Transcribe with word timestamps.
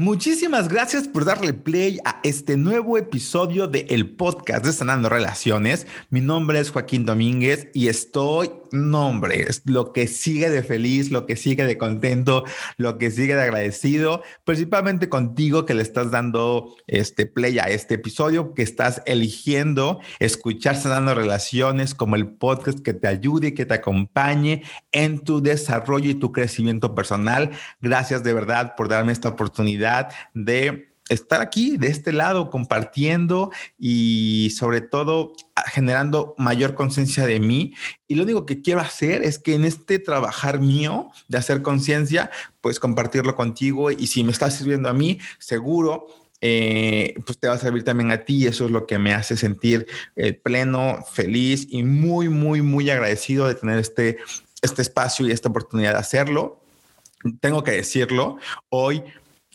Muchísimas 0.00 0.68
gracias 0.68 1.06
por 1.08 1.26
darle 1.26 1.52
play 1.52 1.98
a 2.06 2.20
este 2.22 2.56
nuevo 2.56 2.96
episodio 2.96 3.66
de 3.66 3.84
el 3.90 4.08
podcast 4.08 4.64
de 4.64 4.72
Sanando 4.72 5.10
Relaciones. 5.10 5.86
Mi 6.08 6.22
nombre 6.22 6.58
es 6.58 6.70
Joaquín 6.70 7.04
Domínguez 7.04 7.68
y 7.74 7.88
estoy, 7.88 8.50
nombre, 8.72 9.42
es 9.42 9.60
lo 9.66 9.92
que 9.92 10.06
sigue 10.06 10.48
de 10.48 10.62
feliz, 10.62 11.10
lo 11.10 11.26
que 11.26 11.36
sigue 11.36 11.66
de 11.66 11.76
contento, 11.76 12.44
lo 12.78 12.96
que 12.96 13.10
sigue 13.10 13.34
de 13.34 13.42
agradecido, 13.42 14.22
principalmente 14.44 15.10
contigo 15.10 15.66
que 15.66 15.74
le 15.74 15.82
estás 15.82 16.10
dando 16.10 16.74
este 16.86 17.26
play 17.26 17.58
a 17.58 17.64
este 17.64 17.96
episodio, 17.96 18.54
que 18.54 18.62
estás 18.62 19.02
eligiendo 19.04 20.00
escuchar 20.18 20.76
Sanando 20.76 21.14
Relaciones 21.14 21.94
como 21.94 22.16
el 22.16 22.26
podcast 22.26 22.80
que 22.80 22.94
te 22.94 23.06
ayude 23.06 23.48
y 23.48 23.52
que 23.52 23.66
te 23.66 23.74
acompañe 23.74 24.62
en 24.92 25.18
tu 25.18 25.42
desarrollo 25.42 26.08
y 26.08 26.14
tu 26.14 26.32
crecimiento 26.32 26.94
personal. 26.94 27.50
Gracias 27.82 28.22
de 28.22 28.32
verdad 28.32 28.76
por 28.76 28.88
darme 28.88 29.12
esta 29.12 29.28
oportunidad 29.28 29.89
de 30.34 30.90
estar 31.10 31.40
aquí 31.40 31.76
de 31.76 31.88
este 31.88 32.12
lado 32.12 32.50
compartiendo 32.50 33.50
y 33.78 34.52
sobre 34.56 34.80
todo 34.80 35.32
generando 35.66 36.34
mayor 36.38 36.74
conciencia 36.74 37.26
de 37.26 37.40
mí. 37.40 37.74
Y 38.06 38.14
lo 38.14 38.22
único 38.22 38.46
que 38.46 38.62
quiero 38.62 38.80
hacer 38.80 39.22
es 39.22 39.38
que 39.38 39.54
en 39.54 39.64
este 39.64 39.98
trabajar 39.98 40.60
mío 40.60 41.10
de 41.28 41.38
hacer 41.38 41.62
conciencia, 41.62 42.30
pues 42.60 42.80
compartirlo 42.80 43.34
contigo 43.34 43.90
y 43.90 44.06
si 44.06 44.24
me 44.24 44.32
está 44.32 44.50
sirviendo 44.50 44.88
a 44.88 44.94
mí, 44.94 45.18
seguro. 45.38 46.06
Eh, 46.42 47.16
pues 47.26 47.38
te 47.38 47.48
va 47.48 47.54
a 47.54 47.58
servir 47.58 47.84
también 47.84 48.10
a 48.10 48.24
ti. 48.24 48.46
Eso 48.46 48.64
es 48.64 48.70
lo 48.70 48.86
que 48.86 48.98
me 48.98 49.12
hace 49.12 49.36
sentir 49.36 49.86
eh, 50.16 50.32
pleno, 50.32 51.04
feliz 51.12 51.66
y 51.68 51.82
muy, 51.82 52.30
muy, 52.30 52.62
muy 52.62 52.88
agradecido 52.88 53.46
de 53.46 53.56
tener 53.56 53.78
este, 53.78 54.16
este 54.62 54.80
espacio 54.80 55.26
y 55.26 55.32
esta 55.32 55.50
oportunidad 55.50 55.92
de 55.92 55.98
hacerlo. 55.98 56.62
Tengo 57.40 57.62
que 57.62 57.72
decirlo, 57.72 58.38
hoy 58.70 59.02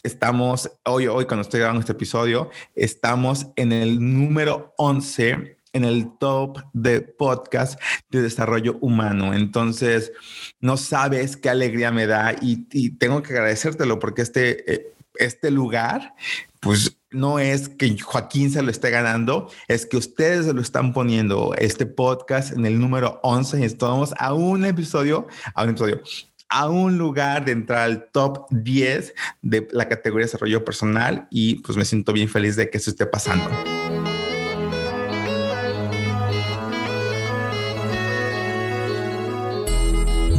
estamos, 0.06 0.72
hoy, 0.86 1.08
hoy 1.08 1.26
cuando 1.26 1.42
estoy 1.42 1.60
grabando 1.60 1.80
este 1.80 1.94
episodio, 1.94 2.50
estamos 2.76 3.48
en 3.56 3.72
el 3.72 4.00
número 4.00 4.74
11 4.78 5.58
en 5.74 5.84
el 5.84 6.18
top 6.20 6.60
de 6.72 7.02
podcast 7.02 7.80
de 8.10 8.22
desarrollo 8.22 8.78
humano. 8.80 9.34
Entonces, 9.34 10.14
no 10.62 10.78
sabes 10.78 11.36
qué 11.36 11.50
alegría 11.50 11.92
me 11.92 12.08
da 12.08 12.34
y, 12.42 12.92
tengo 12.92 13.22
que 13.22 13.34
agradecértelo 13.34 14.00
porque 14.00 14.22
este, 14.22 14.74
eh, 14.74 14.94
este 15.16 15.52
lugar, 15.52 16.14
pues 16.62 16.98
no 17.12 17.40
es 17.40 17.68
que 17.68 17.98
Joaquín 18.00 18.52
se 18.52 18.62
lo 18.62 18.72
esté 18.72 18.90
ganando, 18.90 19.50
es 19.68 19.86
que 19.86 19.98
ustedes 19.98 20.46
se 20.46 20.54
lo 20.54 20.62
están 20.62 20.94
poniendo 20.94 21.54
este 21.58 21.86
podcast 21.86 22.54
en 22.54 22.66
el 22.66 22.80
número 22.80 23.20
11 23.24 23.60
y 23.60 23.64
estamos 23.64 24.14
a 24.18 24.34
un 24.34 24.66
episodio, 24.66 25.28
a 25.54 25.64
un 25.64 25.72
episodio, 25.72 26.02
a 26.50 26.70
un 26.70 26.98
lugar 26.98 27.46
de 27.46 27.52
entrar 27.52 27.82
al 27.82 28.10
top 28.12 28.48
10 28.52 29.14
de 29.42 29.68
la 29.72 29.88
categoría 29.88 30.26
de 30.26 30.32
desarrollo 30.32 30.64
personal 30.66 31.28
y 31.30 31.56
pues 31.56 31.78
me 31.78 31.86
siento 31.86 32.14
bien 32.14 32.30
feliz 32.30 32.56
de 32.56 32.70
que 32.70 32.78
eso 32.78 32.90
esté 32.90 33.06
pasando. 33.06 33.50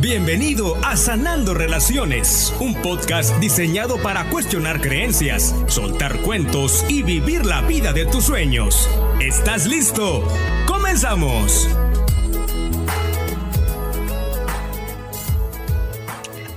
Bienvenido 0.01 0.77
a 0.85 0.97
Sanando 0.97 1.53
Relaciones, 1.53 2.55
un 2.61 2.75
podcast 2.77 3.37
diseñado 3.41 3.97
para 3.99 4.29
cuestionar 4.31 4.81
creencias, 4.81 5.53
soltar 5.67 6.21
cuentos 6.21 6.85
y 6.89 7.03
vivir 7.03 7.45
la 7.45 7.61
vida 7.63 7.93
de 7.93 8.07
tus 8.07 8.25
sueños. 8.25 8.89
¿Estás 9.21 9.67
listo? 9.67 10.23
¡Comenzamos! 10.69 11.69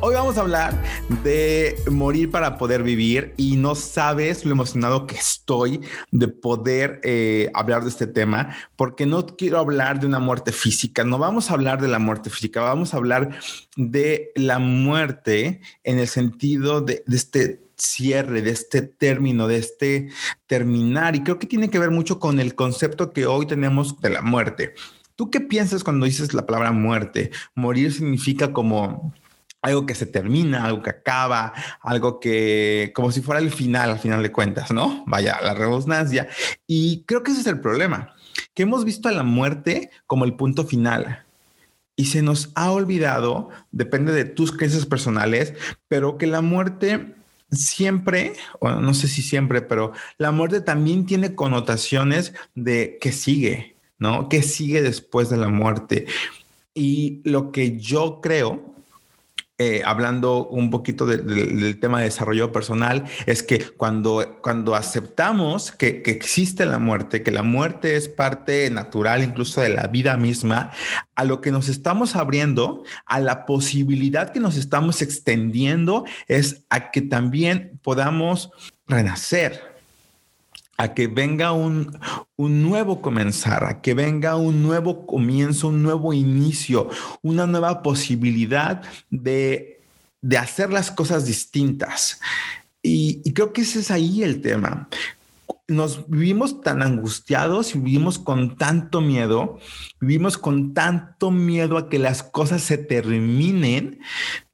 Hoy 0.01 0.13
vamos 0.13 0.37
a 0.37 0.41
hablar 0.41 0.81
de 1.25 1.75
morir 1.91 2.31
para 2.31 2.57
poder 2.57 2.83
vivir 2.83 3.33
y 3.35 3.57
no 3.57 3.75
sabes 3.75 4.45
lo 4.45 4.51
emocionado 4.53 5.05
que 5.05 5.15
estoy 5.15 5.81
de 6.11 6.29
poder 6.29 7.01
eh, 7.03 7.51
hablar 7.53 7.83
de 7.83 7.89
este 7.89 8.07
tema 8.07 8.55
porque 8.77 9.05
no 9.05 9.25
quiero 9.25 9.59
hablar 9.59 9.99
de 9.99 10.07
una 10.07 10.19
muerte 10.19 10.53
física, 10.53 11.03
no 11.03 11.17
vamos 11.17 11.51
a 11.51 11.53
hablar 11.55 11.81
de 11.81 11.89
la 11.89 11.99
muerte 11.99 12.29
física, 12.29 12.61
vamos 12.61 12.93
a 12.93 12.97
hablar 12.97 13.39
de 13.75 14.31
la 14.35 14.57
muerte 14.57 15.59
en 15.83 15.99
el 15.99 16.07
sentido 16.07 16.79
de, 16.79 17.03
de 17.05 17.17
este 17.17 17.69
cierre, 17.75 18.41
de 18.41 18.51
este 18.51 18.81
término, 18.81 19.47
de 19.49 19.57
este 19.57 20.09
terminar. 20.47 21.17
Y 21.17 21.23
creo 21.23 21.39
que 21.39 21.47
tiene 21.47 21.69
que 21.69 21.79
ver 21.79 21.91
mucho 21.91 22.19
con 22.19 22.39
el 22.39 22.55
concepto 22.55 23.11
que 23.11 23.25
hoy 23.25 23.47
tenemos 23.47 23.99
de 23.99 24.11
la 24.11 24.21
muerte. 24.21 24.75
¿Tú 25.17 25.29
qué 25.29 25.41
piensas 25.41 25.83
cuando 25.83 26.05
dices 26.05 26.33
la 26.33 26.45
palabra 26.45 26.71
muerte? 26.71 27.31
Morir 27.53 27.91
significa 27.91 28.53
como 28.53 29.13
algo 29.61 29.85
que 29.85 29.95
se 29.95 30.05
termina, 30.05 30.65
algo 30.65 30.81
que 30.81 30.89
acaba, 30.89 31.53
algo 31.81 32.19
que 32.19 32.91
como 32.95 33.11
si 33.11 33.21
fuera 33.21 33.41
el 33.41 33.51
final, 33.51 33.91
al 33.91 33.99
final 33.99 34.23
de 34.23 34.31
cuentas, 34.31 34.71
¿no? 34.71 35.03
Vaya, 35.07 35.39
la 35.41 35.53
redundancia. 35.53 36.27
Y 36.67 37.03
creo 37.05 37.23
que 37.23 37.31
ese 37.31 37.41
es 37.41 37.47
el 37.47 37.59
problema, 37.59 38.15
que 38.53 38.63
hemos 38.63 38.85
visto 38.85 39.09
a 39.09 39.13
la 39.13 39.23
muerte 39.23 39.91
como 40.07 40.25
el 40.25 40.35
punto 40.35 40.65
final. 40.65 41.25
Y 41.95 42.05
se 42.05 42.21
nos 42.21 42.51
ha 42.55 42.71
olvidado, 42.71 43.49
depende 43.71 44.13
de 44.13 44.23
tus 44.23 44.53
creencias 44.53 44.85
personales, 44.85 45.53
pero 45.89 46.17
que 46.17 46.27
la 46.27 46.41
muerte 46.41 47.13
siempre, 47.51 48.33
o 48.59 48.69
no 48.69 48.93
sé 48.93 49.09
si 49.09 49.21
siempre, 49.21 49.61
pero 49.61 49.91
la 50.17 50.31
muerte 50.31 50.61
también 50.61 51.05
tiene 51.05 51.35
connotaciones 51.35 52.33
de 52.55 52.97
qué 53.01 53.11
sigue, 53.11 53.75
¿no? 53.97 54.29
¿Qué 54.29 54.43
sigue 54.43 54.81
después 54.81 55.29
de 55.29 55.37
la 55.37 55.49
muerte? 55.49 56.05
Y 56.73 57.21
lo 57.25 57.51
que 57.51 57.77
yo 57.77 58.21
creo 58.21 58.78
eh, 59.61 59.81
hablando 59.85 60.47
un 60.47 60.69
poquito 60.69 61.05
del 61.05 61.79
tema 61.81 61.99
de 61.99 62.05
desarrollo 62.05 62.53
personal, 62.53 63.03
es 63.25 63.43
que 63.43 63.59
cuando, 63.59 64.39
cuando 64.41 64.73
aceptamos 64.73 65.73
que, 65.73 66.01
que, 66.01 66.11
existe 66.11 66.65
la 66.65 66.79
muerte, 66.79 67.23
que 67.23 67.31
la 67.31 67.43
muerte 67.43 67.97
es 67.97 68.07
parte 68.07 68.69
natural 68.69 69.21
incluso 69.21 69.59
de 69.59 69.67
la 69.67 69.87
vida 69.87 70.15
misma, 70.15 70.71
a 71.13 71.25
lo 71.25 71.41
que 71.41 71.51
nos 71.51 71.67
estamos 71.67 72.15
abriendo, 72.15 72.83
a 73.05 73.19
la 73.19 73.45
posibilidad 73.45 74.31
que 74.31 74.39
nos 74.39 74.55
estamos 74.55 75.01
extendiendo, 75.01 76.05
es 76.27 76.65
a 76.69 76.89
que 76.91 77.01
también 77.01 77.79
podamos 77.83 78.51
renacer 78.87 79.68
a 80.79 80.93
que 80.93 81.07
venga 81.07 81.51
un, 81.51 81.99
nuevo 82.37 83.01
comenzar, 83.01 83.65
a 83.65 83.81
que 83.81 83.93
venga 83.93 84.37
un 84.37 84.63
nuevo 84.63 85.05
comienzo, 85.05 85.67
un 85.67 85.83
nuevo 85.83 86.13
inicio, 86.13 86.89
una 87.21 87.45
nueva 87.45 87.83
posibilidad 87.83 88.81
de, 89.09 89.81
hacer 90.39 90.71
las 90.71 90.89
cosas 90.89 91.25
distintas. 91.25 92.21
Y, 92.81 93.21
y, 93.25 93.33
creo 93.33 93.51
que 93.51 93.61
ese 93.61 93.79
es 93.79 93.91
ahí 93.91 94.23
el 94.23 94.41
tema. 94.41 94.87
Nos 95.67 96.09
vivimos 96.09 96.61
tan 96.61 96.81
angustiados 96.81 97.75
y 97.75 97.79
vivimos 97.79 98.17
con 98.17 98.55
tanto 98.55 99.01
miedo, 99.01 99.59
vivimos 99.99 100.37
con 100.37 100.73
tanto 100.73 101.29
miedo 101.29 101.77
a 101.77 101.89
que 101.89 101.99
las 101.99 102.23
cosas 102.23 102.61
se 102.61 102.77
terminen, 102.77 103.99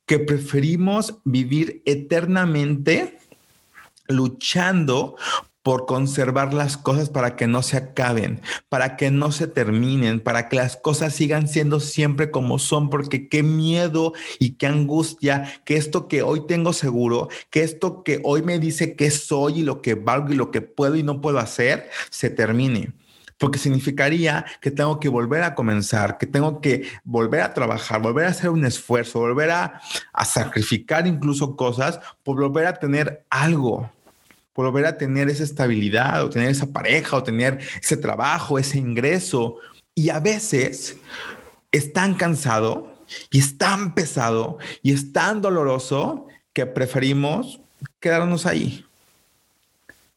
que 0.08 0.18
preferimos 0.18 1.20
vivir 1.24 1.84
eternamente 1.86 3.20
luchando 4.08 5.18
por 5.66 5.88
conservar 5.88 6.54
las 6.54 6.78
cosas 6.78 7.10
para 7.10 7.36
que 7.36 7.48
no 7.48 7.64
se 7.64 7.78
acaben, 7.78 8.40
para 8.70 8.96
que 8.98 9.10
no 9.10 9.32
se 9.32 9.48
terminen, 9.48 10.20
para 10.20 10.48
que 10.48 10.58
las 10.58 10.78
cosas 10.78 11.16
sigan 11.16 11.48
siendo 11.48 11.80
siempre 11.80 12.30
como 12.30 12.60
son, 12.60 12.92
porque 12.92 13.28
qué 13.28 13.42
miedo 13.42 14.14
y 14.38 14.58
qué 14.58 14.68
angustia 14.68 15.52
que 15.66 15.78
esto 15.78 16.08
que 16.08 16.22
hoy 16.22 16.46
tengo 16.46 16.72
seguro, 16.72 17.30
que 17.50 17.64
esto 17.64 18.04
que 18.04 18.22
hoy 18.24 18.44
me 18.44 18.60
dice 18.60 18.96
que 18.96 19.10
soy 19.10 19.62
y 19.62 19.64
lo 19.64 19.82
que 19.82 19.96
valgo 19.96 20.32
y 20.34 20.36
lo 20.36 20.52
que 20.52 20.62
puedo 20.62 20.98
y 20.98 21.02
no 21.02 21.20
puedo 21.20 21.40
hacer, 21.40 21.90
se 22.12 22.30
termine. 22.30 22.94
Porque 23.40 23.58
significaría 23.58 24.46
que 24.62 24.70
tengo 24.70 25.00
que 25.00 25.10
volver 25.10 25.42
a 25.42 25.56
comenzar, 25.56 26.20
que 26.20 26.28
tengo 26.28 26.62
que 26.62 26.84
volver 27.04 27.42
a 27.42 27.56
trabajar, 27.56 28.04
volver 28.04 28.28
a 28.28 28.30
hacer 28.30 28.52
un 28.52 28.66
esfuerzo, 28.66 29.18
volver 29.18 29.50
a, 29.50 29.82
a 30.14 30.26
sacrificar 30.26 31.08
incluso 31.08 31.56
cosas 31.56 32.00
por 32.22 32.40
volver 32.40 32.68
a 32.68 32.76
tener 32.76 33.26
algo 33.32 33.90
volver 34.56 34.86
a 34.86 34.98
tener 34.98 35.30
esa 35.30 35.44
estabilidad 35.44 36.24
o 36.24 36.30
tener 36.30 36.50
esa 36.50 36.68
pareja 36.68 37.18
o 37.18 37.24
tener 37.24 37.60
ese 37.82 37.98
trabajo, 37.98 38.58
ese 38.58 38.78
ingreso. 38.78 39.58
Y 39.94 40.10
a 40.10 40.20
veces 40.20 40.98
es 41.72 41.94
tan 41.94 42.16
cansado 42.16 42.96
y 43.30 43.40
es 43.40 43.58
tan 43.58 43.94
pesado 43.94 44.58
y 44.82 44.94
es 44.94 45.12
tan 45.12 45.42
doloroso 45.42 46.28
que 46.54 46.66
preferimos 46.66 47.60
quedarnos 48.00 48.46
ahí. 48.46 48.86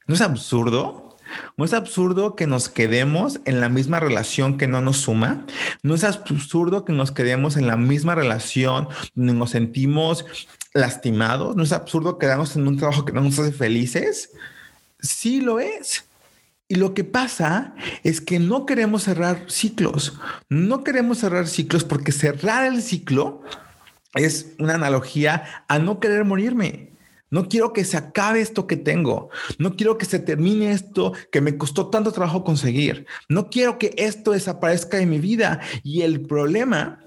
¿No 0.07 0.15
es 0.15 0.21
absurdo? 0.21 1.17
¿No 1.57 1.65
es 1.65 1.75
absurdo 1.75 2.35
que 2.35 2.47
nos 2.47 2.69
quedemos 2.69 3.41
en 3.45 3.61
la 3.61 3.69
misma 3.69 4.01
relación 4.01 4.57
que 4.57 4.67
no 4.67 4.81
nos 4.81 4.99
suma? 4.99 5.45
¿No 5.83 5.95
es 5.95 6.05
absurdo 6.05 6.85
que 6.85 6.93
nos 6.93 7.11
quedemos 7.11 7.57
en 7.57 7.67
la 7.67 7.77
misma 7.77 8.15
relación 8.15 8.89
donde 9.15 9.35
nos 9.35 9.51
sentimos 9.51 10.25
lastimados? 10.75 11.57
¿No 11.57 11.63
es 11.63 11.73
absurdo 11.73 12.19
quedarnos 12.19 12.57
en 12.57 12.67
un 12.67 12.77
trabajo 12.77 13.05
que 13.05 13.13
no 13.13 13.21
nos 13.21 13.39
hace 13.39 13.53
felices? 13.53 14.31
Sí 15.01 15.41
lo 15.41 15.61
es. 15.61 16.05
Y 16.69 16.75
lo 16.75 16.93
que 16.93 17.03
pasa 17.03 17.75
es 18.05 18.21
que 18.21 18.39
no 18.39 18.67
queremos 18.67 19.05
cerrar 19.05 19.47
ciclos. 19.49 20.19
No 20.51 20.85
queremos 20.85 21.19
cerrar 21.19 21.47
ciclos 21.47 21.85
porque 21.85 22.13
cerrar 22.13 22.67
el 22.67 22.83
ciclo 22.83 23.43
es 24.15 24.55
una 24.59 24.75
analogía 24.75 25.65
a 25.69 25.79
no 25.79 25.99
querer 25.99 26.25
morirme. 26.25 26.93
No 27.31 27.49
quiero 27.49 27.73
que 27.73 27.85
se 27.85 27.97
acabe 27.97 28.41
esto 28.41 28.67
que 28.67 28.77
tengo. 28.77 29.31
No 29.59 29.77
quiero 29.77 29.97
que 29.99 30.07
se 30.07 30.19
termine 30.19 30.73
esto 30.73 31.13
que 31.31 31.41
me 31.41 31.57
costó 31.57 31.89
tanto 31.89 32.13
trabajo 32.13 32.45
conseguir. 32.45 33.07
No 33.29 33.49
quiero 33.49 33.79
que 33.79 33.95
esto 33.97 34.33
desaparezca 34.33 34.99
de 34.99 35.07
mi 35.07 35.19
vida. 35.19 35.61
Y 35.83 36.03
el 36.03 36.23
problema 36.23 37.01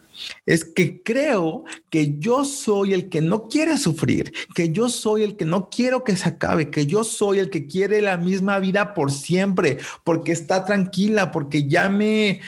es 0.46 0.66
que 0.66 1.02
creo 1.04 1.64
que 1.90 2.16
yo 2.20 2.46
soy 2.46 2.94
el 2.94 3.10
que 3.10 3.22
no 3.22 3.48
quiere 3.48 3.78
sufrir, 3.78 4.34
que 4.56 4.72
yo 4.72 4.90
soy 4.90 5.24
el 5.24 5.36
que 5.36 5.46
no 5.46 5.70
quiero 5.70 6.04
que 6.04 6.16
se 6.16 6.30
acabe, 6.30 6.70
que 6.70 6.86
yo 6.86 7.04
soy 7.04 7.40
el 7.40 7.50
que 7.50 7.68
quiere 7.68 8.02
la 8.02 8.18
misma 8.18 8.60
vida 8.60 8.94
por 8.94 9.12
siempre, 9.12 9.78
porque 10.04 10.32
está 10.32 10.66
tranquila, 10.66 11.32
porque 11.32 11.68
ya 11.68 11.90
me, 11.90 12.42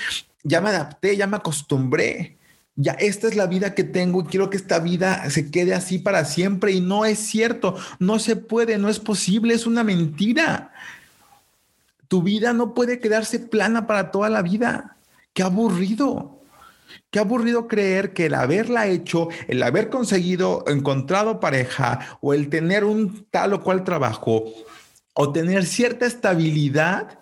ya 0.43 0.61
me 0.61 0.69
adapté, 0.69 1.15
ya 1.17 1.27
me 1.27 1.37
acostumbré 1.37 2.37
ya 2.75 2.93
esta 2.93 3.27
es 3.27 3.35
la 3.35 3.45
vida 3.45 3.75
que 3.75 3.83
tengo 3.83 4.21
y 4.21 4.25
quiero 4.25 4.49
que 4.49 4.57
esta 4.57 4.79
vida 4.79 5.29
se 5.29 5.51
quede 5.51 5.73
así 5.73 5.99
para 5.99 6.25
siempre 6.25 6.71
y 6.71 6.81
no 6.81 7.05
es 7.05 7.19
cierto, 7.19 7.77
no 7.99 8.17
se 8.19 8.35
puede, 8.35 8.77
no 8.77 8.89
es 8.89 8.99
posible, 8.99 9.53
es 9.53 9.67
una 9.67 9.83
mentira. 9.83 10.71
Tu 12.07 12.23
vida 12.23 12.53
no 12.53 12.73
puede 12.73 12.99
quedarse 12.99 13.39
plana 13.39 13.85
para 13.85 14.11
toda 14.11 14.29
la 14.29 14.41
vida. 14.41 14.97
Qué 15.33 15.43
aburrido. 15.43 16.42
Qué 17.13 17.19
aburrido 17.19 17.67
creer 17.67 18.11
que 18.11 18.25
el 18.25 18.33
haberla 18.33 18.87
hecho, 18.87 19.27
el 19.47 19.61
haber 19.61 19.91
conseguido, 19.91 20.63
encontrado 20.65 21.39
pareja 21.39 22.17
o 22.21 22.33
el 22.33 22.49
tener 22.49 22.83
un 22.85 23.27
tal 23.29 23.53
o 23.53 23.61
cual 23.61 23.83
trabajo 23.83 24.45
o 25.13 25.31
tener 25.31 25.63
cierta 25.63 26.07
estabilidad 26.07 27.19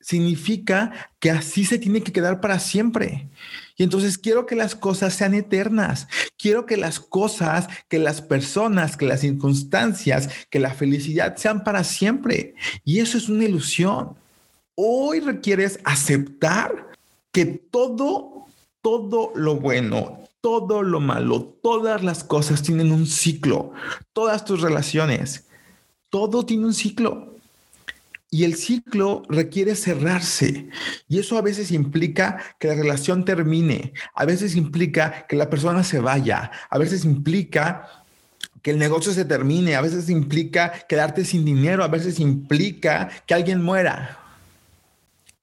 significa 0.00 1.10
que 1.20 1.30
así 1.30 1.66
se 1.66 1.78
tiene 1.78 2.02
que 2.02 2.14
quedar 2.14 2.40
para 2.40 2.58
siempre. 2.58 3.28
Y 3.76 3.82
entonces 3.82 4.16
quiero 4.16 4.46
que 4.46 4.56
las 4.56 4.74
cosas 4.74 5.12
sean 5.12 5.34
eternas. 5.34 6.08
Quiero 6.38 6.64
que 6.64 6.78
las 6.78 6.98
cosas, 6.98 7.68
que 7.90 7.98
las 7.98 8.22
personas, 8.22 8.96
que 8.96 9.04
las 9.04 9.20
circunstancias, 9.20 10.30
que 10.48 10.60
la 10.60 10.72
felicidad 10.72 11.36
sean 11.36 11.62
para 11.62 11.84
siempre. 11.84 12.54
Y 12.86 13.00
eso 13.00 13.18
es 13.18 13.28
una 13.28 13.44
ilusión. 13.44 14.16
Hoy 14.76 15.20
requieres 15.20 15.78
aceptar 15.84 16.86
que 17.32 17.44
todo, 17.44 18.35
todo 18.86 19.32
lo 19.34 19.56
bueno, 19.56 20.20
todo 20.40 20.84
lo 20.84 21.00
malo, 21.00 21.42
todas 21.60 22.04
las 22.04 22.22
cosas 22.22 22.62
tienen 22.62 22.92
un 22.92 23.04
ciclo. 23.04 23.72
Todas 24.12 24.44
tus 24.44 24.60
relaciones, 24.60 25.48
todo 26.08 26.46
tiene 26.46 26.66
un 26.66 26.72
ciclo. 26.72 27.34
Y 28.30 28.44
el 28.44 28.54
ciclo 28.54 29.24
requiere 29.28 29.74
cerrarse. 29.74 30.68
Y 31.08 31.18
eso 31.18 31.36
a 31.36 31.42
veces 31.42 31.72
implica 31.72 32.40
que 32.60 32.68
la 32.68 32.76
relación 32.76 33.24
termine. 33.24 33.92
A 34.14 34.24
veces 34.24 34.54
implica 34.54 35.26
que 35.26 35.34
la 35.34 35.50
persona 35.50 35.82
se 35.82 35.98
vaya. 35.98 36.52
A 36.70 36.78
veces 36.78 37.04
implica 37.04 38.04
que 38.62 38.70
el 38.70 38.78
negocio 38.78 39.10
se 39.10 39.24
termine. 39.24 39.74
A 39.74 39.80
veces 39.80 40.08
implica 40.08 40.72
quedarte 40.88 41.24
sin 41.24 41.44
dinero. 41.44 41.82
A 41.82 41.88
veces 41.88 42.20
implica 42.20 43.08
que 43.26 43.34
alguien 43.34 43.64
muera. 43.64 44.20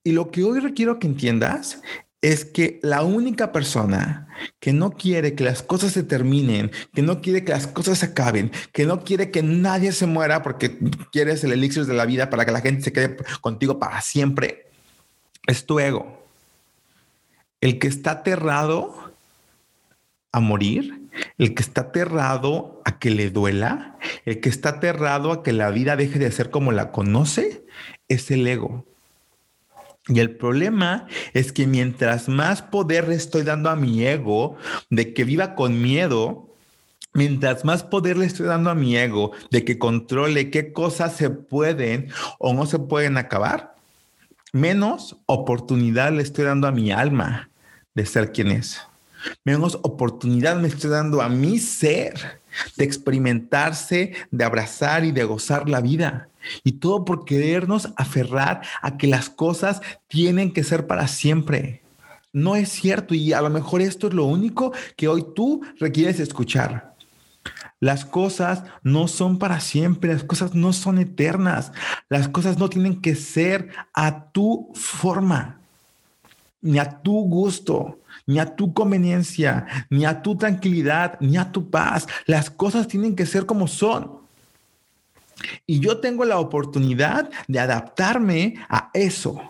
Y 0.06 0.14
lo 0.14 0.32
que 0.32 0.44
hoy 0.44 0.62
requiero 0.62 0.98
que 1.00 1.08
entiendas 1.08 1.82
es 2.24 2.46
que 2.46 2.80
la 2.82 3.04
única 3.04 3.52
persona 3.52 4.30
que 4.62 4.72
no 4.72 4.92
quiere 4.92 5.36
que 5.36 5.44
las 5.44 5.62
cosas 5.62 5.92
se 5.92 6.04
terminen, 6.04 6.72
que 6.94 7.02
no 7.02 7.20
quiere 7.22 7.44
que 7.44 7.52
las 7.52 7.68
cosas 7.68 8.00
se 8.00 8.08
acaben, 8.08 8.50
que 8.72 8.86
no 8.86 9.04
quiere 9.04 9.30
que 9.30 9.44
nadie 9.44 9.92
se 9.92 10.06
muera 10.06 10.42
porque 10.42 10.80
quieres 11.12 11.44
el 11.44 11.52
elixir 11.52 11.86
de 11.86 11.94
la 11.94 12.06
vida 12.06 12.30
para 12.30 12.46
que 12.46 12.54
la 12.54 12.62
gente 12.62 12.82
se 12.82 12.94
quede 12.94 13.18
contigo 13.42 13.78
para 13.78 14.00
siempre, 14.00 14.68
es 15.48 15.66
tu 15.66 15.82
ego. 15.82 16.26
El 17.60 17.78
que 17.78 17.88
está 17.88 18.12
aterrado 18.12 19.14
a 20.32 20.40
morir, 20.40 21.02
el 21.38 21.54
que 21.54 21.62
está 21.62 21.82
aterrado 21.82 22.82
a 22.86 23.00
que 23.00 23.10
le 23.10 23.32
duela, 23.32 23.98
el 24.24 24.40
que 24.40 24.48
está 24.48 24.70
aterrado 24.70 25.34
a 25.34 25.44
que 25.44 25.52
la 25.52 25.72
vida 25.72 25.98
deje 25.98 26.20
de 26.20 26.32
ser 26.32 26.52
como 26.52 26.72
la 26.72 26.94
conoce, 26.94 27.66
es 28.08 28.32
el 28.32 28.48
ego. 28.48 28.86
Y 30.08 30.20
el 30.20 30.36
problema 30.36 31.08
es 31.34 31.54
que 31.54 31.66
mientras 31.66 32.28
más 32.28 32.62
poder 32.62 33.08
le 33.08 33.16
estoy 33.16 33.44
dando 33.44 33.70
a 33.70 33.76
mi 33.76 34.06
ego 34.06 34.58
de 34.90 35.14
que 35.14 35.24
viva 35.24 35.56
con 35.56 35.82
miedo, 35.82 36.50
mientras 37.14 37.64
más 37.64 37.84
poder 37.84 38.18
le 38.18 38.26
estoy 38.26 38.48
dando 38.48 38.70
a 38.70 38.76
mi 38.76 38.98
ego 38.98 39.32
de 39.50 39.64
que 39.64 39.80
controle 39.80 40.50
qué 40.50 40.74
cosas 40.74 41.16
se 41.16 41.30
pueden 41.30 42.10
o 42.38 42.54
no 42.54 42.66
se 42.66 42.80
pueden 42.80 43.18
acabar, 43.18 43.76
menos 44.52 45.16
oportunidad 45.26 46.12
le 46.12 46.24
estoy 46.24 46.46
dando 46.46 46.68
a 46.68 46.72
mi 46.72 46.92
alma 46.92 47.50
de 47.94 48.06
ser 48.06 48.34
quien 48.34 48.52
es. 48.52 48.82
Menos 49.46 49.80
oportunidad 49.84 50.58
me 50.58 50.68
estoy 50.68 50.90
dando 50.90 51.22
a 51.22 51.30
mi 51.30 51.60
ser 51.60 52.42
de 52.76 52.84
experimentarse, 52.84 54.14
de 54.32 54.44
abrazar 54.44 55.06
y 55.06 55.14
de 55.14 55.24
gozar 55.24 55.70
la 55.70 55.80
vida. 55.80 56.28
Y 56.64 56.74
todo 56.74 57.06
por 57.06 57.26
querernos 57.26 57.90
aferrar 57.96 58.62
a 58.82 58.98
que 58.98 59.08
las 59.08 59.30
cosas 59.30 59.82
tienen 60.08 60.52
que 60.52 60.64
ser 60.64 60.88
para 60.88 61.08
siempre. 61.08 61.84
No 62.32 62.56
es 62.56 62.70
cierto 62.70 63.14
y 63.14 63.34
a 63.34 63.42
lo 63.42 63.50
mejor 63.50 63.82
esto 63.82 64.08
es 64.08 64.14
lo 64.14 64.26
único 64.26 64.74
que 64.98 65.08
hoy 65.08 65.26
tú 65.36 65.62
requieres 65.80 66.20
escuchar. 66.20 66.96
Las 67.80 68.06
cosas 68.06 68.64
no 68.82 69.08
son 69.08 69.38
para 69.38 69.60
siempre, 69.60 70.14
las 70.14 70.24
cosas 70.24 70.56
no 70.56 70.74
son 70.74 70.98
eternas, 71.00 71.74
las 72.10 72.30
cosas 72.30 72.58
no 72.58 72.70
tienen 72.70 73.02
que 73.02 73.16
ser 73.16 73.70
a 73.94 74.32
tu 74.32 74.72
forma, 74.74 75.60
ni 76.62 76.80
a 76.80 77.02
tu 77.02 77.12
gusto 77.28 78.00
ni 78.26 78.40
a 78.40 78.56
tu 78.56 78.74
conveniencia, 78.74 79.66
ni 79.90 80.06
a 80.06 80.22
tu 80.22 80.38
tranquilidad, 80.38 81.18
ni 81.20 81.38
a 81.38 81.52
tu 81.52 81.70
paz. 81.70 82.08
Las 82.26 82.50
cosas 82.50 82.88
tienen 82.88 83.16
que 83.16 83.26
ser 83.26 83.46
como 83.46 83.68
son. 83.68 84.23
Y 85.66 85.80
yo 85.80 86.00
tengo 86.00 86.26
la 86.26 86.40
oportunidad 86.40 87.30
de 87.48 87.60
adaptarme 87.60 88.56
a 88.70 88.90
eso. 88.94 89.42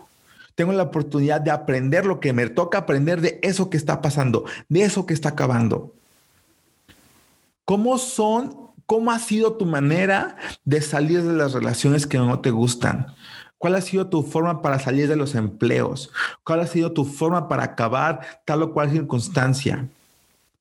Tengo 0.54 0.72
la 0.72 0.84
oportunidad 0.84 1.40
de 1.40 1.50
aprender 1.50 2.06
lo 2.06 2.20
que 2.20 2.32
me 2.32 2.48
toca 2.48 2.78
aprender 2.78 3.20
de 3.20 3.40
eso 3.42 3.70
que 3.70 3.76
está 3.76 4.00
pasando, 4.00 4.44
de 4.68 4.82
eso 4.82 5.06
que 5.06 5.14
está 5.14 5.30
acabando. 5.30 5.92
¿Cómo 7.64 7.98
son? 7.98 8.64
¿Cómo 8.86 9.10
ha 9.10 9.18
sido 9.18 9.54
tu 9.54 9.64
manera 9.64 10.36
de 10.64 10.80
salir 10.82 11.22
de 11.22 11.32
las 11.32 11.52
relaciones 11.52 12.06
que 12.06 12.18
no 12.18 12.40
te 12.40 12.50
gustan? 12.50 13.06
¿Cuál 13.56 13.76
ha 13.76 13.80
sido 13.80 14.08
tu 14.08 14.22
forma 14.22 14.60
para 14.60 14.78
salir 14.78 15.08
de 15.08 15.16
los 15.16 15.34
empleos? 15.34 16.12
¿Cuál 16.44 16.60
ha 16.60 16.66
sido 16.66 16.92
tu 16.92 17.06
forma 17.06 17.48
para 17.48 17.64
acabar 17.64 18.20
tal 18.44 18.62
o 18.62 18.72
cual 18.72 18.90
circunstancia? 18.90 19.88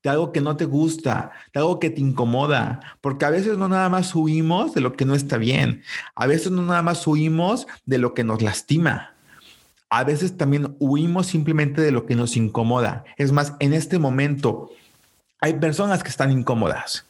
De 0.04 0.10
algo 0.10 0.32
que 0.32 0.42
no 0.42 0.58
te 0.58 0.66
gusta, 0.66 1.32
de 1.54 1.62
algo 1.62 1.80
que 1.80 1.90
te 1.90 2.02
incomoda, 2.02 2.82
porque 3.02 3.26
a 3.26 3.30
veces 3.30 3.58
no 3.58 3.70
nada 3.70 3.88
más 3.90 4.14
huimos 4.14 4.74
de 4.74 4.82
lo 4.82 4.94
que 4.94 5.06
no 5.06 5.16
está 5.16 5.38
bien, 5.38 5.82
a 6.14 6.28
veces 6.28 6.52
no 6.52 6.62
nada 6.62 6.82
más 6.82 7.08
huimos 7.08 7.68
de 7.86 7.98
lo 7.98 8.14
que 8.14 8.26
nos 8.26 8.42
lastima, 8.42 9.14
a 9.90 10.04
veces 10.04 10.38
también 10.38 10.76
huimos 10.80 11.28
simplemente 11.28 11.82
de 11.82 11.92
lo 11.92 12.06
que 12.06 12.16
nos 12.16 12.36
incomoda. 12.36 13.06
Es 13.16 13.32
más, 13.32 13.54
en 13.60 13.74
este 13.74 13.98
momento 14.00 14.72
hay 15.40 15.54
personas 15.54 16.04
que 16.04 16.10
están 16.10 16.32
incómodas 16.32 17.06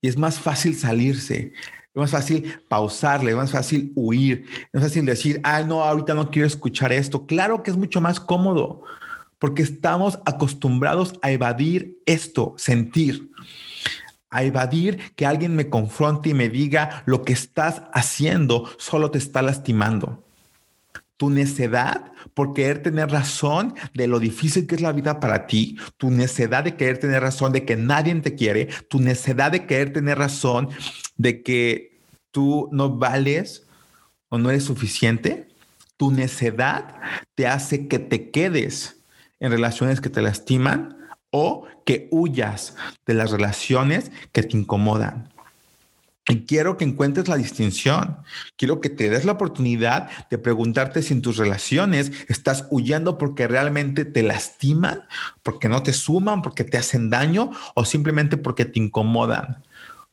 y 0.00 0.08
es 0.08 0.16
más 0.16 0.38
fácil 0.38 0.74
salirse. 0.76 1.52
Es 1.94 2.00
más 2.00 2.10
fácil 2.10 2.58
pausarle, 2.68 3.30
es 3.30 3.36
más 3.36 3.52
fácil 3.52 3.92
huir, 3.94 4.46
es 4.50 4.74
más 4.74 4.82
fácil 4.82 5.06
decir, 5.06 5.40
ay, 5.44 5.64
no, 5.64 5.84
ahorita 5.84 6.12
no 6.14 6.28
quiero 6.30 6.46
escuchar 6.46 6.92
esto. 6.92 7.24
Claro 7.24 7.62
que 7.62 7.70
es 7.70 7.76
mucho 7.76 8.00
más 8.00 8.18
cómodo 8.18 8.82
porque 9.44 9.62
estamos 9.62 10.20
acostumbrados 10.24 11.18
a 11.20 11.30
evadir 11.30 11.98
esto, 12.06 12.54
sentir, 12.56 13.30
a 14.30 14.42
evadir 14.42 15.12
que 15.16 15.26
alguien 15.26 15.54
me 15.54 15.68
confronte 15.68 16.30
y 16.30 16.32
me 16.32 16.48
diga 16.48 17.02
lo 17.04 17.24
que 17.24 17.34
estás 17.34 17.82
haciendo 17.92 18.66
solo 18.78 19.10
te 19.10 19.18
está 19.18 19.42
lastimando. 19.42 20.24
Tu 21.18 21.28
necedad 21.28 22.10
por 22.32 22.54
querer 22.54 22.82
tener 22.82 23.10
razón 23.10 23.74
de 23.92 24.06
lo 24.06 24.18
difícil 24.18 24.66
que 24.66 24.76
es 24.76 24.80
la 24.80 24.92
vida 24.92 25.20
para 25.20 25.46
ti, 25.46 25.76
tu 25.98 26.10
necedad 26.10 26.64
de 26.64 26.76
querer 26.76 26.96
tener 26.96 27.20
razón 27.20 27.52
de 27.52 27.66
que 27.66 27.76
nadie 27.76 28.14
te 28.22 28.36
quiere, 28.36 28.70
tu 28.88 28.98
necedad 28.98 29.52
de 29.52 29.66
querer 29.66 29.92
tener 29.92 30.16
razón 30.16 30.70
de 31.18 31.42
que 31.42 32.00
tú 32.30 32.70
no 32.72 32.96
vales 32.96 33.66
o 34.30 34.38
no 34.38 34.48
eres 34.48 34.64
suficiente, 34.64 35.48
tu 35.98 36.12
necedad 36.12 36.98
te 37.34 37.46
hace 37.46 37.88
que 37.88 37.98
te 37.98 38.30
quedes 38.30 39.03
en 39.44 39.52
relaciones 39.52 40.00
que 40.00 40.08
te 40.08 40.22
lastiman 40.22 40.96
o 41.30 41.66
que 41.84 42.08
huyas 42.10 42.76
de 43.06 43.12
las 43.12 43.30
relaciones 43.30 44.10
que 44.32 44.42
te 44.42 44.56
incomodan. 44.56 45.28
Y 46.26 46.46
quiero 46.46 46.78
que 46.78 46.86
encuentres 46.86 47.28
la 47.28 47.36
distinción. 47.36 48.16
Quiero 48.56 48.80
que 48.80 48.88
te 48.88 49.10
des 49.10 49.26
la 49.26 49.32
oportunidad 49.32 50.08
de 50.30 50.38
preguntarte 50.38 51.02
si 51.02 51.12
en 51.12 51.20
tus 51.20 51.36
relaciones 51.36 52.12
estás 52.28 52.66
huyendo 52.70 53.18
porque 53.18 53.46
realmente 53.46 54.06
te 54.06 54.22
lastiman, 54.22 55.02
porque 55.42 55.68
no 55.68 55.82
te 55.82 55.92
suman, 55.92 56.40
porque 56.40 56.64
te 56.64 56.78
hacen 56.78 57.10
daño 57.10 57.50
o 57.74 57.84
simplemente 57.84 58.38
porque 58.38 58.64
te 58.64 58.80
incomodan 58.80 59.62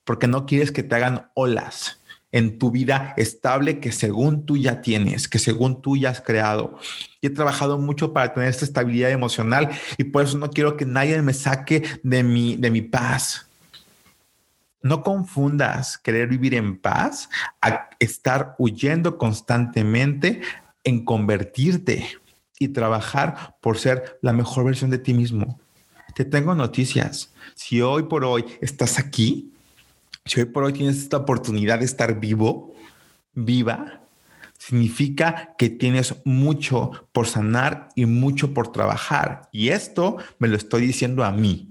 porque 0.03 0.27
no 0.27 0.45
quieres 0.45 0.71
que 0.71 0.83
te 0.83 0.95
hagan 0.95 1.29
olas 1.35 2.00
en 2.31 2.57
tu 2.57 2.71
vida 2.71 3.13
estable 3.17 3.79
que 3.79 3.91
según 3.91 4.45
tú 4.45 4.57
ya 4.57 4.81
tienes, 4.81 5.27
que 5.27 5.39
según 5.39 5.81
tú 5.81 5.97
ya 5.97 6.09
has 6.09 6.21
creado. 6.21 6.77
Y 7.19 7.27
he 7.27 7.29
trabajado 7.29 7.77
mucho 7.77 8.13
para 8.13 8.33
tener 8.33 8.49
esta 8.49 8.65
estabilidad 8.65 9.11
emocional 9.11 9.69
y 9.97 10.05
por 10.05 10.23
eso 10.23 10.37
no 10.37 10.49
quiero 10.49 10.77
que 10.77 10.85
nadie 10.85 11.21
me 11.21 11.33
saque 11.33 11.83
de 12.03 12.23
mi, 12.23 12.55
de 12.55 12.71
mi 12.71 12.81
paz. 12.81 13.47
No 14.81 15.03
confundas 15.03 15.97
querer 15.97 16.27
vivir 16.27 16.55
en 16.55 16.77
paz 16.77 17.29
a 17.61 17.89
estar 17.99 18.55
huyendo 18.57 19.17
constantemente 19.17 20.41
en 20.83 21.05
convertirte 21.05 22.07
y 22.57 22.69
trabajar 22.69 23.55
por 23.61 23.77
ser 23.77 24.19
la 24.21 24.33
mejor 24.33 24.65
versión 24.65 24.89
de 24.89 24.97
ti 24.97 25.13
mismo. 25.13 25.59
Te 26.15 26.25
tengo 26.25 26.55
noticias. 26.55 27.33
Si 27.55 27.81
hoy 27.81 28.03
por 28.03 28.25
hoy 28.25 28.45
estás 28.61 28.99
aquí, 28.99 29.51
si 30.25 30.39
hoy 30.39 30.45
por 30.45 30.63
hoy 30.63 30.73
tienes 30.73 30.97
esta 30.97 31.17
oportunidad 31.17 31.79
de 31.79 31.85
estar 31.85 32.19
vivo, 32.19 32.73
viva, 33.33 34.01
significa 34.57 35.55
que 35.57 35.69
tienes 35.69 36.15
mucho 36.23 36.91
por 37.11 37.27
sanar 37.27 37.89
y 37.95 38.05
mucho 38.05 38.53
por 38.53 38.71
trabajar. 38.71 39.49
Y 39.51 39.69
esto 39.69 40.17
me 40.37 40.47
lo 40.47 40.55
estoy 40.55 40.85
diciendo 40.85 41.23
a 41.23 41.31
mí. 41.31 41.67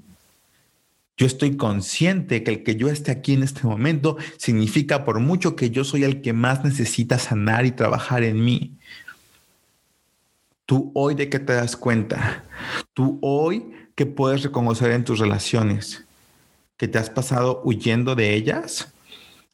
Yo 1.17 1.27
estoy 1.27 1.57
consciente 1.57 2.43
que 2.43 2.51
el 2.51 2.63
que 2.63 2.77
yo 2.77 2.89
esté 2.89 3.13
aquí 3.13 3.35
en 3.35 3.43
este 3.43 3.67
momento 3.67 4.17
significa 4.39 5.05
por 5.05 5.21
mucho 5.21 5.55
que 5.55 5.71
yo 5.71 5.85
soy 5.85 6.03
el 6.03 6.23
que 6.23 6.33
más 6.33 6.65
necesita 6.65 7.19
sanar 7.19 7.67
y 7.67 7.73
trabajar 7.73 8.25
en 8.25 8.43
mí. 8.43 8.79
Tú 10.67 10.91
hoy 10.95 11.15
de 11.15 11.29
qué 11.29 11.39
te 11.39 11.53
das 11.53 11.77
cuenta. 11.77 12.45
Tú 12.95 13.19
hoy 13.23 13.71
que 13.95 14.07
puedes 14.07 14.43
reconocer 14.43 14.91
en 14.93 15.05
tus 15.05 15.19
relaciones 15.19 16.07
que 16.81 16.89
te 16.89 16.97
has 16.97 17.11
pasado 17.11 17.61
huyendo 17.63 18.15
de 18.15 18.33
ellas, 18.33 18.95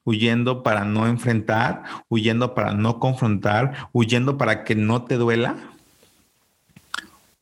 huyendo 0.04 0.62
para 0.62 0.84
no 0.84 1.08
enfrentar, 1.08 1.82
huyendo 2.08 2.54
para 2.54 2.72
no 2.72 3.00
confrontar, 3.00 3.88
huyendo 3.92 4.38
para 4.38 4.62
que 4.62 4.76
no 4.76 5.06
te 5.06 5.16
duela. 5.16 5.56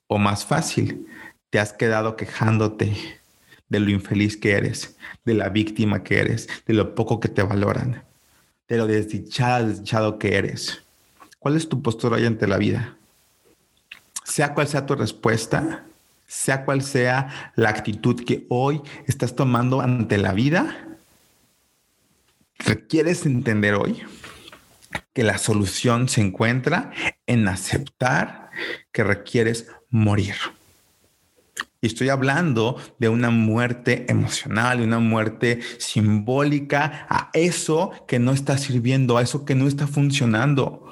O 0.06 0.16
más 0.16 0.46
fácil, 0.46 1.06
te 1.50 1.58
has 1.58 1.74
quedado 1.74 2.16
quejándote 2.16 2.96
de 3.68 3.80
lo 3.80 3.90
infeliz 3.90 4.38
que 4.38 4.52
eres, 4.52 4.96
de 5.26 5.34
la 5.34 5.50
víctima 5.50 6.02
que 6.02 6.18
eres, 6.18 6.48
de 6.64 6.72
lo 6.72 6.94
poco 6.94 7.20
que 7.20 7.28
te 7.28 7.42
valoran, 7.42 8.04
de 8.66 8.78
lo 8.78 8.86
desdichado, 8.86 9.68
desdichado 9.68 10.18
que 10.18 10.36
eres. 10.36 10.82
¿Cuál 11.38 11.56
es 11.56 11.68
tu 11.68 11.82
postura 11.82 12.16
hoy 12.16 12.24
ante 12.24 12.46
la 12.46 12.56
vida? 12.56 12.96
Sea 14.24 14.54
cual 14.54 14.66
sea 14.66 14.86
tu 14.86 14.94
respuesta, 14.94 15.84
sea 16.26 16.64
cual 16.64 16.82
sea 16.82 17.52
la 17.56 17.70
actitud 17.70 18.24
que 18.24 18.46
hoy 18.48 18.80
estás 19.06 19.34
tomando 19.36 19.80
ante 19.80 20.18
la 20.18 20.32
vida, 20.32 20.96
requieres 22.58 23.26
entender 23.26 23.74
hoy 23.74 24.02
que 25.12 25.22
la 25.22 25.38
solución 25.38 26.08
se 26.08 26.20
encuentra 26.20 26.92
en 27.26 27.48
aceptar 27.48 28.50
que 28.92 29.04
requieres 29.04 29.68
morir. 29.90 30.34
Y 31.80 31.86
estoy 31.86 32.08
hablando 32.08 32.78
de 32.98 33.10
una 33.10 33.28
muerte 33.30 34.06
emocional, 34.08 34.78
de 34.78 34.84
una 34.84 35.00
muerte 35.00 35.60
simbólica 35.78 37.06
a 37.10 37.30
eso 37.34 37.92
que 38.08 38.18
no 38.18 38.32
está 38.32 38.56
sirviendo, 38.56 39.18
a 39.18 39.22
eso 39.22 39.44
que 39.44 39.54
no 39.54 39.68
está 39.68 39.86
funcionando 39.86 40.90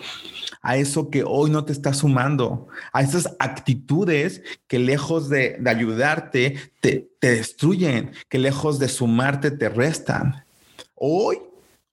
a 0.62 0.76
eso 0.76 1.10
que 1.10 1.24
hoy 1.26 1.50
no 1.50 1.64
te 1.64 1.72
está 1.72 1.92
sumando, 1.92 2.68
a 2.92 3.02
esas 3.02 3.36
actitudes 3.38 4.42
que 4.68 4.78
lejos 4.78 5.28
de, 5.28 5.60
ayudarte 5.66 6.56
te, 6.80 7.10
te 7.18 7.32
destruyen, 7.32 8.12
que 8.28 8.38
lejos 8.38 8.78
de 8.78 8.88
sumarte 8.88 9.50
te 9.50 9.68
restan. 9.68 10.44
Hoy 10.94 11.38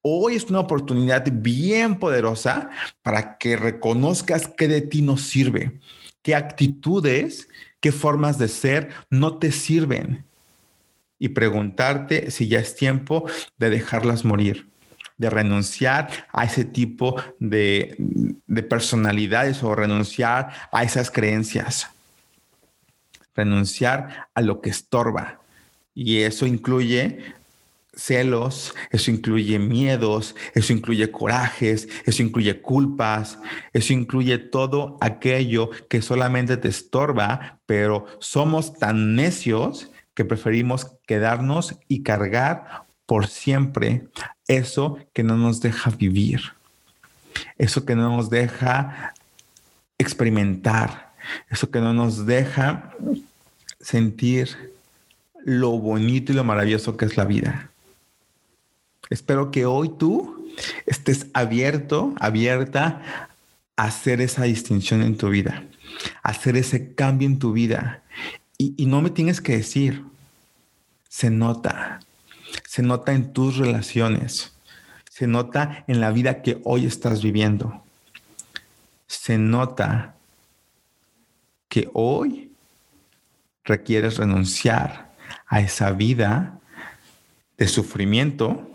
Hoy 0.02 0.36
es 0.36 0.46
una 0.46 0.62
oportunidad 0.62 1.26
bien 1.30 2.00
poderosa 2.00 2.70
para 3.02 3.38
que 3.38 3.58
reconozcas 3.58 4.48
qué 4.48 4.70
de 4.70 4.80
ti 4.80 5.02
no 5.02 5.18
sirve, 5.18 5.78
qué 6.22 6.36
actitudes, 6.36 7.50
qué 7.82 7.92
formas 7.92 8.38
de 8.38 8.48
ser 8.48 8.92
no 9.10 9.40
te 9.40 9.52
sirven 9.52 10.24
y 11.20 11.30
preguntarte 11.30 12.32
si 12.32 12.48
ya 12.48 12.60
es 12.60 12.78
tiempo 12.78 13.26
de 13.58 13.70
dejarlas 13.70 14.24
morir 14.24 14.70
de 15.20 15.30
renunciar 15.30 16.10
a 16.32 16.46
ese 16.46 16.66
tipo 16.66 17.22
de, 17.40 17.96
personalidades 18.68 19.62
o 19.62 19.76
renunciar 19.76 20.50
a 20.72 20.84
esas 20.84 21.12
creencias. 21.12 21.90
Renunciar 23.36 24.28
a 24.34 24.42
lo 24.42 24.62
que 24.62 24.72
estorba. 24.72 25.42
Y 25.94 26.20
eso 26.22 26.48
incluye 26.48 27.36
celos, 27.94 28.74
eso 28.92 29.12
incluye 29.12 29.60
miedos, 29.60 30.36
eso 30.56 30.72
incluye 30.72 31.12
corajes, 31.12 31.90
eso 32.06 32.24
incluye 32.24 32.62
culpas, 32.62 33.40
eso 33.74 33.92
incluye 33.92 34.38
todo 34.38 34.98
aquello 35.02 35.70
que 35.90 36.02
solamente 36.02 36.56
te 36.56 36.70
estorba, 36.70 37.60
pero 37.66 38.06
somos 38.20 38.74
tan 38.74 39.16
necios 39.16 39.92
que 40.14 40.24
preferimos 40.24 40.88
quedarnos 41.06 41.76
y 41.90 42.04
cargar 42.04 42.89
por 43.10 43.26
siempre 43.26 44.04
eso 44.48 45.00
que 45.14 45.24
no 45.24 45.36
nos 45.36 45.62
deja 45.62 45.90
vivir, 45.90 46.42
eso 47.58 47.84
que 47.84 47.96
no 47.96 48.16
nos 48.16 48.30
deja 48.30 49.16
experimentar, 49.98 51.12
eso 51.50 51.72
que 51.72 51.80
no 51.80 51.92
nos 51.92 52.28
deja 52.28 52.94
sentir 53.82 54.76
lo 55.44 55.72
bonito 55.72 56.32
y 56.32 56.36
lo 56.36 56.44
maravilloso 56.44 56.98
que 56.98 57.06
es 57.06 57.18
la 57.18 57.26
vida. 57.26 57.72
Espero 59.10 59.50
que 59.50 59.66
hoy 59.66 59.90
tú 59.90 60.48
estés 60.86 61.26
abierto, 61.34 62.14
abierta 62.20 63.28
a 63.76 63.86
hacer 63.86 64.22
esa 64.22 64.44
distinción 64.44 65.02
en 65.02 65.18
tu 65.18 65.30
vida, 65.30 65.64
a 66.22 66.30
hacer 66.30 66.58
ese 66.58 66.94
cambio 66.94 67.28
en 67.28 67.40
tu 67.40 67.54
vida. 67.54 68.04
Y, 68.60 68.76
y 68.78 68.86
no 68.86 69.02
me 69.02 69.10
tienes 69.10 69.42
que 69.42 69.58
decir, 69.58 70.04
se 71.08 71.32
nota, 71.32 72.02
se 72.66 72.82
nota 72.82 73.14
en 73.14 73.34
tus 73.34 73.58
relaciones, 73.58 74.54
se 75.10 75.28
nota 75.28 75.84
en 75.88 76.00
la 76.02 76.12
vida 76.12 76.42
que 76.42 76.62
hoy 76.64 76.86
estás 76.86 77.22
viviendo, 77.22 77.84
se 79.08 79.38
nota 79.38 80.16
que 81.68 81.90
hoy 81.94 82.52
requieres 83.64 84.18
renunciar 84.18 85.12
a 85.48 85.62
esa 85.62 85.92
vida 85.92 86.60
de 87.58 87.68
sufrimiento, 87.68 88.72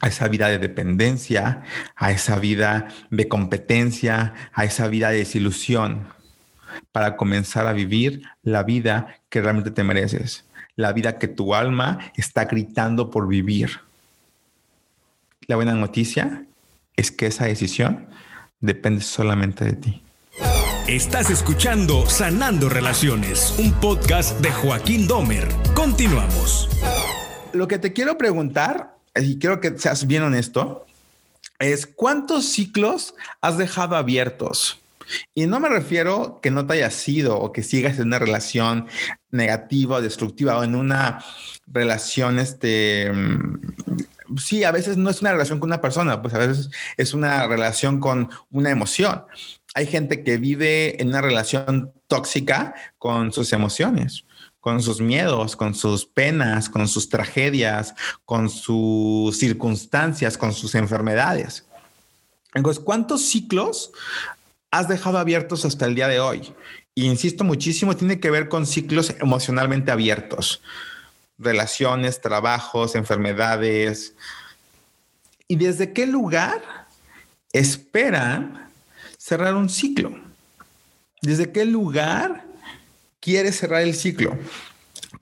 a 0.00 0.08
esa 0.08 0.28
vida 0.28 0.48
de 0.48 0.58
dependencia, 0.58 1.62
a 1.94 2.10
esa 2.10 2.38
vida 2.38 2.88
de 3.10 3.28
competencia, 3.28 4.34
a 4.52 4.64
esa 4.64 4.88
vida 4.88 5.10
de 5.10 5.18
desilusión, 5.18 6.08
para 6.90 7.16
comenzar 7.16 7.66
a 7.66 7.72
vivir 7.72 8.22
la 8.42 8.64
vida 8.64 9.20
que 9.28 9.40
realmente 9.40 9.70
te 9.70 9.84
mereces 9.84 10.44
la 10.76 10.92
vida 10.92 11.18
que 11.18 11.28
tu 11.28 11.54
alma 11.54 12.12
está 12.16 12.46
gritando 12.46 13.10
por 13.10 13.28
vivir. 13.28 13.80
La 15.46 15.56
buena 15.56 15.74
noticia 15.74 16.44
es 16.96 17.10
que 17.10 17.26
esa 17.26 17.46
decisión 17.46 18.06
depende 18.60 19.02
solamente 19.02 19.64
de 19.64 19.72
ti. 19.74 20.02
Estás 20.86 21.30
escuchando 21.30 22.06
Sanando 22.08 22.68
Relaciones, 22.68 23.54
un 23.58 23.72
podcast 23.72 24.40
de 24.40 24.50
Joaquín 24.50 25.06
Domer. 25.06 25.48
Continuamos. 25.74 26.68
Lo 27.52 27.68
que 27.68 27.78
te 27.78 27.92
quiero 27.92 28.18
preguntar, 28.18 28.96
y 29.14 29.38
quiero 29.38 29.60
que 29.60 29.78
seas 29.78 30.06
bien 30.06 30.24
honesto, 30.24 30.86
es 31.58 31.86
cuántos 31.86 32.46
ciclos 32.46 33.14
has 33.40 33.56
dejado 33.56 33.96
abiertos 33.96 34.83
y 35.34 35.46
no 35.46 35.60
me 35.60 35.68
refiero 35.68 36.40
que 36.42 36.50
no 36.50 36.66
te 36.66 36.74
haya 36.74 36.90
sido 36.90 37.38
o 37.38 37.52
que 37.52 37.62
sigas 37.62 37.98
en 37.98 38.08
una 38.08 38.18
relación 38.18 38.86
negativa 39.30 39.96
o 39.96 40.02
destructiva 40.02 40.58
o 40.58 40.64
en 40.64 40.74
una 40.74 41.24
relación, 41.66 42.38
este, 42.38 43.12
mm, 43.12 43.60
sí, 44.38 44.64
a 44.64 44.72
veces 44.72 44.96
no 44.96 45.10
es 45.10 45.20
una 45.20 45.32
relación 45.32 45.60
con 45.60 45.68
una 45.68 45.80
persona, 45.80 46.22
pues 46.22 46.34
a 46.34 46.38
veces 46.38 46.70
es 46.96 47.14
una 47.14 47.46
relación 47.46 48.00
con 48.00 48.30
una 48.50 48.70
emoción. 48.70 49.24
Hay 49.74 49.86
gente 49.86 50.22
que 50.22 50.38
vive 50.38 51.00
en 51.02 51.08
una 51.08 51.20
relación 51.20 51.92
tóxica 52.06 52.74
con 52.98 53.32
sus 53.32 53.52
emociones 53.52 54.24
con 54.64 54.80
sus 54.80 54.98
miedos, 54.98 55.56
con 55.56 55.74
sus 55.74 56.06
penas, 56.06 56.70
con 56.70 56.88
sus 56.88 57.10
tragedias, 57.10 57.94
con 58.24 58.48
sus 58.48 59.36
circunstancias, 59.36 60.38
con 60.38 60.54
sus 60.54 60.74
enfermedades. 60.74 61.66
Entonces, 62.54 62.82
¿cuántos 62.82 63.20
ciclos 63.28 63.92
has 64.78 64.88
dejado 64.88 65.18
abiertos 65.18 65.64
hasta 65.64 65.86
el 65.86 65.94
día 65.94 66.08
de 66.08 66.18
hoy. 66.18 66.52
Y 66.96 67.06
insisto 67.06 67.44
muchísimo, 67.44 67.96
tiene 67.96 68.18
que 68.18 68.30
ver 68.30 68.48
con 68.48 68.66
ciclos 68.66 69.14
emocionalmente 69.20 69.92
abiertos, 69.92 70.62
relaciones, 71.38 72.20
trabajos, 72.20 72.96
enfermedades. 72.96 74.14
¿Y 75.46 75.56
desde 75.56 75.92
qué 75.92 76.08
lugar 76.08 76.60
esperan 77.52 78.68
cerrar 79.16 79.54
un 79.54 79.68
ciclo? 79.68 80.12
¿Desde 81.22 81.52
qué 81.52 81.64
lugar 81.64 82.44
quieres 83.20 83.56
cerrar 83.56 83.82
el 83.82 83.94
ciclo? 83.94 84.36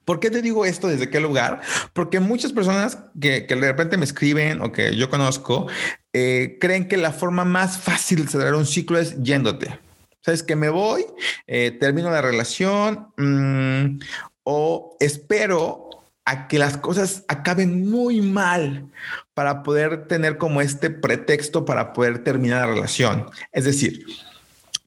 ¿Por 0.03 0.19
qué 0.19 0.31
te 0.31 0.41
digo 0.41 0.65
esto? 0.65 0.87
¿Desde 0.87 1.11
qué 1.11 1.19
lugar? 1.19 1.61
Porque 1.93 2.19
muchas 2.19 2.53
personas 2.53 2.97
que, 3.21 3.45
que 3.45 3.55
de 3.55 3.67
repente 3.67 3.97
me 3.97 4.05
escriben 4.05 4.61
o 4.61 4.71
que 4.71 4.95
yo 4.95 5.11
conozco 5.11 5.67
eh, 6.13 6.57
creen 6.61 6.87
que 6.87 6.97
la 6.97 7.11
forma 7.11 7.43
más 7.43 7.77
fácil 7.77 8.23
de 8.23 8.31
cerrar 8.31 8.55
un 8.55 8.65
ciclo 8.65 8.99
es 8.99 9.21
yéndote. 9.21 9.79
Sabes 10.21 10.43
que 10.43 10.55
me 10.55 10.69
voy, 10.69 11.05
eh, 11.47 11.75
termino 11.79 12.09
la 12.09 12.21
relación 12.21 13.07
mm, 13.17 13.99
o 14.43 14.95
espero 14.99 15.89
a 16.25 16.47
que 16.47 16.59
las 16.59 16.77
cosas 16.77 17.25
acaben 17.27 17.89
muy 17.89 18.21
mal 18.21 18.89
para 19.33 19.63
poder 19.63 20.07
tener 20.07 20.37
como 20.37 20.61
este 20.61 20.89
pretexto 20.89 21.65
para 21.65 21.93
poder 21.93 22.23
terminar 22.23 22.61
la 22.61 22.73
relación. 22.73 23.25
Es 23.51 23.65
decir, 23.65 24.05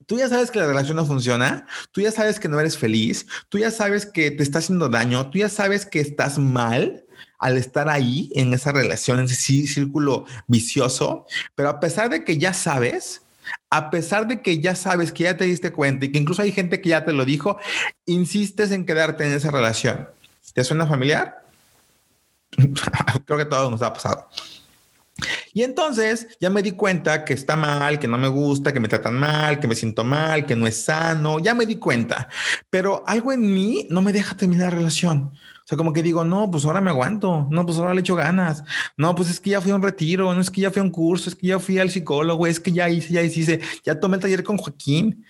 tú 0.07 0.17
ya 0.19 0.29
sabes 0.29 0.51
que 0.51 0.61
la 0.61 0.67
relación 0.67 0.97
no 0.97 1.05
funciona, 1.05 1.67
tú 1.93 2.01
ya 2.01 2.13
sabes 2.13 2.41
que 2.41 2.49
no 2.49 2.59
eres 2.59 2.79
feliz, 2.79 3.27
tú 3.49 3.59
ya 3.59 3.71
sabes 3.71 4.07
que 4.07 4.31
te 4.31 4.43
está 4.43 4.61
haciendo 4.61 4.89
daño, 4.89 5.29
tú 5.31 5.39
ya 5.39 5.49
sabes 5.49 5.85
que 5.85 6.01
estás 6.01 6.39
mal 6.39 7.06
al 7.39 7.57
estar 7.57 7.89
ahí 7.89 8.31
en 8.35 8.53
esa 8.55 8.73
relación, 8.73 9.19
en 9.19 9.27
ese 9.27 9.67
círculo 9.67 10.25
vicioso, 10.47 11.27
pero 11.55 11.69
a 11.69 11.81
pesar 11.81 12.11
de 12.11 12.25
que 12.25 12.39
ya 12.39 12.53
sabes, 12.53 13.23
a 13.71 13.91
pesar 13.91 14.27
de 14.27 14.43
que 14.43 14.61
ya 14.61 14.75
sabes 14.75 15.13
que 15.13 15.25
ya 15.25 15.37
te 15.37 15.45
diste 15.45 15.73
cuenta 15.73 16.07
y 16.07 16.13
que 16.13 16.19
incluso 16.19 16.43
hay 16.43 16.53
gente 16.53 16.81
que 16.81 16.91
ya 16.91 17.05
te 17.05 17.13
lo 17.13 17.25
dijo, 17.25 17.59
insistes 18.07 18.71
en 18.71 18.87
quedarte 18.87 19.27
en 19.27 19.33
esa 19.33 19.51
relación. 19.51 20.09
¿Te 20.55 20.65
suena 20.65 20.87
familiar? 20.87 21.43
Creo 23.27 23.39
que 23.39 23.45
todo 23.45 23.71
nos 23.71 23.83
ha 23.83 23.93
pasado. 23.93 24.29
Y 25.53 25.63
entonces 25.63 26.29
ya 26.41 26.51
me 26.51 26.63
di 26.63 26.73
cuenta 26.73 27.25
que 27.25 27.33
está 27.33 27.57
mal, 27.57 27.99
que 27.99 28.07
no 28.07 28.19
me 28.19 28.29
gusta, 28.29 28.73
que 28.73 28.81
me 28.81 28.89
tratan 28.89 29.15
mal, 29.15 29.59
que 29.59 29.67
me 29.67 29.75
siento 29.75 30.05
mal, 30.05 30.45
que 30.45 30.55
no 30.55 30.67
es 30.67 30.85
sano. 30.85 31.39
Ya 31.39 31.55
me 31.55 31.65
di 31.65 31.77
cuenta, 31.77 32.29
pero 32.69 33.03
algo 33.07 33.33
en 33.33 33.41
mí 33.41 33.87
no 33.89 34.03
me 34.03 34.13
deja 34.13 34.37
terminar 34.37 34.73
la 34.73 34.79
relación. 34.79 35.33
Sea, 35.67 35.77
como 35.77 35.93
que 35.93 36.01
digo, 36.01 36.23
no, 36.23 36.49
pues 36.49 36.65
ahora 36.65 36.81
me 36.81 36.91
aguanto, 36.91 37.49
no, 37.51 37.67
pues 37.67 37.77
ahora 37.79 37.93
le 37.93 38.01
echo 38.01 38.15
ganas, 38.15 38.63
no, 38.97 39.17
pues 39.17 39.31
es 39.31 39.41
que 39.41 39.51
ya 39.51 39.61
fui 39.61 39.73
a 39.73 39.75
un 39.75 39.83
retiro, 39.83 40.33
no 40.33 40.41
es 40.41 40.49
que 40.49 40.61
ya 40.61 40.71
fui 40.71 40.79
a 40.79 40.85
un 40.85 40.93
curso, 40.93 41.29
es 41.29 41.35
que 41.35 41.49
ya 41.49 41.59
fui 41.59 41.81
al 41.81 41.91
psicólogo, 41.91 42.47
es 42.47 42.61
que 42.61 42.71
ya 42.71 42.89
hice, 42.89 43.13
ya 43.13 43.23
hice, 43.23 43.61
ya 43.85 43.99
tomé 43.99 44.15
el 44.15 44.23
taller 44.23 44.45
con 44.45 44.59
Joaquín, 44.59 45.27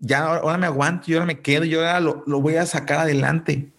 ya 0.00 0.24
ahora, 0.24 0.58
me 0.58 0.66
aguanto, 0.66 1.08
y 1.08 1.14
ahora 1.14 1.26
me 1.26 1.38
quedo, 1.38 1.64
y 1.64 1.76
ahora 1.76 2.00
lo, 2.00 2.24
lo 2.26 2.40
voy 2.40 2.56
a 2.56 2.66
sacar 2.66 2.98
adelante. 2.98 3.72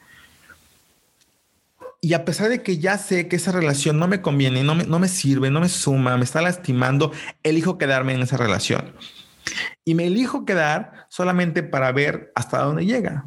Y 2.00 2.14
a 2.14 2.24
pesar 2.24 2.48
de 2.48 2.64
que 2.64 2.78
ya 2.78 2.98
sé 2.98 3.28
que 3.28 3.36
esa 3.36 3.52
relación 3.52 4.00
no 4.00 4.08
me 4.08 4.22
conviene, 4.22 4.64
no 4.64 4.74
me, 4.74 4.86
no 4.86 5.00
me 5.00 5.10
sirve, 5.10 5.52
no 5.52 5.60
me 5.60 5.68
suma, 5.68 6.16
me 6.16 6.24
está 6.24 6.42
lastimando, 6.42 7.12
elijo 7.44 7.78
quedarme 7.78 8.14
en 8.14 8.22
esa 8.22 8.38
relación. 8.38 8.94
Y 9.84 9.96
me 9.96 10.08
elijo 10.08 10.46
quedar 10.46 11.08
solamente 11.10 11.62
para 11.62 11.92
ver 11.92 12.32
hasta 12.36 12.60
dónde 12.60 12.86
llega, 12.86 13.26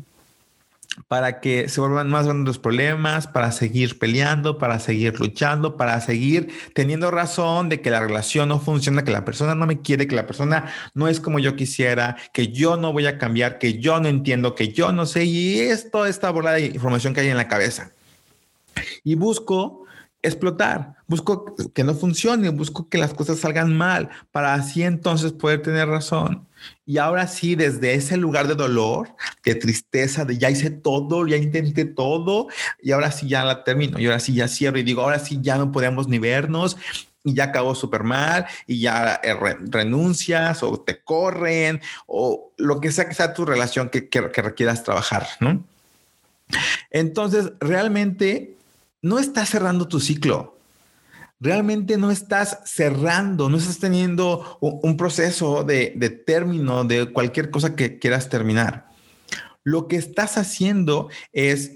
para 1.09 1.41
que 1.41 1.69
se 1.69 1.81
vuelvan 1.81 2.11
más 2.11 2.27
grandes 2.27 2.47
los 2.47 2.59
problemas, 2.59 3.27
para 3.27 3.53
seguir 3.53 3.99
peleando, 3.99 4.59
para 4.59 4.79
seguir 4.81 5.19
luchando, 5.21 5.77
para 5.77 6.01
seguir 6.01 6.53
teniendo 6.75 7.11
razón 7.11 7.69
de 7.69 7.81
que 7.81 7.91
la 7.91 8.01
relación 8.01 8.49
no 8.49 8.59
funciona, 8.61 9.05
que 9.05 9.13
la 9.13 9.25
persona 9.25 9.55
no 9.55 9.67
me 9.67 9.81
quiere, 9.81 10.07
que 10.07 10.17
la 10.17 10.27
persona 10.27 10.73
no 10.95 11.09
es 11.09 11.21
como 11.21 11.39
yo 11.39 11.57
quisiera, 11.57 12.17
que 12.33 12.49
yo 12.49 12.77
no 12.77 12.93
voy 12.93 13.07
a 13.07 13.19
cambiar, 13.19 13.59
que 13.59 13.79
yo 13.79 14.01
no 14.01 14.09
entiendo, 14.09 14.55
que 14.55 14.73
yo 14.73 14.93
no 14.93 15.07
sé. 15.07 15.25
Y 15.25 15.61
es 15.61 15.91
toda 15.91 16.09
esta 16.09 16.31
bola 16.31 16.53
de 16.53 16.67
información 16.67 17.15
que 17.15 17.21
hay 17.21 17.29
en 17.29 17.37
la 17.37 17.49
cabeza 17.49 17.93
y 19.05 19.15
busco 19.15 19.85
explotar, 20.23 20.97
busco 21.07 21.55
que 21.75 21.85
no 21.85 21.95
funcione, 21.95 22.51
busco 22.51 22.89
que 22.89 22.99
las 22.99 23.15
cosas 23.15 23.39
salgan 23.39 23.77
mal 23.77 24.11
para 24.31 24.55
así 24.55 24.83
entonces 24.83 25.33
poder 25.33 25.63
tener 25.63 25.89
razón. 25.89 26.47
Y 26.85 26.99
ahora 26.99 27.27
sí, 27.27 27.55
desde 27.55 27.95
ese 27.95 28.19
lugar 28.19 28.47
de 28.47 28.55
dolor, 28.55 29.15
de 29.45 29.55
tristeza, 29.55 30.25
de 30.25 30.37
ya 30.37 30.51
hice 30.51 30.71
todo, 30.71 31.27
ya 31.27 31.37
intenté 31.37 31.87
todo 31.87 32.49
y 32.83 32.93
ahora 32.93 33.11
sí 33.11 33.29
ya 33.29 33.45
la 33.45 33.65
termino 33.65 33.99
y 33.99 34.07
ahora 34.07 34.21
sí 34.21 34.35
ya 34.35 34.49
cierro 34.49 34.79
y 34.79 34.83
digo, 34.83 35.03
ahora 35.03 35.19
sí 35.19 35.39
ya 35.41 35.57
no 35.57 35.73
podemos 35.73 36.07
ni 36.09 36.19
vernos 36.19 36.77
y 37.25 37.35
ya 37.35 37.45
acabó 37.45 37.75
súper 37.75 38.03
mal 38.03 38.47
y 38.67 38.81
ya 38.81 39.21
eh, 39.23 39.35
renuncias 39.71 40.63
o 40.63 40.81
te 40.81 41.03
corren 41.03 41.81
o 42.07 42.53
lo 42.59 42.81
que 42.81 42.93
sea 42.93 43.09
que 43.09 43.15
sea 43.15 43.33
tu 43.33 43.47
relación 43.47 43.89
que, 43.89 44.09
que 44.09 44.21
requieras 44.21 44.85
trabajar, 44.85 45.27
¿no? 45.41 45.65
Entonces, 46.91 47.53
realmente 47.61 48.57
no 49.03 49.19
estás 49.19 49.51
cerrando 49.51 49.89
tu 49.89 50.01
ciclo. 50.01 50.59
Realmente 51.39 51.97
no 51.97 52.11
estás 52.11 52.59
cerrando, 52.67 53.49
no 53.49 53.57
estás 53.57 53.79
teniendo 53.79 54.59
un, 54.61 54.97
proceso 54.97 55.65
de, 55.65 55.95
de 55.97 56.11
término 56.11 56.85
de 56.85 57.11
cualquier 57.13 57.51
cosa 57.51 57.75
que 57.75 57.99
quieras 57.99 58.29
terminar. 58.29 58.91
Lo 59.65 59.89
que 59.89 59.97
estás 59.97 60.37
haciendo 60.37 61.09
es 61.33 61.73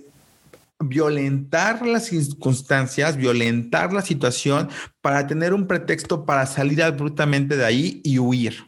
violentar 0.78 1.86
las 1.86 2.06
circunstancias, 2.06 3.16
violentar 3.16 3.92
la 3.92 4.02
situación 4.02 4.68
para 5.00 5.26
tener 5.26 5.54
un 5.54 5.66
pretexto 5.66 6.26
para 6.26 6.46
salir 6.46 6.82
abruptamente 6.82 7.56
de 7.56 7.64
ahí 7.64 8.00
y 8.04 8.18
huir. 8.18 8.66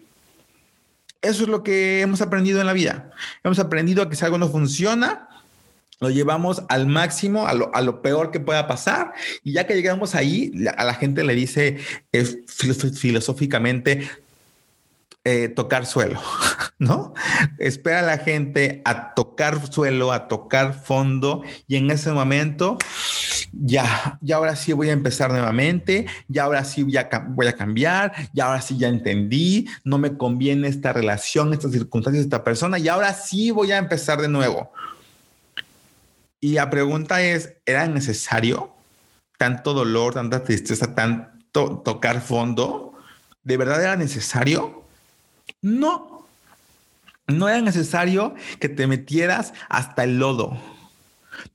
Eso 1.20 1.42
es 1.42 1.48
lo 1.48 1.62
que 1.62 2.00
hemos 2.00 2.20
aprendido 2.20 2.60
en 2.60 2.66
la 2.66 2.72
vida. 2.72 3.10
Hemos 3.42 3.58
aprendido 3.58 4.08
que 4.08 4.16
si 4.16 4.24
algo 4.24 4.38
no 4.38 4.48
funciona, 4.48 5.28
lo 6.00 6.10
llevamos 6.10 6.62
al 6.68 6.86
máximo, 6.86 7.46
a 7.46 7.54
lo, 7.54 8.02
peor 8.02 8.30
que 8.30 8.40
pueda 8.40 8.66
pasar. 8.66 9.12
Y 9.42 9.52
ya 9.52 9.66
que 9.66 9.74
llegamos 9.74 10.14
ahí, 10.14 10.52
a 10.76 10.84
la 10.84 10.94
gente 10.94 11.24
le 11.24 11.34
dice 11.34 11.78
eh, 12.12 12.44
filosóficamente, 12.46 14.08
eh, 15.28 15.48
tocar 15.48 15.86
suelo, 15.86 16.20
¿no? 16.78 17.12
Espera 17.58 17.98
a 17.98 18.02
la 18.02 18.18
gente 18.18 18.80
a 18.84 19.12
tocar 19.14 19.72
suelo, 19.72 20.12
a 20.12 20.28
tocar 20.28 20.80
fondo 20.84 21.42
y 21.66 21.74
en 21.74 21.90
ese 21.90 22.12
momento 22.12 22.78
ya, 23.52 24.18
ya 24.20 24.36
ahora 24.36 24.54
sí 24.54 24.72
voy 24.72 24.90
a 24.90 24.92
empezar 24.92 25.32
nuevamente, 25.32 26.06
ya 26.28 26.44
ahora 26.44 26.62
sí 26.62 26.86
ya 26.88 27.08
voy 27.30 27.48
a 27.48 27.54
cambiar, 27.54 28.12
ya 28.34 28.46
ahora 28.46 28.60
sí 28.60 28.78
ya 28.78 28.86
entendí, 28.86 29.66
no 29.82 29.98
me 29.98 30.16
conviene 30.16 30.68
esta 30.68 30.92
relación, 30.92 31.52
estas 31.52 31.72
circunstancias, 31.72 32.22
esta 32.24 32.44
persona 32.44 32.78
y 32.78 32.86
ahora 32.86 33.12
sí 33.12 33.50
voy 33.50 33.72
a 33.72 33.78
empezar 33.78 34.20
de 34.20 34.28
nuevo. 34.28 34.70
Y 36.46 36.52
la 36.52 36.70
pregunta 36.70 37.22
es, 37.22 37.54
¿era 37.66 37.88
necesario 37.88 38.72
tanto 39.36 39.74
dolor, 39.74 40.14
tanta 40.14 40.44
tristeza, 40.44 40.94
tanto 40.94 41.78
tocar 41.84 42.20
fondo? 42.20 42.94
¿De 43.42 43.56
verdad 43.56 43.82
era 43.82 43.96
necesario? 43.96 44.84
No. 45.60 46.24
No 47.26 47.48
era 47.48 47.60
necesario 47.62 48.36
que 48.60 48.68
te 48.68 48.86
metieras 48.86 49.54
hasta 49.68 50.04
el 50.04 50.20
lodo. 50.20 50.56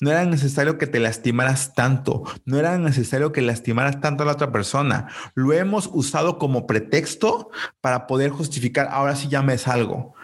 No 0.02 0.12
era 0.12 0.26
necesario 0.26 0.78
que 0.78 0.88
te 0.88 1.00
lastimaras 1.00 1.74
tanto. 1.74 2.24
No 2.44 2.60
era 2.60 2.78
necesario 2.78 3.32
que 3.32 3.42
lastimaras 3.42 4.02
tanto 4.02 4.24
a 4.24 4.26
la 4.26 4.34
otra 4.34 4.52
persona. 4.52 5.08
Lo 5.36 5.54
hemos 5.54 5.90
usado 5.94 6.38
como 6.38 6.68
pretexto 6.68 7.50
para 7.80 8.08
poder 8.08 8.30
justificar, 8.30 8.90
ahora 8.92 9.16
sí 9.16 9.30
ya 9.30 9.42
me 9.42 9.58
salgo 9.58 10.16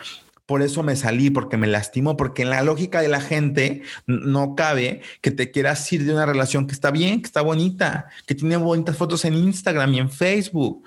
por 0.47 0.61
eso 0.61 0.81
me 0.81 0.95
salí, 0.95 1.29
porque 1.29 1.57
me 1.57 1.67
lastimó, 1.67 2.17
porque 2.17 2.41
en 2.41 2.49
la 2.49 2.63
lógica 2.63 3.01
de 3.01 3.09
la 3.09 3.19
gente 3.19 3.83
no 4.07 4.55
cabe 4.55 5.01
que 5.21 5.29
te 5.29 5.51
quieras 5.51 5.91
ir 5.91 6.05
de 6.05 6.13
una 6.13 6.25
relación 6.25 6.67
que 6.67 6.73
está 6.73 6.89
bien, 6.89 7.21
que 7.21 7.27
está 7.27 7.41
bonita, 7.41 8.07
que 8.25 8.33
tiene 8.33 8.55
bonitas 8.55 8.95
fotos 8.95 9.25
en 9.25 9.33
Instagram 9.33 9.93
y 9.93 9.99
en 9.99 10.09
Facebook. 10.09 10.83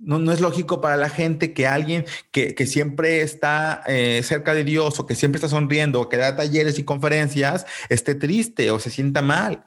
No, 0.00 0.18
no 0.18 0.32
es 0.32 0.40
lógico 0.40 0.80
para 0.80 0.96
la 0.96 1.08
gente 1.08 1.54
que 1.54 1.68
alguien 1.68 2.04
que, 2.32 2.66
siempre 2.66 3.22
está 3.22 3.82
eh, 3.86 4.20
cerca 4.24 4.52
de 4.52 4.64
Dios 4.64 4.98
o 4.98 5.06
que 5.06 5.14
siempre 5.14 5.36
está 5.36 5.48
sonriendo 5.48 6.00
o 6.00 6.08
que 6.08 6.16
da 6.16 6.36
talleres 6.36 6.78
y 6.80 6.84
conferencias 6.84 7.66
esté 7.88 8.16
triste 8.16 8.72
o 8.72 8.80
se 8.80 8.90
sienta 8.90 9.22
mal. 9.22 9.64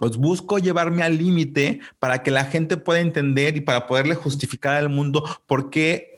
Os 0.00 0.16
busco 0.16 0.58
llevarme 0.58 1.04
al 1.04 1.16
límite 1.16 1.80
para 2.00 2.24
que 2.24 2.32
la 2.32 2.44
gente 2.44 2.76
pueda 2.76 3.00
entender 3.00 3.56
y 3.56 3.60
para 3.60 3.86
poderle 3.86 4.16
justificar 4.16 4.74
al 4.74 4.88
mundo 4.88 5.24
por 5.46 5.70
qué 5.70 6.17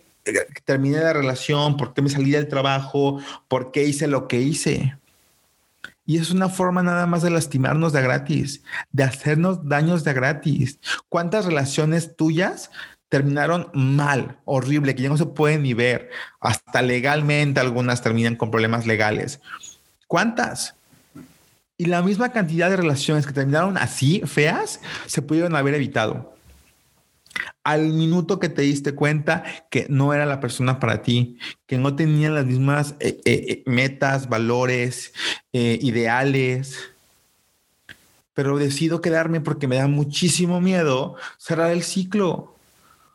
terminé 0.64 0.98
la 0.98 1.12
relación, 1.12 1.76
por 1.76 1.94
qué 1.94 2.02
me 2.02 2.10
salí 2.10 2.30
del 2.30 2.48
trabajo, 2.48 3.20
por 3.48 3.72
qué 3.72 3.84
hice 3.84 4.06
lo 4.06 4.28
que 4.28 4.40
hice. 4.40 4.96
Y 6.06 6.18
es 6.18 6.30
una 6.30 6.48
forma 6.48 6.82
nada 6.82 7.06
más 7.06 7.22
de 7.22 7.30
lastimarnos 7.30 7.92
de 7.92 8.02
gratis, 8.02 8.62
de 8.90 9.04
hacernos 9.04 9.68
daños 9.68 10.02
de 10.02 10.12
gratis. 10.12 10.80
¿Cuántas 11.08 11.44
relaciones 11.44 12.16
tuyas 12.16 12.70
terminaron 13.08 13.70
mal, 13.74 14.38
horrible, 14.44 14.94
que 14.94 15.02
ya 15.02 15.08
no 15.08 15.16
se 15.16 15.26
pueden 15.26 15.62
ni 15.62 15.74
ver? 15.74 16.10
Hasta 16.40 16.82
legalmente 16.82 17.60
algunas 17.60 18.02
terminan 18.02 18.36
con 18.36 18.50
problemas 18.50 18.86
legales. 18.86 19.40
¿Cuántas? 20.08 20.74
Y 21.76 21.86
la 21.86 22.02
misma 22.02 22.32
cantidad 22.32 22.68
de 22.68 22.76
relaciones 22.76 23.26
que 23.26 23.32
terminaron 23.32 23.78
así, 23.78 24.20
feas, 24.26 24.80
se 25.06 25.22
pudieron 25.22 25.54
haber 25.54 25.74
evitado 25.74 26.34
al 27.64 27.92
minuto 27.92 28.38
que 28.38 28.48
te 28.48 28.62
diste 28.62 28.94
cuenta 28.94 29.44
que 29.70 29.86
no 29.88 30.14
era 30.14 30.26
la 30.26 30.40
persona 30.40 30.80
para 30.80 31.02
ti, 31.02 31.38
que 31.66 31.78
no 31.78 31.94
tenía 31.94 32.30
las 32.30 32.46
mismas 32.46 32.94
eh, 33.00 33.20
eh, 33.24 33.44
eh, 33.48 33.62
metas, 33.66 34.28
valores, 34.28 35.12
ideales. 35.52 36.76
Pero 38.34 38.58
decido 38.58 39.00
quedarme 39.00 39.40
porque 39.40 39.68
me 39.68 39.76
da 39.76 39.88
muchísimo 39.88 40.60
miedo 40.60 41.16
cerrar 41.38 41.70
el 41.70 41.82
ciclo. 41.82 42.56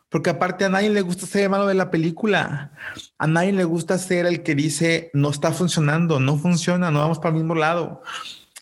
Porque 0.08 0.30
aparte 0.30 0.64
a 0.64 0.68
nadie 0.68 0.90
le 0.90 1.00
gusta 1.00 1.26
ser 1.26 1.44
el 1.44 1.50
malo 1.50 1.66
de 1.66 1.74
la 1.74 1.90
película. 1.90 2.70
A 3.18 3.26
nadie 3.26 3.52
le 3.52 3.64
gusta 3.64 3.98
ser 3.98 4.26
el 4.26 4.42
que 4.42 4.54
dice 4.54 5.10
no 5.14 5.30
está 5.30 5.52
funcionando, 5.52 6.20
no 6.20 6.38
funciona, 6.38 6.90
no 6.90 7.00
vamos 7.00 7.18
para 7.18 7.30
el 7.30 7.36
mismo 7.36 7.54
lado. 7.54 8.02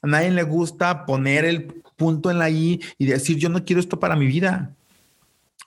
A 0.00 0.06
nadie 0.06 0.30
le 0.30 0.42
gusta 0.42 1.04
poner 1.04 1.44
el 1.44 1.82
punto 1.96 2.30
en 2.30 2.38
la 2.38 2.48
I 2.48 2.80
y 2.98 3.06
decir 3.06 3.36
yo 3.36 3.48
no 3.50 3.64
quiero 3.64 3.80
esto 3.80 4.00
para 4.00 4.16
mi 4.16 4.26
vida. 4.26 4.74